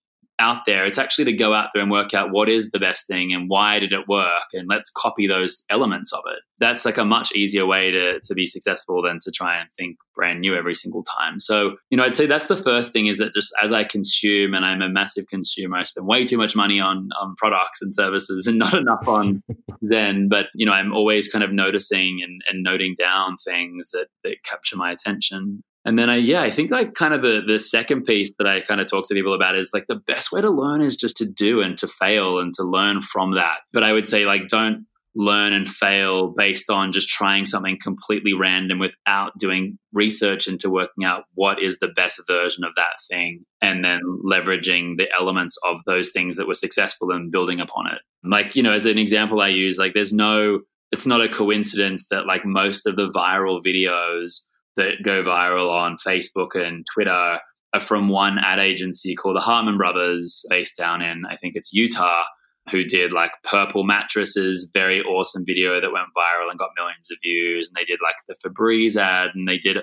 out 0.41 0.65
there. 0.67 0.85
It's 0.85 0.99
actually 0.99 1.27
to 1.27 1.33
go 1.33 1.55
out 1.55 1.71
there 1.73 1.83
and 1.83 1.91
work 1.91 2.15
out 2.15 2.33
what 2.33 2.49
is 2.49 2.71
the 2.71 2.81
best 2.81 3.07
thing 3.07 3.33
and 3.33 3.49
why 3.49 3.79
did 3.79 3.93
it 3.93 4.09
work 4.09 4.49
and 4.53 4.67
let's 4.69 4.91
copy 4.91 5.27
those 5.27 5.65
elements 5.71 6.13
of 6.13 6.23
it. 6.27 6.41
That's 6.59 6.85
like 6.85 6.99
a 6.99 7.05
much 7.05 7.33
easier 7.33 7.65
way 7.67 7.91
to, 7.91 8.21
to 8.21 8.35
be 8.35 8.47
successful 8.47 9.03
than 9.03 9.19
to 9.23 9.31
try 9.31 9.59
and 9.59 9.69
think 9.79 9.97
brand 10.15 10.41
new 10.41 10.55
every 10.55 10.75
single 10.75 11.05
time. 11.05 11.39
So, 11.39 11.77
you 11.91 11.97
know, 11.97 12.05
I'd 12.05 12.17
say 12.17 12.27
that's 12.27 12.49
the 12.49 12.57
first 12.57 12.93
thing 12.93 13.07
is 13.07 13.19
that 13.19 13.35
just 13.35 13.53
as 13.63 13.73
I 13.73 13.85
consume 13.85 14.55
and 14.55 14.65
I'm 14.65 14.83
a 14.83 14.89
massive 14.89 15.27
consumer, 15.29 15.77
I 15.77 15.85
spend 15.85 16.07
way 16.07 16.25
too 16.25 16.37
much 16.37 16.57
money 16.57 16.81
on 16.81 17.09
on 17.21 17.35
products 17.37 17.81
and 17.81 17.95
services 17.95 18.47
and 18.47 18.59
not 18.59 18.75
enough 18.75 19.07
on 19.07 19.43
Zen. 19.85 20.29
But, 20.29 20.47
you 20.55 20.67
know, 20.67 20.73
I'm 20.73 20.93
always 20.93 21.29
kind 21.29 21.45
of 21.45 21.53
noticing 21.53 22.21
and, 22.23 22.43
and 22.49 22.63
noting 22.63 22.97
down 22.99 23.37
things 23.39 23.91
that, 23.93 24.09
that 24.25 24.43
capture 24.45 24.77
my 24.77 24.91
attention. 24.91 25.63
And 25.85 25.99
then 25.99 26.11
I, 26.11 26.17
yeah, 26.17 26.43
I 26.43 26.51
think 26.51 26.71
like 26.71 26.95
kind 26.95 27.15
of 27.15 27.23
the 27.23 27.43
the 27.47 27.59
second 27.59 28.05
piece 28.05 28.33
that 28.39 28.47
I 28.47 28.61
kind 28.61 28.81
of 28.81 28.87
talk 28.87 29.09
to 29.09 29.15
people 29.15 29.35
about 29.35 29.57
is 29.57 29.71
like 29.73 29.87
the 29.89 29.95
best 30.07 30.31
way 30.31 30.41
to 30.41 30.51
learn 30.51 30.83
is 30.83 30.97
just 30.97 31.17
to 31.19 31.27
do 31.27 31.61
and 31.63 31.77
to 31.79 31.87
fail 31.87 32.39
and 32.39 32.53
to 32.55 32.65
learn 32.65 33.01
from 33.01 33.35
that. 33.37 33.61
But 33.73 33.83
I 33.83 33.93
would 33.93 34.07
say 34.07 34.27
like 34.27 34.49
don't 34.49 34.87
learn 35.17 35.53
and 35.53 35.69
fail 35.69 36.29
based 36.37 36.71
on 36.71 36.93
just 36.93 37.09
trying 37.09 37.45
something 37.45 37.77
completely 37.83 38.33
random 38.33 38.79
without 38.79 39.33
doing 39.39 39.77
research 39.93 40.47
into 40.47 40.71
working 40.71 41.05
out 41.05 41.25
what 41.35 41.61
is 41.61 41.79
the 41.79 41.89
best 41.89 42.21
version 42.29 42.63
of 42.63 42.73
that 42.77 42.95
thing 43.11 43.45
and 43.61 43.85
then 43.85 44.01
leveraging 44.25 44.97
the 44.99 45.09
elements 45.19 45.59
of 45.65 45.81
those 45.87 46.11
things 46.11 46.37
that 46.37 46.47
were 46.47 46.55
successful 46.55 47.11
and 47.11 47.33
building 47.33 47.61
upon 47.61 47.89
it. 47.89 48.01
Like, 48.23 48.55
you 48.55 48.63
know, 48.63 48.73
as 48.73 48.87
an 48.87 48.99
example 48.99 49.41
I 49.41 49.49
use, 49.49 49.79
like 49.79 49.95
there's 49.95 50.13
no 50.13 50.61
it's 50.93 51.07
not 51.07 51.21
a 51.21 51.29
coincidence 51.29 52.09
that 52.09 52.27
like 52.27 52.45
most 52.45 52.85
of 52.85 52.97
the 52.97 53.09
viral 53.11 53.61
videos 53.65 54.49
that 54.77 55.03
go 55.03 55.23
viral 55.23 55.71
on 55.71 55.97
Facebook 56.07 56.55
and 56.55 56.85
Twitter 56.95 57.39
are 57.73 57.81
from 57.81 58.09
one 58.09 58.39
ad 58.39 58.59
agency 58.59 59.15
called 59.15 59.37
the 59.37 59.41
Harmon 59.41 59.77
Brothers, 59.77 60.45
based 60.49 60.77
down 60.77 61.03
in, 61.03 61.23
I 61.29 61.37
think 61.37 61.55
it's 61.57 61.73
Utah, 61.73 62.25
who 62.71 62.85
did 62.85 63.13
like 63.13 63.33
purple 63.45 63.85
mattresses, 63.85 64.71
very 64.73 65.03
awesome 65.03 65.45
video 65.47 65.81
that 65.81 65.93
went 65.93 66.07
viral 66.17 66.51
and 66.51 66.59
got 66.59 66.71
millions 66.77 67.09
of 67.11 67.19
views. 67.23 67.69
And 67.69 67.77
they 67.77 67.85
did 67.85 68.01
like 68.03 68.17
the 68.29 68.37
Febreze 68.45 68.97
ad 68.97 69.31
and 69.35 69.49
they 69.49 69.59
did 69.59 69.77
a 69.77 69.83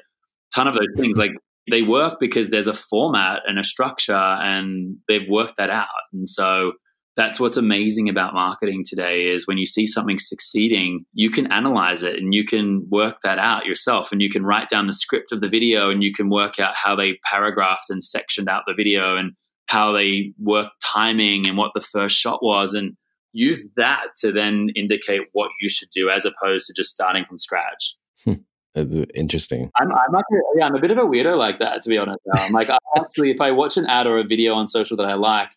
ton 0.54 0.68
of 0.68 0.74
those 0.74 0.88
things. 0.98 1.18
Like 1.18 1.32
they 1.70 1.82
work 1.82 2.20
because 2.20 2.50
there's 2.50 2.68
a 2.68 2.74
format 2.74 3.42
and 3.46 3.60
a 3.60 3.64
structure 3.64 4.14
and 4.14 4.98
they've 5.08 5.28
worked 5.30 5.58
that 5.58 5.70
out. 5.70 5.88
And 6.14 6.28
so 6.28 6.74
that's 7.18 7.40
what's 7.40 7.58
amazing 7.58 8.08
about 8.08 8.36
marketing 8.36 8.84
today 8.88 9.28
is 9.28 9.48
when 9.48 9.58
you 9.58 9.66
see 9.66 9.86
something 9.86 10.20
succeeding 10.20 11.04
you 11.14 11.30
can 11.30 11.52
analyze 11.52 12.04
it 12.04 12.16
and 12.16 12.34
you 12.34 12.46
can 12.46 12.88
work 12.90 13.18
that 13.24 13.40
out 13.40 13.66
yourself 13.66 14.12
and 14.12 14.22
you 14.22 14.30
can 14.30 14.46
write 14.46 14.70
down 14.70 14.88
the 14.88 14.94
script 14.94 15.32
of 15.34 15.42
the 15.42 15.50
video 15.50 15.90
and 15.90 16.04
you 16.04 16.14
can 16.14 16.30
work 16.30 16.60
out 16.60 16.76
how 16.76 16.96
they 16.96 17.18
paragraphed 17.26 17.90
and 17.90 18.04
sectioned 18.04 18.48
out 18.48 18.64
the 18.68 18.74
video 18.74 19.18
and 19.18 19.34
how 19.66 19.92
they 19.92 20.32
worked 20.40 20.82
timing 20.82 21.48
and 21.48 21.58
what 21.58 21.72
the 21.74 21.82
first 21.82 22.16
shot 22.16 22.42
was 22.42 22.74
and 22.74 22.96
use 23.34 23.68
that 23.76 24.08
to 24.18 24.32
then 24.32 24.70
indicate 24.76 25.22
what 25.34 25.50
you 25.60 25.68
should 25.68 25.90
do 25.90 26.10
as 26.10 26.26
opposed 26.26 26.68
to 26.68 26.74
just 26.74 26.92
starting 26.92 27.26
from 27.26 27.38
scratch 27.38 27.96
hmm. 28.24 28.34
That's 28.76 28.94
interesting. 29.16 29.72
I'm, 29.76 29.92
I'm 29.92 30.14
like, 30.14 30.26
a, 30.32 30.36
yeah, 30.56 30.68
I'm 30.68 30.76
a 30.76 30.80
bit 30.80 30.92
of 30.92 31.00
a 31.00 31.02
weirdo 31.02 31.36
like 31.36 31.58
that, 31.58 31.82
to 31.82 31.90
be 31.90 31.98
honest. 31.98 32.20
Now. 32.28 32.44
I'm 32.44 32.52
like, 32.52 32.70
I 32.70 32.78
actually, 32.96 33.32
if 33.32 33.42
I 33.42 33.50
watch 33.50 33.76
an 33.76 33.88
ad 33.88 34.06
or 34.06 34.20
a 34.20 34.24
video 34.24 34.54
on 34.54 34.68
social 34.68 34.96
that 34.98 35.06
I 35.08 35.16
like, 35.16 35.50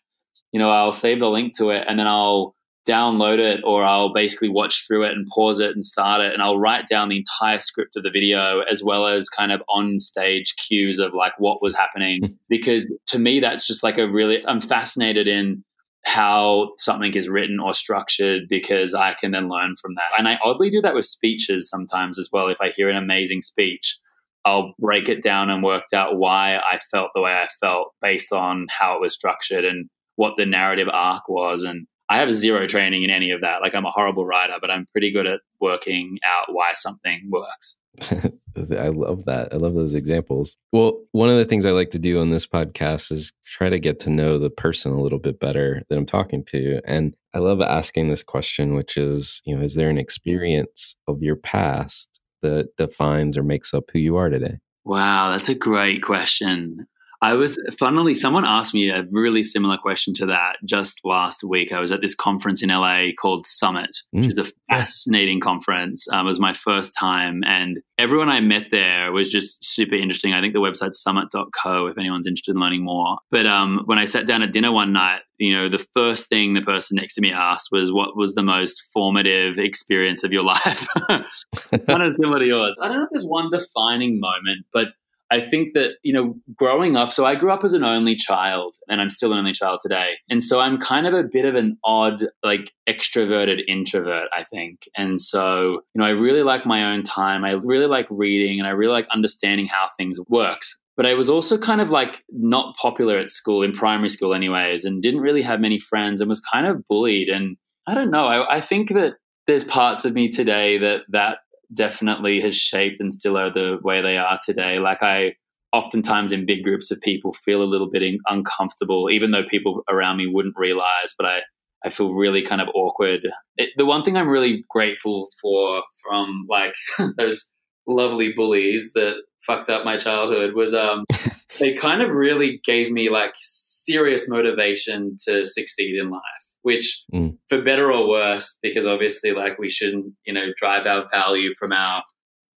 you 0.51 0.59
know, 0.59 0.69
I'll 0.69 0.91
save 0.91 1.19
the 1.19 1.29
link 1.29 1.57
to 1.57 1.69
it 1.69 1.85
and 1.87 1.99
then 1.99 2.07
I'll 2.07 2.55
download 2.87 3.37
it 3.37 3.61
or 3.63 3.83
I'll 3.83 4.11
basically 4.11 4.49
watch 4.49 4.85
through 4.87 5.03
it 5.03 5.11
and 5.11 5.27
pause 5.27 5.59
it 5.59 5.71
and 5.71 5.85
start 5.85 6.21
it 6.21 6.33
and 6.33 6.41
I'll 6.41 6.57
write 6.57 6.87
down 6.87 7.09
the 7.09 7.17
entire 7.17 7.59
script 7.59 7.95
of 7.95 8.03
the 8.03 8.09
video 8.09 8.61
as 8.61 8.83
well 8.83 9.05
as 9.05 9.29
kind 9.29 9.51
of 9.51 9.61
on 9.69 9.99
stage 9.99 10.55
cues 10.55 10.97
of 10.97 11.13
like 11.13 11.33
what 11.37 11.61
was 11.61 11.75
happening 11.75 12.21
hmm. 12.23 12.33
because 12.49 12.91
to 13.07 13.19
me 13.19 13.39
that's 13.39 13.67
just 13.67 13.83
like 13.83 13.99
a 13.99 14.09
really 14.09 14.43
I'm 14.47 14.61
fascinated 14.61 15.27
in 15.27 15.63
how 16.03 16.71
something 16.77 17.13
is 17.13 17.29
written 17.29 17.59
or 17.59 17.73
structured 17.73 18.47
because 18.49 18.93
I 18.93 19.13
can 19.13 19.31
then 19.31 19.49
learn 19.49 19.75
from 19.79 19.93
that. 19.95 20.09
And 20.17 20.27
I 20.27 20.39
oddly 20.43 20.69
do 20.69 20.81
that 20.81 20.95
with 20.95 21.05
speeches 21.05 21.69
sometimes 21.69 22.17
as 22.17 22.29
well. 22.33 22.47
If 22.47 22.59
I 22.59 22.69
hear 22.69 22.89
an 22.89 22.97
amazing 22.97 23.43
speech, 23.43 23.99
I'll 24.43 24.73
break 24.79 25.09
it 25.09 25.21
down 25.21 25.51
and 25.51 25.61
worked 25.61 25.93
out 25.93 26.17
why 26.17 26.57
I 26.57 26.79
felt 26.89 27.11
the 27.13 27.21
way 27.21 27.33
I 27.33 27.47
felt 27.59 27.93
based 28.01 28.33
on 28.33 28.65
how 28.71 28.95
it 28.95 29.01
was 29.01 29.13
structured 29.13 29.63
and 29.63 29.89
what 30.15 30.33
the 30.37 30.45
narrative 30.45 30.87
arc 30.91 31.27
was. 31.29 31.63
And 31.63 31.87
I 32.09 32.17
have 32.17 32.31
zero 32.31 32.67
training 32.67 33.03
in 33.03 33.09
any 33.09 33.31
of 33.31 33.41
that. 33.41 33.61
Like 33.61 33.73
I'm 33.73 33.85
a 33.85 33.91
horrible 33.91 34.25
writer, 34.25 34.55
but 34.59 34.69
I'm 34.69 34.85
pretty 34.91 35.11
good 35.11 35.27
at 35.27 35.39
working 35.59 36.17
out 36.25 36.53
why 36.53 36.73
something 36.73 37.29
works. 37.29 37.77
I 38.01 38.89
love 38.89 39.25
that. 39.25 39.53
I 39.53 39.57
love 39.57 39.75
those 39.75 39.93
examples. 39.93 40.57
Well, 40.71 41.01
one 41.11 41.29
of 41.29 41.37
the 41.37 41.45
things 41.45 41.65
I 41.65 41.71
like 41.71 41.91
to 41.91 41.99
do 41.99 42.19
on 42.19 42.29
this 42.29 42.45
podcast 42.45 43.11
is 43.11 43.31
try 43.45 43.69
to 43.69 43.79
get 43.79 43.99
to 44.01 44.09
know 44.09 44.37
the 44.37 44.49
person 44.49 44.91
a 44.91 45.01
little 45.01 45.19
bit 45.19 45.39
better 45.39 45.83
that 45.89 45.97
I'm 45.97 46.05
talking 46.05 46.43
to. 46.45 46.81
And 46.85 47.15
I 47.33 47.39
love 47.39 47.61
asking 47.61 48.09
this 48.09 48.23
question, 48.23 48.73
which 48.73 48.97
is, 48.97 49.41
you 49.45 49.55
know, 49.55 49.61
is 49.61 49.75
there 49.75 49.89
an 49.89 49.97
experience 49.97 50.95
of 51.07 51.21
your 51.21 51.37
past 51.37 52.19
that 52.41 52.75
defines 52.77 53.37
or 53.37 53.43
makes 53.43 53.73
up 53.73 53.85
who 53.91 53.99
you 53.99 54.17
are 54.17 54.29
today? 54.29 54.57
Wow, 54.83 55.31
that's 55.31 55.49
a 55.49 55.55
great 55.55 56.01
question. 56.01 56.87
I 57.23 57.33
was, 57.33 57.61
funnily, 57.77 58.15
someone 58.15 58.45
asked 58.45 58.73
me 58.73 58.89
a 58.89 59.05
really 59.11 59.43
similar 59.43 59.77
question 59.77 60.13
to 60.15 60.25
that 60.27 60.57
just 60.65 61.01
last 61.05 61.43
week. 61.43 61.71
I 61.71 61.79
was 61.79 61.91
at 61.91 62.01
this 62.01 62.15
conference 62.15 62.63
in 62.63 62.69
LA 62.69 63.09
called 63.19 63.45
Summit, 63.45 63.95
which 64.09 64.25
mm. 64.25 64.27
is 64.27 64.37
a 64.39 64.51
fascinating 64.69 65.39
conference. 65.39 66.07
Um, 66.11 66.25
it 66.25 66.29
was 66.29 66.39
my 66.39 66.53
first 66.53 66.93
time, 66.99 67.43
and 67.45 67.79
everyone 67.99 68.29
I 68.29 68.39
met 68.39 68.71
there 68.71 69.11
was 69.11 69.31
just 69.31 69.63
super 69.63 69.93
interesting. 69.93 70.33
I 70.33 70.41
think 70.41 70.53
the 70.53 70.59
website's 70.59 71.01
summit.co 71.01 71.85
if 71.85 71.97
anyone's 71.99 72.25
interested 72.25 72.55
in 72.55 72.61
learning 72.61 72.83
more. 72.83 73.17
But 73.29 73.45
um, 73.45 73.81
when 73.85 73.99
I 73.99 74.05
sat 74.05 74.25
down 74.25 74.41
at 74.41 74.51
dinner 74.51 74.71
one 74.71 74.91
night, 74.91 75.21
you 75.37 75.53
know, 75.53 75.69
the 75.69 75.85
first 75.93 76.27
thing 76.27 76.55
the 76.55 76.61
person 76.61 76.95
next 76.95 77.15
to 77.15 77.21
me 77.21 77.31
asked 77.31 77.69
was, 77.71 77.91
What 77.91 78.17
was 78.17 78.33
the 78.33 78.43
most 78.43 78.89
formative 78.91 79.59
experience 79.59 80.23
of 80.23 80.31
your 80.31 80.43
life? 80.43 80.87
kind 81.07 82.03
of 82.03 82.13
similar 82.13 82.39
to 82.39 82.45
yours. 82.45 82.77
I 82.81 82.87
don't 82.87 82.97
know 82.97 83.03
if 83.03 83.09
there's 83.11 83.25
one 83.25 83.51
defining 83.51 84.19
moment, 84.19 84.65
but 84.73 84.89
I 85.31 85.39
think 85.39 85.73
that, 85.75 85.93
you 86.03 86.11
know, 86.11 86.35
growing 86.55 86.97
up, 86.97 87.13
so 87.13 87.25
I 87.25 87.35
grew 87.35 87.51
up 87.51 87.63
as 87.63 87.71
an 87.71 87.85
only 87.85 88.15
child 88.15 88.75
and 88.89 88.99
I'm 88.99 89.09
still 89.09 89.31
an 89.31 89.39
only 89.39 89.53
child 89.53 89.79
today. 89.81 90.17
And 90.29 90.43
so 90.43 90.59
I'm 90.59 90.77
kind 90.77 91.07
of 91.07 91.13
a 91.13 91.23
bit 91.23 91.45
of 91.45 91.55
an 91.55 91.77
odd, 91.85 92.25
like 92.43 92.73
extroverted 92.87 93.61
introvert, 93.67 94.27
I 94.33 94.43
think. 94.43 94.89
And 94.95 95.21
so, 95.21 95.83
you 95.93 96.01
know, 96.01 96.05
I 96.05 96.09
really 96.09 96.43
like 96.43 96.65
my 96.65 96.93
own 96.93 97.03
time. 97.03 97.45
I 97.45 97.51
really 97.51 97.87
like 97.87 98.07
reading 98.09 98.59
and 98.59 98.67
I 98.67 98.71
really 98.71 98.91
like 98.91 99.07
understanding 99.09 99.67
how 99.67 99.87
things 99.97 100.19
works. 100.27 100.77
But 100.97 101.05
I 101.05 101.13
was 101.13 101.29
also 101.29 101.57
kind 101.57 101.79
of 101.79 101.89
like 101.89 102.23
not 102.29 102.75
popular 102.75 103.17
at 103.17 103.29
school, 103.29 103.63
in 103.63 103.71
primary 103.71 104.09
school, 104.09 104.33
anyways, 104.33 104.83
and 104.83 105.01
didn't 105.01 105.21
really 105.21 105.41
have 105.41 105.61
many 105.61 105.79
friends 105.79 106.19
and 106.19 106.27
was 106.27 106.41
kind 106.41 106.67
of 106.67 106.85
bullied. 106.87 107.29
And 107.29 107.55
I 107.87 107.93
don't 107.93 108.11
know, 108.11 108.25
I, 108.25 108.57
I 108.57 108.61
think 108.61 108.89
that 108.89 109.15
there's 109.47 109.63
parts 109.63 110.03
of 110.05 110.13
me 110.13 110.29
today 110.29 110.77
that 110.77 111.01
that 111.09 111.39
definitely 111.73 112.41
has 112.41 112.55
shaped 112.55 112.99
and 112.99 113.13
still 113.13 113.37
are 113.37 113.51
the 113.51 113.79
way 113.83 114.01
they 114.01 114.17
are 114.17 114.39
today. 114.43 114.79
Like 114.79 115.01
I 115.01 115.35
oftentimes 115.73 116.31
in 116.31 116.45
big 116.45 116.63
groups 116.63 116.91
of 116.91 116.99
people 117.01 117.31
feel 117.31 117.63
a 117.63 117.65
little 117.65 117.89
bit 117.89 118.19
uncomfortable, 118.27 119.09
even 119.09 119.31
though 119.31 119.43
people 119.43 119.83
around 119.89 120.17
me 120.17 120.27
wouldn't 120.27 120.57
realize, 120.57 121.13
but 121.17 121.25
I, 121.25 121.39
I 121.83 121.89
feel 121.89 122.13
really 122.13 122.41
kind 122.41 122.61
of 122.61 122.67
awkward. 122.75 123.21
It, 123.57 123.69
the 123.77 123.85
one 123.85 124.03
thing 124.03 124.17
I'm 124.17 124.27
really 124.27 124.63
grateful 124.69 125.27
for 125.41 125.83
from 126.03 126.45
like 126.49 126.73
those 127.17 127.51
lovely 127.87 128.33
bullies 128.35 128.91
that 128.93 129.15
fucked 129.45 129.69
up 129.69 129.85
my 129.85 129.97
childhood 129.97 130.53
was 130.53 130.73
um, 130.73 131.05
they 131.59 131.73
kind 131.73 132.01
of 132.01 132.11
really 132.11 132.59
gave 132.63 132.91
me 132.91 133.09
like 133.09 133.33
serious 133.35 134.29
motivation 134.29 135.15
to 135.25 135.45
succeed 135.45 135.95
in 135.99 136.09
life 136.09 136.50
which 136.61 137.03
mm. 137.13 137.37
for 137.49 137.61
better 137.61 137.91
or 137.91 138.07
worse, 138.07 138.57
because 138.61 138.85
obviously, 138.85 139.31
like 139.31 139.57
we 139.57 139.69
shouldn't, 139.69 140.13
you 140.25 140.33
know, 140.33 140.47
drive 140.57 140.85
our 140.85 141.07
value 141.11 141.51
from 141.57 141.71
our 141.71 142.03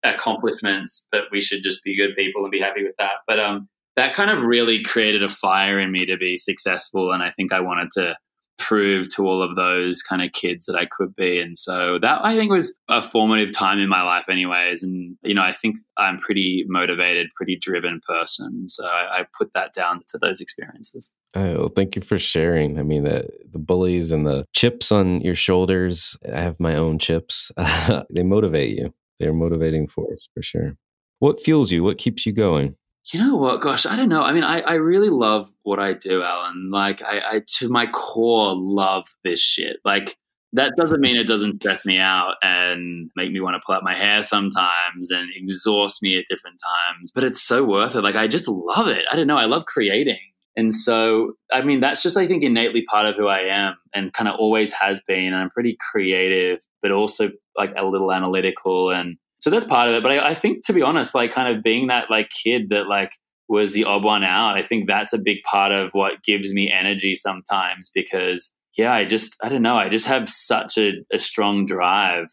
accomplishments, 0.03 1.09
but 1.11 1.25
we 1.33 1.41
should 1.41 1.63
just 1.63 1.83
be 1.83 1.97
good 1.97 2.15
people 2.15 2.43
and 2.43 2.51
be 2.51 2.61
happy 2.61 2.83
with 2.83 2.95
that. 2.99 3.13
But 3.27 3.41
um, 3.41 3.69
that 3.97 4.15
kind 4.15 4.31
of 4.31 4.43
really 4.43 4.83
created 4.83 5.23
a 5.23 5.29
fire 5.29 5.79
in 5.79 5.91
me 5.93 6.07
to 6.07 6.17
be 6.17 6.37
successful, 6.37 7.13
and 7.13 7.23
I 7.23 7.31
think 7.31 7.53
I 7.53 7.61
wanted 7.61 7.91
to 7.93 8.17
prove 8.59 9.13
to 9.15 9.27
all 9.27 9.43
of 9.43 9.57
those 9.57 10.01
kind 10.03 10.23
of 10.23 10.33
kids 10.33 10.67
that 10.67 10.77
I 10.77 10.87
could 10.87 11.15
be. 11.17 11.41
And 11.41 11.59
so 11.59 11.99
that 11.99 12.21
I 12.25 12.37
think 12.37 12.51
was 12.51 12.79
a 12.89 13.03
formative 13.03 13.53
time 13.53 13.79
in 13.79 13.89
my 13.89 14.03
life, 14.03 14.29
anyways. 14.29 14.83
And, 14.83 15.17
you 15.23 15.35
know, 15.35 15.43
I 15.43 15.53
think 15.53 15.77
I'm 15.97 16.19
pretty 16.19 16.65
motivated, 16.69 17.29
pretty 17.37 17.57
driven 17.57 18.01
person. 18.07 18.69
So 18.69 18.87
I, 18.87 19.21
I 19.21 19.27
put 19.37 19.53
that 19.55 19.75
down 19.75 20.03
to 20.09 20.19
those 20.19 20.41
experiences. 20.41 21.13
Oh, 21.35 21.59
well, 21.59 21.73
thank 21.75 21.97
you 21.97 22.03
for 22.03 22.19
sharing. 22.19 22.79
I 22.79 22.83
mean, 22.83 23.05
the, 23.05 23.29
the 23.53 23.59
bullies 23.59 24.13
and 24.13 24.27
the 24.27 24.47
chips 24.53 24.93
on 24.93 25.21
your 25.21 25.37
shoulders, 25.37 26.17
I 26.33 26.41
have 26.41 26.61
my 26.61 26.77
own 26.77 26.99
chips. 26.99 27.51
they 28.11 28.23
motivate 28.23 28.79
you. 28.79 28.95
They're 29.19 29.33
motivating 29.33 29.89
force 29.89 30.29
for 30.35 30.43
sure. 30.43 30.77
What 31.19 31.43
fuels 31.43 31.71
you? 31.71 31.83
What 31.83 31.99
keeps 31.99 32.27
you 32.27 32.33
going? 32.33 32.77
You 33.13 33.21
know 33.21 33.37
what? 33.37 33.61
Gosh, 33.61 33.85
I 33.85 33.97
don't 33.97 34.09
know. 34.09 34.23
I 34.23 34.33
mean, 34.33 34.45
I, 34.45 34.61
I 34.61 34.75
really 34.75 35.11
love 35.11 35.53
what 35.63 35.79
I 35.79 35.93
do, 35.93 36.23
Alan. 36.23 36.71
Like, 36.71 37.03
I, 37.03 37.21
I 37.25 37.43
to 37.59 37.69
my 37.69 37.87
core 37.87 38.55
love 38.55 39.07
this 39.25 39.41
shit. 39.41 39.77
Like, 39.85 40.17
that 40.55 40.73
doesn't 40.79 41.01
mean 41.01 41.17
it 41.17 41.27
doesn't 41.27 41.57
stress 41.57 41.85
me 41.85 41.99
out 41.99 42.37
and 42.43 43.11
make 43.17 43.31
me 43.31 43.41
want 43.41 43.57
to 43.57 43.61
pull 43.65 43.75
out 43.75 43.83
my 43.83 43.95
hair 43.95 44.23
sometimes 44.23 45.11
and 45.11 45.29
exhaust 45.35 46.01
me 46.03 46.17
at 46.17 46.25
different 46.31 46.61
times. 46.65 47.11
But 47.15 47.25
it's 47.25 47.43
so 47.43 47.63
worth 47.63 47.95
it. 47.95 48.03
Like, 48.03 48.15
I 48.15 48.27
just 48.27 48.49
love 48.49 48.89
it. 48.89 49.05
I 49.11 49.17
don't 49.17 49.27
know. 49.27 49.37
I 49.37 49.47
love 49.47 49.67
creating. 49.67 50.21
And 50.57 50.73
so, 50.73 51.33
I 51.53 51.63
mean, 51.63 51.81
that's 51.81 52.03
just, 52.03 52.17
I 52.17 52.27
think, 52.27 52.45
innately 52.45 52.85
part 52.85 53.07
of 53.07 53.17
who 53.17 53.27
I 53.27 53.41
am 53.41 53.77
and 53.93 54.13
kind 54.13 54.29
of 54.29 54.37
always 54.37 54.73
has 54.73 55.01
been. 55.07 55.27
And 55.27 55.37
I'm 55.37 55.51
pretty 55.51 55.77
creative, 55.91 56.61
but 56.81 56.93
also 56.93 57.33
like 57.59 57.73
a 57.77 57.85
little 57.85 58.13
analytical. 58.13 58.93
And 58.93 59.17
so 59.45 59.51
that's 59.51 59.67
part 59.67 59.91
of 59.91 59.95
it. 59.95 60.03
But 60.03 60.13
I, 60.13 60.31
I 60.31 60.35
think, 60.35 60.65
to 60.65 60.73
be 60.73 60.81
honest, 60.81 61.15
like 61.15 61.31
kind 61.31 61.55
of 61.55 61.63
being 61.63 61.89
that 61.89 62.11
like 62.11 62.31
kid 62.31 62.71
that 62.71 62.87
like 62.89 63.13
was 63.47 63.75
the 63.75 63.85
odd 63.85 64.03
one 64.03 64.25
out, 64.25 64.57
I 64.57 64.63
think 64.63 64.89
that's 64.89 65.13
a 65.13 65.19
big 65.19 65.43
part 65.43 65.71
of 65.71 65.91
what 65.93 66.23
gives 66.23 66.51
me 66.55 66.73
energy 66.73 67.15
sometimes 67.15 67.91
because, 67.95 68.57
yeah, 68.79 68.95
I 68.95 69.05
just, 69.05 69.37
I 69.43 69.51
don't 69.51 69.61
know, 69.61 69.77
I 69.77 69.91
just 69.91 70.07
have 70.07 70.31
such 70.31 70.79
a, 70.79 70.93
a 71.13 71.19
strong 71.19 71.67
drive 71.67 72.29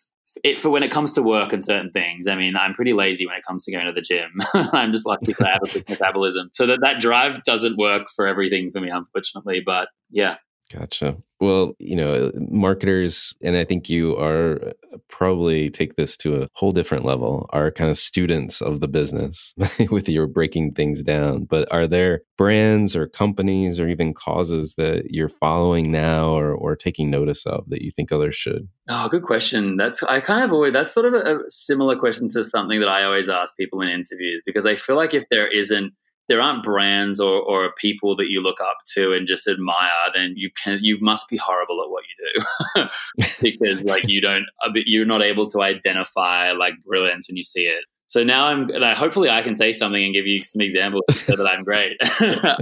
it, 0.45 0.57
for 0.57 0.69
when 0.69 0.83
it 0.83 0.89
comes 0.89 1.11
to 1.11 1.21
work 1.21 1.51
and 1.51 1.61
certain 1.61 1.91
things, 1.91 2.29
I 2.29 2.37
mean, 2.37 2.55
I'm 2.55 2.73
pretty 2.73 2.93
lazy 2.93 3.27
when 3.27 3.35
it 3.35 3.43
comes 3.45 3.65
to 3.65 3.73
going 3.73 3.87
to 3.87 3.91
the 3.91 3.99
gym. 3.99 4.31
I'm 4.71 4.93
just 4.93 5.05
lucky 5.05 5.35
that 5.37 5.45
I 5.45 5.51
have 5.51 5.63
a 5.65 5.69
quick 5.69 5.89
metabolism, 5.89 6.49
so 6.53 6.65
that 6.67 6.79
that 6.81 7.01
drive 7.01 7.43
doesn't 7.43 7.77
work 7.77 8.07
for 8.15 8.25
everything 8.25 8.71
for 8.71 8.79
me, 8.79 8.89
unfortunately. 8.89 9.61
But 9.65 9.89
yeah, 10.09 10.37
Gotcha. 10.71 11.17
Well, 11.39 11.73
you 11.79 11.95
know, 11.95 12.31
marketers, 12.35 13.33
and 13.41 13.57
I 13.57 13.65
think 13.65 13.89
you 13.89 14.15
are 14.17 14.59
uh, 14.93 14.97
probably 15.09 15.69
take 15.69 15.95
this 15.95 16.15
to 16.17 16.41
a 16.43 16.47
whole 16.53 16.71
different 16.71 17.03
level, 17.03 17.49
are 17.51 17.71
kind 17.71 17.89
of 17.89 17.97
students 17.97 18.61
of 18.61 18.79
the 18.79 18.87
business 18.87 19.53
with 19.89 20.07
your 20.07 20.27
breaking 20.27 20.73
things 20.73 21.03
down. 21.03 21.45
But 21.45 21.69
are 21.71 21.87
there 21.87 22.21
brands 22.37 22.95
or 22.95 23.07
companies 23.07 23.79
or 23.79 23.89
even 23.89 24.13
causes 24.13 24.75
that 24.77 25.05
you're 25.09 25.29
following 25.29 25.91
now 25.91 26.29
or, 26.29 26.53
or 26.53 26.75
taking 26.75 27.09
notice 27.09 27.45
of 27.45 27.67
that 27.69 27.81
you 27.81 27.91
think 27.91 28.11
others 28.11 28.35
should? 28.35 28.67
Oh, 28.87 29.09
good 29.09 29.23
question. 29.23 29.77
That's, 29.77 30.03
I 30.03 30.19
kind 30.21 30.43
of 30.43 30.53
always, 30.53 30.73
that's 30.73 30.93
sort 30.93 31.07
of 31.07 31.13
a, 31.15 31.37
a 31.37 31.49
similar 31.49 31.97
question 31.97 32.29
to 32.29 32.43
something 32.43 32.79
that 32.79 32.89
I 32.89 33.03
always 33.03 33.29
ask 33.29 33.57
people 33.57 33.81
in 33.81 33.89
interviews 33.89 34.41
because 34.45 34.65
I 34.65 34.75
feel 34.75 34.95
like 34.95 35.13
if 35.13 35.25
there 35.29 35.47
isn't 35.47 35.93
there 36.31 36.41
aren't 36.41 36.63
brands 36.63 37.19
or, 37.19 37.41
or 37.41 37.73
people 37.77 38.15
that 38.15 38.29
you 38.29 38.41
look 38.41 38.61
up 38.61 38.77
to 38.93 39.11
and 39.11 39.27
just 39.27 39.49
admire, 39.49 39.89
then 40.15 40.33
you 40.37 40.49
can 40.63 40.79
you 40.81 40.97
must 41.01 41.27
be 41.27 41.35
horrible 41.35 41.83
at 41.83 41.89
what 41.89 42.03
you 42.07 42.31
do 42.33 43.27
because 43.41 43.81
like 43.81 44.07
you 44.07 44.21
don't 44.21 44.45
you're 44.73 45.05
not 45.05 45.21
able 45.21 45.45
to 45.45 45.61
identify 45.61 46.53
like 46.53 46.73
brilliance 46.85 47.27
when 47.27 47.35
you 47.35 47.43
see 47.43 47.63
it. 47.63 47.83
So 48.07 48.23
now 48.23 48.47
I'm 48.47 48.67
like, 48.67 48.95
hopefully 48.95 49.29
I 49.29 49.41
can 49.41 49.57
say 49.57 49.73
something 49.73 50.01
and 50.01 50.13
give 50.13 50.25
you 50.25 50.41
some 50.45 50.61
examples 50.61 51.03
so 51.25 51.35
that 51.35 51.47
I'm 51.47 51.63
great. 51.63 51.97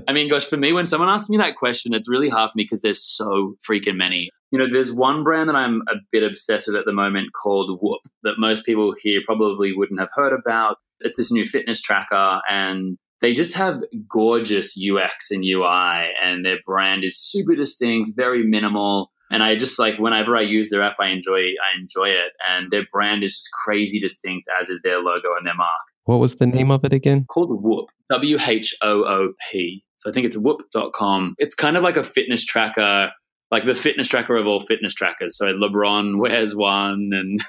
I 0.08 0.14
mean, 0.14 0.30
gosh, 0.30 0.46
for 0.46 0.58
me, 0.58 0.74
when 0.74 0.88
someone 0.88 1.10
asks 1.10 1.30
me 1.30 1.38
that 1.38 1.56
question, 1.56 1.94
it's 1.94 2.10
really 2.10 2.30
hard 2.30 2.52
for 2.52 2.58
me 2.58 2.64
because 2.64 2.82
there's 2.82 3.04
so 3.04 3.56
freaking 3.68 3.98
many. 3.98 4.30
You 4.52 4.58
know, 4.58 4.66
there's 4.72 4.92
one 4.92 5.24
brand 5.24 5.50
that 5.50 5.56
I'm 5.56 5.82
a 5.90 5.96
bit 6.12 6.24
obsessed 6.24 6.68
with 6.68 6.76
at 6.76 6.86
the 6.86 6.94
moment 6.94 7.34
called 7.34 7.80
Whoop 7.82 8.02
that 8.24 8.40
most 8.40 8.66
people 8.66 8.96
here 9.02 9.22
probably 9.26 9.74
wouldn't 9.76 10.00
have 10.00 10.10
heard 10.14 10.34
about. 10.34 10.78
It's 11.02 11.18
this 11.18 11.32
new 11.32 11.46
fitness 11.46 11.82
tracker 11.82 12.42
and 12.50 12.98
they 13.22 13.34
just 13.34 13.56
have 13.56 13.82
gorgeous 14.08 14.76
UX 14.78 15.32
and 15.32 15.44
UI, 15.44 16.12
and 16.24 16.46
their 16.46 16.60
brand 16.66 17.04
is 17.04 17.18
super 17.20 17.56
distinct, 17.56 18.12
very 18.16 18.44
minimal. 18.44 19.12
And 19.32 19.44
I 19.44 19.56
just 19.56 19.78
like 19.78 20.00
whenever 20.00 20.36
I 20.36 20.42
use 20.42 20.70
their 20.70 20.82
app, 20.82 20.96
I 21.00 21.08
enjoy 21.08 21.40
I 21.40 21.80
enjoy 21.80 22.10
it, 22.10 22.34
and 22.50 22.72
their 22.72 22.86
brand 22.92 23.24
is 23.24 23.38
just 23.38 23.52
crazy 23.52 24.00
distinct, 24.00 24.48
as 24.60 24.70
is 24.70 24.82
their 24.84 25.00
logo 25.00 25.36
and 25.38 25.46
their 25.46 25.56
mark. 25.56 25.82
What 26.06 26.18
was 26.18 26.36
the 26.36 26.48
name 26.48 26.72
of 26.72 26.84
it 26.84 26.94
again? 26.94 27.26
Called 27.30 27.50
Whoop, 27.62 27.90
W 28.10 28.38
H 28.46 28.76
O 28.82 29.04
O 29.04 29.34
P. 29.52 29.84
So 29.98 30.10
I 30.10 30.14
think 30.14 30.26
it's 30.26 30.38
whoop.com. 30.38 31.36
It's 31.38 31.54
kind 31.54 31.78
of 31.78 31.84
like 31.84 31.98
a 31.98 32.04
fitness 32.04 32.44
tracker 32.44 33.12
like 33.52 33.66
the 33.66 33.74
fitness 33.74 34.08
tracker 34.08 34.38
of 34.38 34.46
all 34.46 34.60
fitness 34.60 34.94
trackers. 34.94 35.38
So 35.38 35.54
LeBron 35.54 36.18
wears 36.20 36.56
one, 36.56 37.12
and 37.14 37.40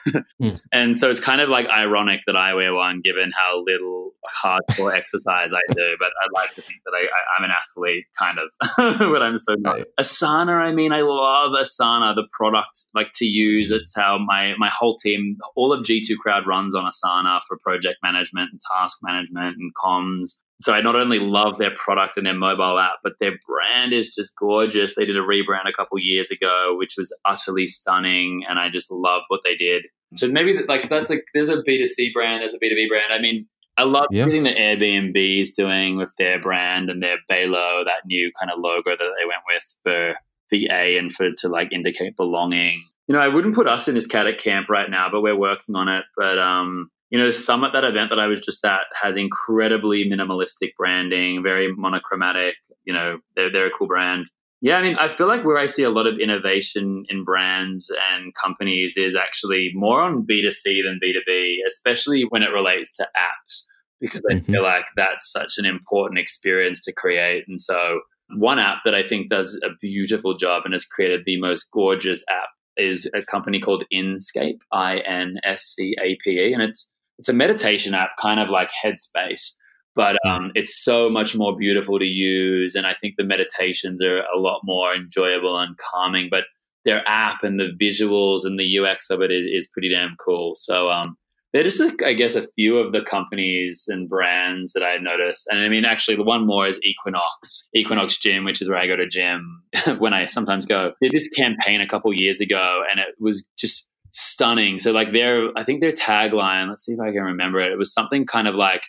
mm. 0.41 0.61
and 0.73 0.97
so 0.97 1.11
it's 1.11 1.21
kind 1.21 1.41
of 1.41 1.49
like 1.49 1.67
ironic 1.67 2.23
that 2.27 2.37
I 2.37 2.55
wear 2.55 2.75
one, 2.75 3.01
given 3.03 3.31
how 3.37 3.63
little 3.65 4.13
hardcore 4.43 4.95
exercise 4.97 5.53
I 5.53 5.61
do. 5.75 5.97
But 5.99 6.11
I 6.23 6.29
like 6.41 6.55
to 6.55 6.63
think 6.63 6.81
that 6.85 6.93
I, 6.95 7.39
am 7.39 7.45
an 7.45 7.51
athlete, 7.51 8.05
kind 8.19 8.39
of. 8.39 8.99
but 8.99 9.23
I'm 9.23 9.39
so 9.39 9.55
not. 9.59 9.81
Asana. 9.99 10.61
I 10.61 10.73
mean, 10.73 10.93
I 10.93 11.03
love 11.03 11.53
Asana, 11.53 12.15
the 12.15 12.27
product, 12.33 12.87
like 12.95 13.13
to 13.17 13.27
use. 13.27 13.71
It's 13.71 13.95
how 13.95 14.19
my 14.19 14.55
my 14.59 14.69
whole 14.69 14.97
team, 14.97 15.37
all 15.55 15.73
of 15.73 15.85
G2 15.85 16.17
Crowd 16.17 16.47
runs 16.47 16.75
on 16.75 16.91
Asana 16.91 17.41
for 17.47 17.59
project 17.59 17.99
management 18.03 18.51
and 18.53 18.61
task 18.61 18.99
management 19.03 19.57
and 19.59 19.73
comms 19.75 20.41
so 20.61 20.75
I 20.75 20.83
not 20.83 20.95
only 20.95 21.19
love 21.19 21.57
their 21.59 21.75
product 21.75 22.17
and 22.19 22.27
their 22.27 22.35
mobile 22.35 22.79
app, 22.79 22.99
but 23.03 23.15
their 23.19 23.33
brand 23.47 23.95
is 23.95 24.15
just 24.15 24.37
gorgeous. 24.37 24.95
They 24.95 25.07
did 25.07 25.17
a 25.17 25.21
rebrand 25.21 25.67
a 25.67 25.73
couple 25.73 25.99
years 25.99 26.31
ago, 26.31 26.77
which 26.79 26.95
was 26.99 27.17
utterly 27.25 27.67
stunning, 27.67 28.45
and 28.49 28.59
I 28.59 28.69
just 28.69 28.91
love 28.91 29.23
what 29.29 29.41
they 29.43 29.57
did. 29.57 29.85
So 30.17 30.29
maybe 30.29 30.59
like 30.69 30.89
that's 30.89 31.09
like 31.09 31.25
there's 31.35 31.49
a 31.49 31.63
B2C 31.63 32.13
brand, 32.13 32.43
there's 32.43 32.55
a 32.55 32.59
B2B 32.59 32.89
brand. 32.89 33.11
I 33.11 33.21
mean, 33.21 33.47
I 33.79 33.85
love 33.85 34.09
yeah. 34.11 34.23
everything 34.23 34.43
that 34.43 34.57
Airbnb 34.57 35.41
is 35.41 35.53
doing 35.53 35.97
with 35.97 36.13
their 36.19 36.39
brand 36.39 36.91
and 36.91 37.03
their 37.03 37.17
Bélo, 37.31 37.85
that 37.87 38.05
new 38.05 38.31
kind 38.39 38.53
of 38.53 38.59
logo 38.59 38.91
that 38.91 38.99
they 39.19 39.25
went 39.25 39.43
with 39.49 39.77
for 39.83 40.15
VA 40.53 40.99
and 40.99 41.11
for 41.11 41.31
to 41.39 41.49
like 41.49 41.73
indicate 41.73 42.17
belonging. 42.17 42.85
You 43.07 43.15
know, 43.15 43.21
I 43.21 43.29
wouldn't 43.29 43.55
put 43.55 43.67
us 43.67 43.89
in 43.89 43.95
this 43.95 44.07
cat 44.07 44.27
camp 44.39 44.69
right 44.69 44.91
now, 44.91 45.09
but 45.11 45.23
we're 45.23 45.39
working 45.39 45.75
on 45.75 45.89
it. 45.89 46.05
But 46.17 46.39
um, 46.39 46.91
you 47.11 47.19
know, 47.19 47.31
some 47.31 47.61
Summit, 47.61 47.73
that 47.73 47.85
event 47.85 48.11
that 48.11 48.21
I 48.21 48.27
was 48.27 48.41
just 48.41 48.65
at, 48.65 48.83
has 49.01 49.17
incredibly 49.17 50.09
minimalistic 50.09 50.75
branding, 50.77 51.43
very 51.43 51.75
monochromatic. 51.75 52.55
You 52.85 52.95
know, 52.95 53.19
they're, 53.35 53.53
they're 53.53 53.67
a 53.67 53.71
cool 53.71 53.89
brand. 53.89 54.27
Yeah, 54.63 54.77
I 54.77 54.83
mean, 54.83 54.97
I 54.97 55.09
feel 55.09 55.27
like 55.27 55.45
where 55.45 55.57
I 55.57 55.67
see 55.67 55.83
a 55.83 55.91
lot 55.91 56.07
of 56.07 56.21
innovation 56.21 57.05
in 57.09 57.25
brands 57.25 57.91
and 58.13 58.35
companies 58.35 58.97
is 58.97 59.17
actually 59.17 59.71
more 59.75 60.03
on 60.03 60.27
B2C 60.27 60.83
than 60.85 61.01
B2B, 61.03 61.57
especially 61.67 62.23
when 62.29 62.43
it 62.43 62.51
relates 62.53 62.93
to 62.97 63.09
apps, 63.17 63.65
because 64.01 64.23
I 64.31 64.35
mm-hmm. 64.35 64.53
feel 64.53 64.63
like 64.63 64.85
that's 64.97 65.33
such 65.33 65.55
an 65.57 65.65
important 65.65 66.21
experience 66.21 66.85
to 66.85 66.93
create. 66.93 67.45
And 67.49 67.59
so, 67.59 68.01
one 68.37 68.59
app 68.59 68.79
that 68.85 68.95
I 68.95 69.07
think 69.07 69.29
does 69.29 69.59
a 69.65 69.71
beautiful 69.81 70.37
job 70.37 70.63
and 70.65 70.75
has 70.75 70.85
created 70.85 71.23
the 71.25 71.41
most 71.41 71.69
gorgeous 71.73 72.23
app 72.31 72.51
is 72.77 73.11
a 73.15 73.23
company 73.23 73.61
called 73.61 73.85
Inscape, 73.93 74.59
I 74.73 74.99
N 74.99 75.37
S 75.43 75.63
C 75.63 75.97
A 76.03 76.17
P 76.23 76.33
E. 76.33 76.53
And 76.53 76.63
it's 76.63 76.93
it's 77.21 77.29
a 77.29 77.35
meditation 77.35 77.95
app, 77.95 78.17
kind 78.21 78.41
of 78.41 78.49
like 78.49 78.71
Headspace, 78.83 79.53
but 79.95 80.17
hmm. 80.25 80.31
um, 80.31 80.53
it's 80.55 80.83
so 80.83 81.11
much 81.11 81.37
more 81.37 81.57
beautiful 81.57 81.99
to 81.99 82.07
use. 82.07 82.75
And 82.75 82.87
I 82.87 82.95
think 82.95 83.15
the 83.17 83.25
meditations 83.25 84.03
are 84.03 84.23
a 84.35 84.39
lot 84.39 84.63
more 84.65 84.95
enjoyable 84.95 85.59
and 85.59 85.77
calming. 85.77 86.29
But 86.31 86.45
their 86.87 87.07
app 87.07 87.43
and 87.43 87.61
the 87.61 87.73
visuals 87.81 88.45
and 88.45 88.59
the 88.59 88.79
UX 88.79 89.11
of 89.11 89.21
it 89.21 89.31
is, 89.31 89.45
is 89.53 89.71
pretty 89.71 89.91
damn 89.91 90.17
cool. 90.19 90.55
So 90.55 90.89
um, 90.89 91.19
they're 91.53 91.63
just, 91.63 91.79
like, 91.79 92.03
I 92.03 92.15
guess, 92.15 92.37
a 92.37 92.49
few 92.57 92.79
of 92.79 92.93
the 92.93 93.03
companies 93.03 93.85
and 93.87 94.09
brands 94.09 94.73
that 94.73 94.83
I 94.83 94.97
noticed. 94.97 95.47
And 95.51 95.61
I 95.61 95.69
mean, 95.69 95.85
actually, 95.85 96.17
the 96.17 96.25
one 96.25 96.47
more 96.47 96.67
is 96.67 96.81
Equinox, 96.83 97.65
Equinox 97.75 98.19
Gym, 98.19 98.45
which 98.45 98.63
is 98.63 98.71
where 98.71 98.79
I 98.79 98.87
go 98.87 98.97
to 98.97 99.07
gym 99.07 99.63
when 99.99 100.15
I 100.15 100.25
sometimes 100.25 100.65
go. 100.65 100.95
Did 101.03 101.13
this 101.13 101.29
campaign 101.29 101.83
a 101.83 101.87
couple 101.87 102.11
years 102.15 102.41
ago, 102.41 102.83
and 102.91 102.99
it 102.99 103.09
was 103.19 103.47
just 103.59 103.90
stunning. 104.13 104.79
So 104.79 104.93
like 104.93 105.13
their, 105.13 105.51
I 105.57 105.65
think 105.65 105.81
their 105.81 105.93
tagline, 105.93 106.69
let's 106.69 106.85
see 106.85 106.93
if 106.93 107.01
I 107.01 107.13
can 107.13 107.23
remember 107.23 107.61
it. 107.61 107.73
It 107.73 107.79
was 107.79 107.93
something 107.93 108.27
kind 108.27 108.49
of 108.49 108.55
like, 108.55 108.85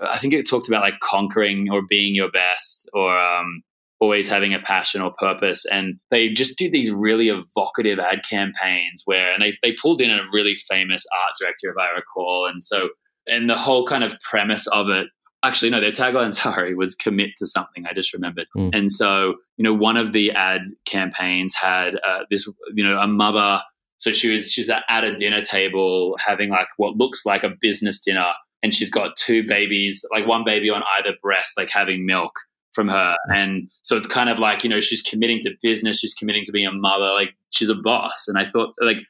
I 0.00 0.18
think 0.18 0.32
it 0.32 0.48
talked 0.48 0.68
about 0.68 0.82
like 0.82 1.00
conquering 1.00 1.68
or 1.70 1.82
being 1.88 2.14
your 2.14 2.30
best 2.30 2.88
or 2.92 3.18
um, 3.18 3.62
always 4.00 4.28
having 4.28 4.54
a 4.54 4.60
passion 4.60 5.02
or 5.02 5.12
purpose. 5.18 5.64
And 5.66 5.96
they 6.10 6.28
just 6.28 6.56
did 6.56 6.72
these 6.72 6.90
really 6.90 7.28
evocative 7.28 7.98
ad 7.98 8.20
campaigns 8.28 9.02
where, 9.04 9.32
and 9.32 9.42
they, 9.42 9.56
they 9.62 9.72
pulled 9.72 10.00
in 10.00 10.10
a 10.10 10.20
really 10.32 10.54
famous 10.54 11.04
art 11.24 11.34
director, 11.40 11.70
if 11.70 11.76
I 11.78 11.94
recall. 11.94 12.46
And 12.50 12.62
so, 12.62 12.90
and 13.26 13.50
the 13.50 13.56
whole 13.56 13.84
kind 13.86 14.04
of 14.04 14.18
premise 14.20 14.66
of 14.68 14.88
it 14.88 15.08
actually 15.42 15.70
no 15.70 15.80
their 15.80 15.92
tagline 15.92 16.32
sorry 16.34 16.74
was 16.74 16.94
commit 16.94 17.30
to 17.38 17.46
something 17.46 17.86
i 17.86 17.94
just 17.94 18.12
remembered 18.12 18.46
mm. 18.56 18.70
and 18.74 18.90
so 18.90 19.36
you 19.56 19.64
know 19.64 19.72
one 19.72 19.96
of 19.96 20.12
the 20.12 20.30
ad 20.32 20.62
campaigns 20.84 21.54
had 21.54 21.94
uh, 22.06 22.20
this 22.30 22.46
you 22.74 22.86
know 22.86 22.98
a 22.98 23.06
mother 23.06 23.62
so 24.00 24.12
she 24.12 24.32
was 24.32 24.50
she's 24.50 24.70
at 24.70 25.04
a 25.04 25.14
dinner 25.14 25.42
table 25.42 26.16
having 26.18 26.48
like 26.48 26.68
what 26.78 26.96
looks 26.96 27.26
like 27.26 27.44
a 27.44 27.50
business 27.50 28.00
dinner, 28.00 28.32
and 28.62 28.72
she's 28.72 28.90
got 28.90 29.14
two 29.16 29.46
babies, 29.46 30.06
like 30.10 30.26
one 30.26 30.42
baby 30.42 30.70
on 30.70 30.82
either 30.98 31.14
breast, 31.22 31.58
like 31.58 31.68
having 31.68 32.06
milk 32.06 32.32
from 32.72 32.88
her. 32.88 33.14
Mm-hmm. 33.28 33.32
And 33.32 33.70
so 33.82 33.98
it's 33.98 34.06
kind 34.06 34.30
of 34.30 34.38
like, 34.38 34.64
you 34.64 34.70
know, 34.70 34.80
she's 34.80 35.02
committing 35.02 35.38
to 35.40 35.54
business, 35.62 35.98
she's 35.98 36.14
committing 36.14 36.46
to 36.46 36.52
being 36.52 36.66
a 36.66 36.72
mother, 36.72 37.12
like 37.12 37.34
she's 37.50 37.68
a 37.68 37.74
boss. 37.74 38.26
And 38.26 38.38
I 38.38 38.46
thought 38.46 38.74
like 38.80 39.02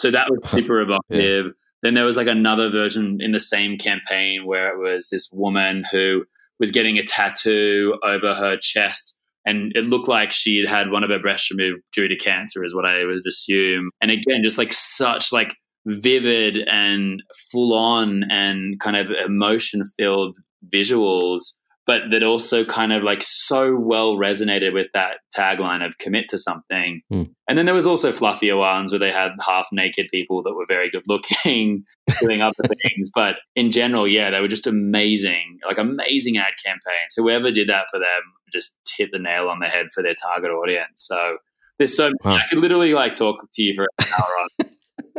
so 0.00 0.10
that 0.10 0.30
was 0.30 0.40
super 0.50 0.80
evocative. 0.80 1.46
yeah. 1.46 1.52
Then 1.82 1.92
there 1.92 2.04
was 2.04 2.16
like 2.16 2.26
another 2.26 2.70
version 2.70 3.20
in 3.20 3.32
the 3.32 3.40
same 3.40 3.76
campaign 3.76 4.46
where 4.46 4.72
it 4.72 4.78
was 4.78 5.10
this 5.10 5.30
woman 5.30 5.84
who 5.92 6.24
was 6.58 6.70
getting 6.70 6.96
a 6.96 7.04
tattoo 7.04 7.98
over 8.02 8.34
her 8.34 8.56
chest 8.56 9.17
and 9.44 9.72
it 9.74 9.84
looked 9.84 10.08
like 10.08 10.32
she 10.32 10.58
had 10.58 10.68
had 10.68 10.90
one 10.90 11.04
of 11.04 11.10
her 11.10 11.18
breasts 11.18 11.50
removed 11.50 11.82
due 11.92 12.08
to 12.08 12.16
cancer 12.16 12.64
is 12.64 12.74
what 12.74 12.84
i 12.84 13.04
would 13.04 13.26
assume 13.26 13.90
and 14.00 14.10
again 14.10 14.42
just 14.42 14.58
like 14.58 14.72
such 14.72 15.32
like 15.32 15.54
vivid 15.86 16.58
and 16.68 17.22
full 17.50 17.74
on 17.74 18.24
and 18.30 18.78
kind 18.80 18.96
of 18.96 19.10
emotion 19.10 19.84
filled 19.98 20.36
visuals 20.72 21.58
but 21.88 22.10
that 22.10 22.22
also 22.22 22.66
kind 22.66 22.92
of 22.92 23.02
like 23.02 23.22
so 23.22 23.74
well 23.74 24.16
resonated 24.16 24.74
with 24.74 24.88
that 24.92 25.20
tagline 25.34 25.84
of 25.84 25.96
commit 25.96 26.28
to 26.28 26.36
something. 26.36 27.00
Mm. 27.10 27.30
And 27.48 27.56
then 27.56 27.64
there 27.64 27.74
was 27.74 27.86
also 27.86 28.12
fluffier 28.12 28.58
ones 28.58 28.92
where 28.92 28.98
they 28.98 29.10
had 29.10 29.30
half 29.40 29.68
naked 29.72 30.08
people 30.12 30.42
that 30.42 30.52
were 30.52 30.66
very 30.68 30.90
good 30.90 31.04
looking 31.08 31.84
doing 32.20 32.42
other 32.42 32.62
things. 32.62 33.10
But 33.14 33.36
in 33.56 33.70
general, 33.70 34.06
yeah, 34.06 34.30
they 34.30 34.42
were 34.42 34.48
just 34.48 34.66
amazing, 34.66 35.60
like 35.66 35.78
amazing 35.78 36.36
ad 36.36 36.52
campaigns. 36.62 37.14
Whoever 37.16 37.50
did 37.50 37.70
that 37.70 37.86
for 37.90 37.98
them 37.98 38.20
just 38.52 38.76
hit 38.96 39.10
the 39.12 39.18
nail 39.18 39.48
on 39.48 39.60
the 39.60 39.66
head 39.66 39.86
for 39.94 40.02
their 40.02 40.14
target 40.14 40.50
audience. 40.50 40.88
So 40.96 41.38
there's 41.78 41.96
so 41.96 42.10
wow. 42.24 42.36
I 42.36 42.46
could 42.48 42.58
literally 42.58 42.94
like 42.94 43.14
talk 43.14 43.36
to 43.54 43.62
you 43.62 43.74
for 43.74 43.86
an 43.98 44.06
hour 44.12 44.34
on 44.60 44.70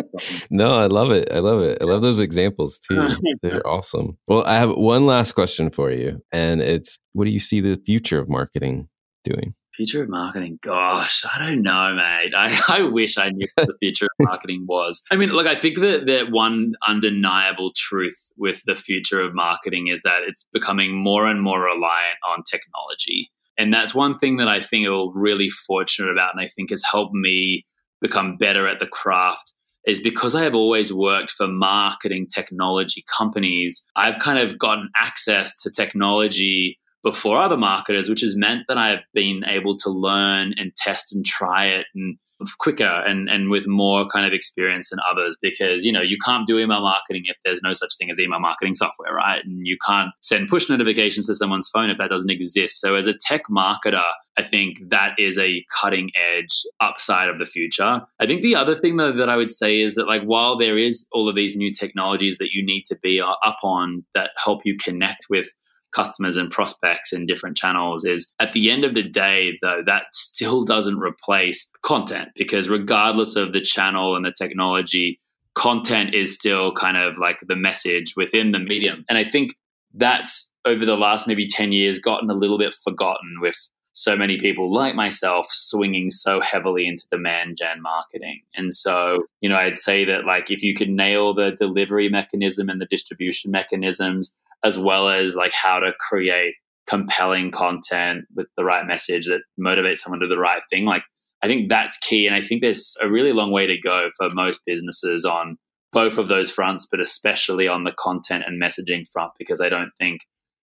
no, 0.49 0.75
I 0.75 0.88
love 0.88 1.11
it. 1.11 1.30
I 1.32 1.39
love 1.39 1.61
it. 1.61 1.77
I 1.82 1.86
love 1.86 2.01
those 2.01 2.19
examples 2.19 2.80
too. 2.80 3.09
They're 3.41 3.65
awesome. 3.65 4.17
Well, 4.27 4.43
I 4.45 4.55
have 4.55 4.71
one 4.71 5.05
last 5.05 5.34
question 5.34 5.69
for 5.69 5.91
you, 5.91 6.21
and 6.32 6.61
it's 6.61 6.99
what 7.13 7.25
do 7.25 7.32
you 7.32 7.39
see 7.39 7.61
the 7.61 7.82
future 7.86 8.19
of 8.19 8.30
marketing 8.30 8.88
doing? 9.23 9.55
Future 9.80 10.03
of 10.03 10.09
marketing, 10.09 10.59
gosh, 10.61 11.23
I 11.34 11.39
don't 11.39 11.61
know, 11.61 11.95
mate. 11.95 12.34
I, 12.36 12.61
I 12.67 12.82
wish 12.82 13.17
I 13.17 13.30
knew 13.30 13.47
what 13.55 13.67
the 13.67 13.75
future 13.80 14.07
of 14.07 14.25
marketing 14.27 14.65
was. 14.67 15.01
I 15.09 15.15
mean, 15.15 15.30
look, 15.30 15.47
I 15.47 15.55
think 15.55 15.80
that, 15.80 16.05
that 16.05 16.32
one 16.32 16.73
undeniable 16.86 17.71
truth 17.77 18.30
with 18.36 18.61
the 18.65 18.75
future 18.75 19.21
of 19.21 19.34
marketing 19.34 19.88
is 19.88 20.01
that 20.01 20.23
it's 20.27 20.45
becoming 20.51 21.01
more 21.01 21.27
and 21.27 21.41
more 21.41 21.61
reliant 21.61 22.17
on 22.30 22.43
technology. 22.43 23.32
And 23.57 23.73
that's 23.73 23.95
one 23.95 24.19
thing 24.19 24.36
that 24.36 24.49
I 24.49 24.59
think 24.59 24.86
I'm 24.86 25.17
really 25.17 25.49
fortunate 25.49 26.11
about, 26.11 26.34
and 26.36 26.43
I 26.43 26.47
think 26.47 26.71
has 26.71 26.84
helped 26.84 27.13
me 27.13 27.65
become 28.01 28.36
better 28.36 28.67
at 28.67 28.80
the 28.80 28.88
craft 28.88 29.53
is 29.88 30.01
because 30.01 30.36
I 30.36 30.43
have 30.43 30.55
always 30.55 30.93
worked 30.93 31.32
for 31.32 31.47
marketing 31.47 32.27
technology 32.27 33.05
companies, 33.17 33.88
I've 33.95 34.19
kind 34.19 34.39
of 34.39 34.59
gotten 34.59 34.89
access 34.97 35.55
to 35.61 35.71
technology 35.71 36.77
before 37.04 37.38
other 37.38 37.58
marketers, 37.58 38.10
which 38.10 38.22
has 38.22 38.36
meant 38.36 38.64
that 38.68 38.78
I 38.78 38.89
have 38.89 39.04
been 39.14 39.43
able 39.47 39.78
to 39.78 39.89
learn 39.89 40.54
and 40.58 40.76
test 40.76 41.14
and 41.14 41.26
try 41.26 41.68
it 41.68 41.86
and 41.95 42.18
quicker 42.58 42.86
and, 42.86 43.30
and 43.30 43.50
with 43.50 43.68
more 43.68 44.08
kind 44.08 44.26
of 44.26 44.34
experience 44.34 44.89
than 44.89 45.00
others 45.10 45.38
because 45.41 45.84
you 45.84 45.91
know 45.91 46.02
you 46.02 46.18
can't 46.24 46.47
do 46.47 46.58
email 46.58 46.82
marketing 46.82 47.24
if 47.26 47.38
there's 47.43 47.62
no 47.62 47.74
such 47.74 47.97
thing 47.97 48.10
as 48.10 48.20
email 48.20 48.39
marketing 48.39 48.76
software 48.76 49.14
right? 49.14 49.43
And 49.43 49.68
you 49.68 49.78
can't 49.86 50.12
send 50.22 50.47
push 50.47 50.70
notifications 50.70 51.28
to 51.28 51.36
someone's 51.36 51.70
phone 51.70 51.89
if 51.89 51.97
that 51.97 52.10
doesn't 52.10 52.30
exist. 52.30 52.80
So 52.80 52.95
as 52.95 53.08
a 53.08 53.14
tech 53.14 53.43
marketer 53.50 54.04
i 54.38 54.43
think 54.43 54.78
that 54.89 55.20
is 55.20 55.38
a 55.38 55.66
cutting 55.82 56.12
edge 56.16 56.64
upside 56.80 57.28
of 57.28 57.39
the 57.39 57.45
future. 57.45 58.02
I 58.20 58.26
think 58.26 58.41
the 58.41 58.56
other 58.56 58.76
thing 58.76 58.97
that, 58.97 59.18
that 59.18 59.30
i 59.30 59.36
would 59.36 59.52
say 59.52 59.82
is 59.82 59.95
that 59.95 60.08
like 60.08 60.24
while 60.24 60.58
there 60.58 60.78
is 60.78 61.08
all 61.12 61.28
of 61.28 61.36
these 61.36 61.56
new 61.56 61.74
technologies 61.74 62.38
that 62.38 62.52
you 62.54 62.66
need 62.66 62.84
to 62.86 62.97
be 63.02 63.22
up 63.22 63.58
on 63.64 64.06
that 64.14 64.32
help 64.38 64.62
you 64.64 64.78
connect 64.78 65.26
with 65.30 65.50
customers 65.91 66.37
and 66.37 66.51
prospects 66.51 67.13
in 67.13 67.25
different 67.25 67.57
channels 67.57 68.05
is 68.05 68.31
at 68.39 68.51
the 68.51 68.69
end 68.69 68.83
of 68.83 68.93
the 68.93 69.03
day 69.03 69.57
though 69.61 69.81
that 69.85 70.03
still 70.13 70.63
doesn't 70.63 70.99
replace 70.99 71.71
content 71.81 72.29
because 72.35 72.69
regardless 72.69 73.35
of 73.35 73.53
the 73.53 73.61
channel 73.61 74.15
and 74.15 74.25
the 74.25 74.33
technology 74.37 75.19
content 75.55 76.13
is 76.13 76.33
still 76.33 76.71
kind 76.71 76.97
of 76.97 77.17
like 77.17 77.39
the 77.47 77.55
message 77.55 78.13
within 78.15 78.51
the 78.51 78.59
medium 78.59 79.03
and 79.09 79.17
i 79.17 79.23
think 79.23 79.55
that's 79.93 80.53
over 80.65 80.85
the 80.85 80.95
last 80.95 81.27
maybe 81.27 81.47
10 81.47 81.71
years 81.71 81.99
gotten 81.99 82.29
a 82.29 82.35
little 82.35 82.57
bit 82.57 82.75
forgotten 82.75 83.37
with 83.41 83.55
so 83.93 84.15
many 84.15 84.37
people 84.37 84.73
like 84.73 84.95
myself 84.95 85.47
swinging 85.49 86.09
so 86.09 86.39
heavily 86.39 86.87
into 86.87 87.03
demand 87.11 87.57
gen 87.57 87.81
marketing. 87.81 88.41
And 88.55 88.73
so, 88.73 89.23
you 89.41 89.49
know, 89.49 89.55
I'd 89.55 89.77
say 89.77 90.05
that 90.05 90.25
like 90.25 90.49
if 90.49 90.63
you 90.63 90.73
could 90.73 90.89
nail 90.89 91.33
the 91.33 91.51
delivery 91.51 92.07
mechanism 92.07 92.69
and 92.69 92.79
the 92.79 92.85
distribution 92.85 93.51
mechanisms 93.51 94.37
as 94.64 94.78
well 94.78 95.10
as 95.10 95.36
like 95.36 95.53
how 95.53 95.80
to 95.80 95.93
create 95.99 96.55
compelling 96.88 97.51
content 97.51 98.26
with 98.36 98.47
the 98.57 98.64
right 98.64 98.86
message 98.86 99.28
that 99.28 99.41
motivates 99.60 99.99
someone 99.99 100.20
to 100.20 100.26
do 100.26 100.30
the 100.30 100.39
right 100.39 100.62
thing. 100.70 100.86
Like 100.86 101.03
I 101.41 101.47
think 101.47 101.70
that's 101.70 101.97
key. 101.97 102.28
And 102.28 102.36
I 102.36 102.41
think 102.41 102.62
there's 102.62 102.95
a 103.01 103.10
really 103.10 103.32
long 103.32 103.51
way 103.51 103.68
to 103.68 103.80
go 103.80 104.10
for 104.18 104.30
most 104.32 104.62
businesses 104.66 105.24
on 105.24 105.57
both 105.91 106.18
of 106.18 106.28
those 106.28 106.51
fronts, 106.51 106.88
but 106.89 106.99
especially 106.99 107.68
on 107.68 107.84
the 107.84 107.93
content 107.93 108.43
and 108.45 108.62
messaging 108.62 109.03
front, 109.12 109.32
because 109.39 109.62
I 109.62 109.70
don't 109.70 109.91
think 109.97 110.22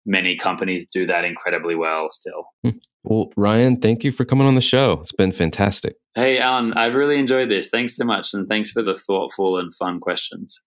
many 0.06 0.36
companies 0.36 0.88
do 0.92 1.06
that 1.06 1.24
incredibly 1.24 1.76
well 1.76 2.10
still. 2.10 2.46
Hmm. 2.64 2.78
Well, 3.04 3.32
Ryan, 3.36 3.82
thank 3.82 4.04
you 4.04 4.12
for 4.14 4.24
coming 4.24 4.48
on 4.48 4.56
the 4.56 4.62
show. 4.62 4.94
It's 4.94 5.12
been 5.12 5.34
fantastic. 5.34 5.96
Hey, 6.16 6.40
Alan, 6.40 6.74
I've 6.74 6.96
really 6.96 7.20
enjoyed 7.20 7.50
this. 7.50 7.70
Thanks 7.70 7.98
so 7.98 8.06
much. 8.06 8.34
And 8.34 8.48
thanks 8.48 8.72
for 8.72 8.82
the 8.82 8.96
thoughtful 8.96 9.58
and 9.58 9.74
fun 9.76 10.00
questions. 10.00 10.62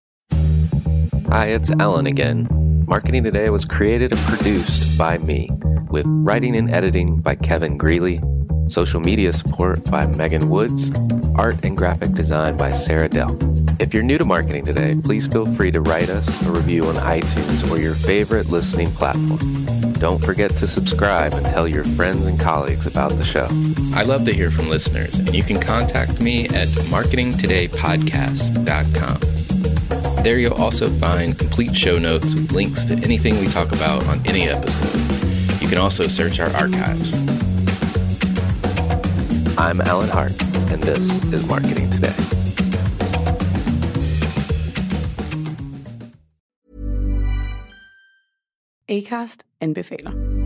Hi, 1.29 1.47
it's 1.47 1.71
Alan 1.79 2.07
again. 2.07 2.66
Marketing 2.89 3.25
Today 3.25 3.51
was 3.51 3.65
created 3.65 4.13
and 4.13 4.21
produced 4.23 4.97
by 4.97 5.19
me, 5.19 5.51
with 5.91 6.07
writing 6.07 6.55
and 6.57 6.71
editing 6.71 7.21
by 7.21 7.35
Kevin 7.35 7.77
Greeley, 7.77 8.23
social 8.69 9.01
media 9.01 9.33
support 9.33 9.83
by 9.91 10.07
Megan 10.07 10.49
Woods, 10.49 10.93
art 11.35 11.57
and 11.65 11.77
graphic 11.77 12.13
design 12.13 12.57
by 12.57 12.71
Sarah 12.71 13.09
Dell. 13.09 13.37
If 13.81 13.93
you're 13.93 14.05
new 14.05 14.19
to 14.19 14.25
Marketing 14.25 14.65
Today, 14.65 14.95
please 15.03 15.27
feel 15.27 15.53
free 15.57 15.73
to 15.73 15.81
write 15.81 16.11
us 16.11 16.41
a 16.47 16.53
review 16.53 16.85
on 16.85 16.95
iTunes 16.95 17.69
or 17.69 17.81
your 17.81 17.95
favorite 17.95 18.51
listening 18.51 18.93
platform. 18.93 19.65
Don't 19.95 20.25
forget 20.25 20.53
to 20.59 20.69
subscribe 20.69 21.35
and 21.35 21.45
tell 21.45 21.67
your 21.67 21.83
friends 21.85 22.29
and 22.29 22.39
colleagues 22.39 22.87
about 22.87 23.11
the 23.19 23.25
show. 23.25 23.49
I 23.97 24.05
love 24.05 24.25
to 24.27 24.33
hear 24.33 24.53
from 24.53 24.69
listeners, 24.69 25.19
and 25.19 25.35
you 25.35 25.43
can 25.43 25.61
contact 25.61 26.21
me 26.21 26.45
at 26.51 26.69
marketingtodaypodcast.com. 26.69 29.56
There 30.27 30.41
you'll 30.41 30.55
also 30.55 30.91
find 30.91 31.39
complete 31.39 31.77
show 31.77 32.01
notes 32.01 32.35
with 32.35 32.51
links 32.51 32.85
to 32.87 32.95
anything 32.95 33.39
we 33.39 33.47
talk 33.47 33.71
about 33.71 34.05
on 34.09 34.21
any 34.27 34.49
episode. 34.49 35.63
You 35.63 35.69
can 35.69 35.79
also 35.79 36.09
search 36.09 36.41
our 36.41 36.51
archives. 36.51 37.15
I'm 39.57 39.81
Alan 39.83 40.09
Hart, 40.09 40.33
and 40.73 40.83
this 40.83 41.23
is 41.33 41.47
Marketing 41.47 41.89
Today. 41.91 42.13
Acast 48.89 49.43
anbefaler. 49.61 50.46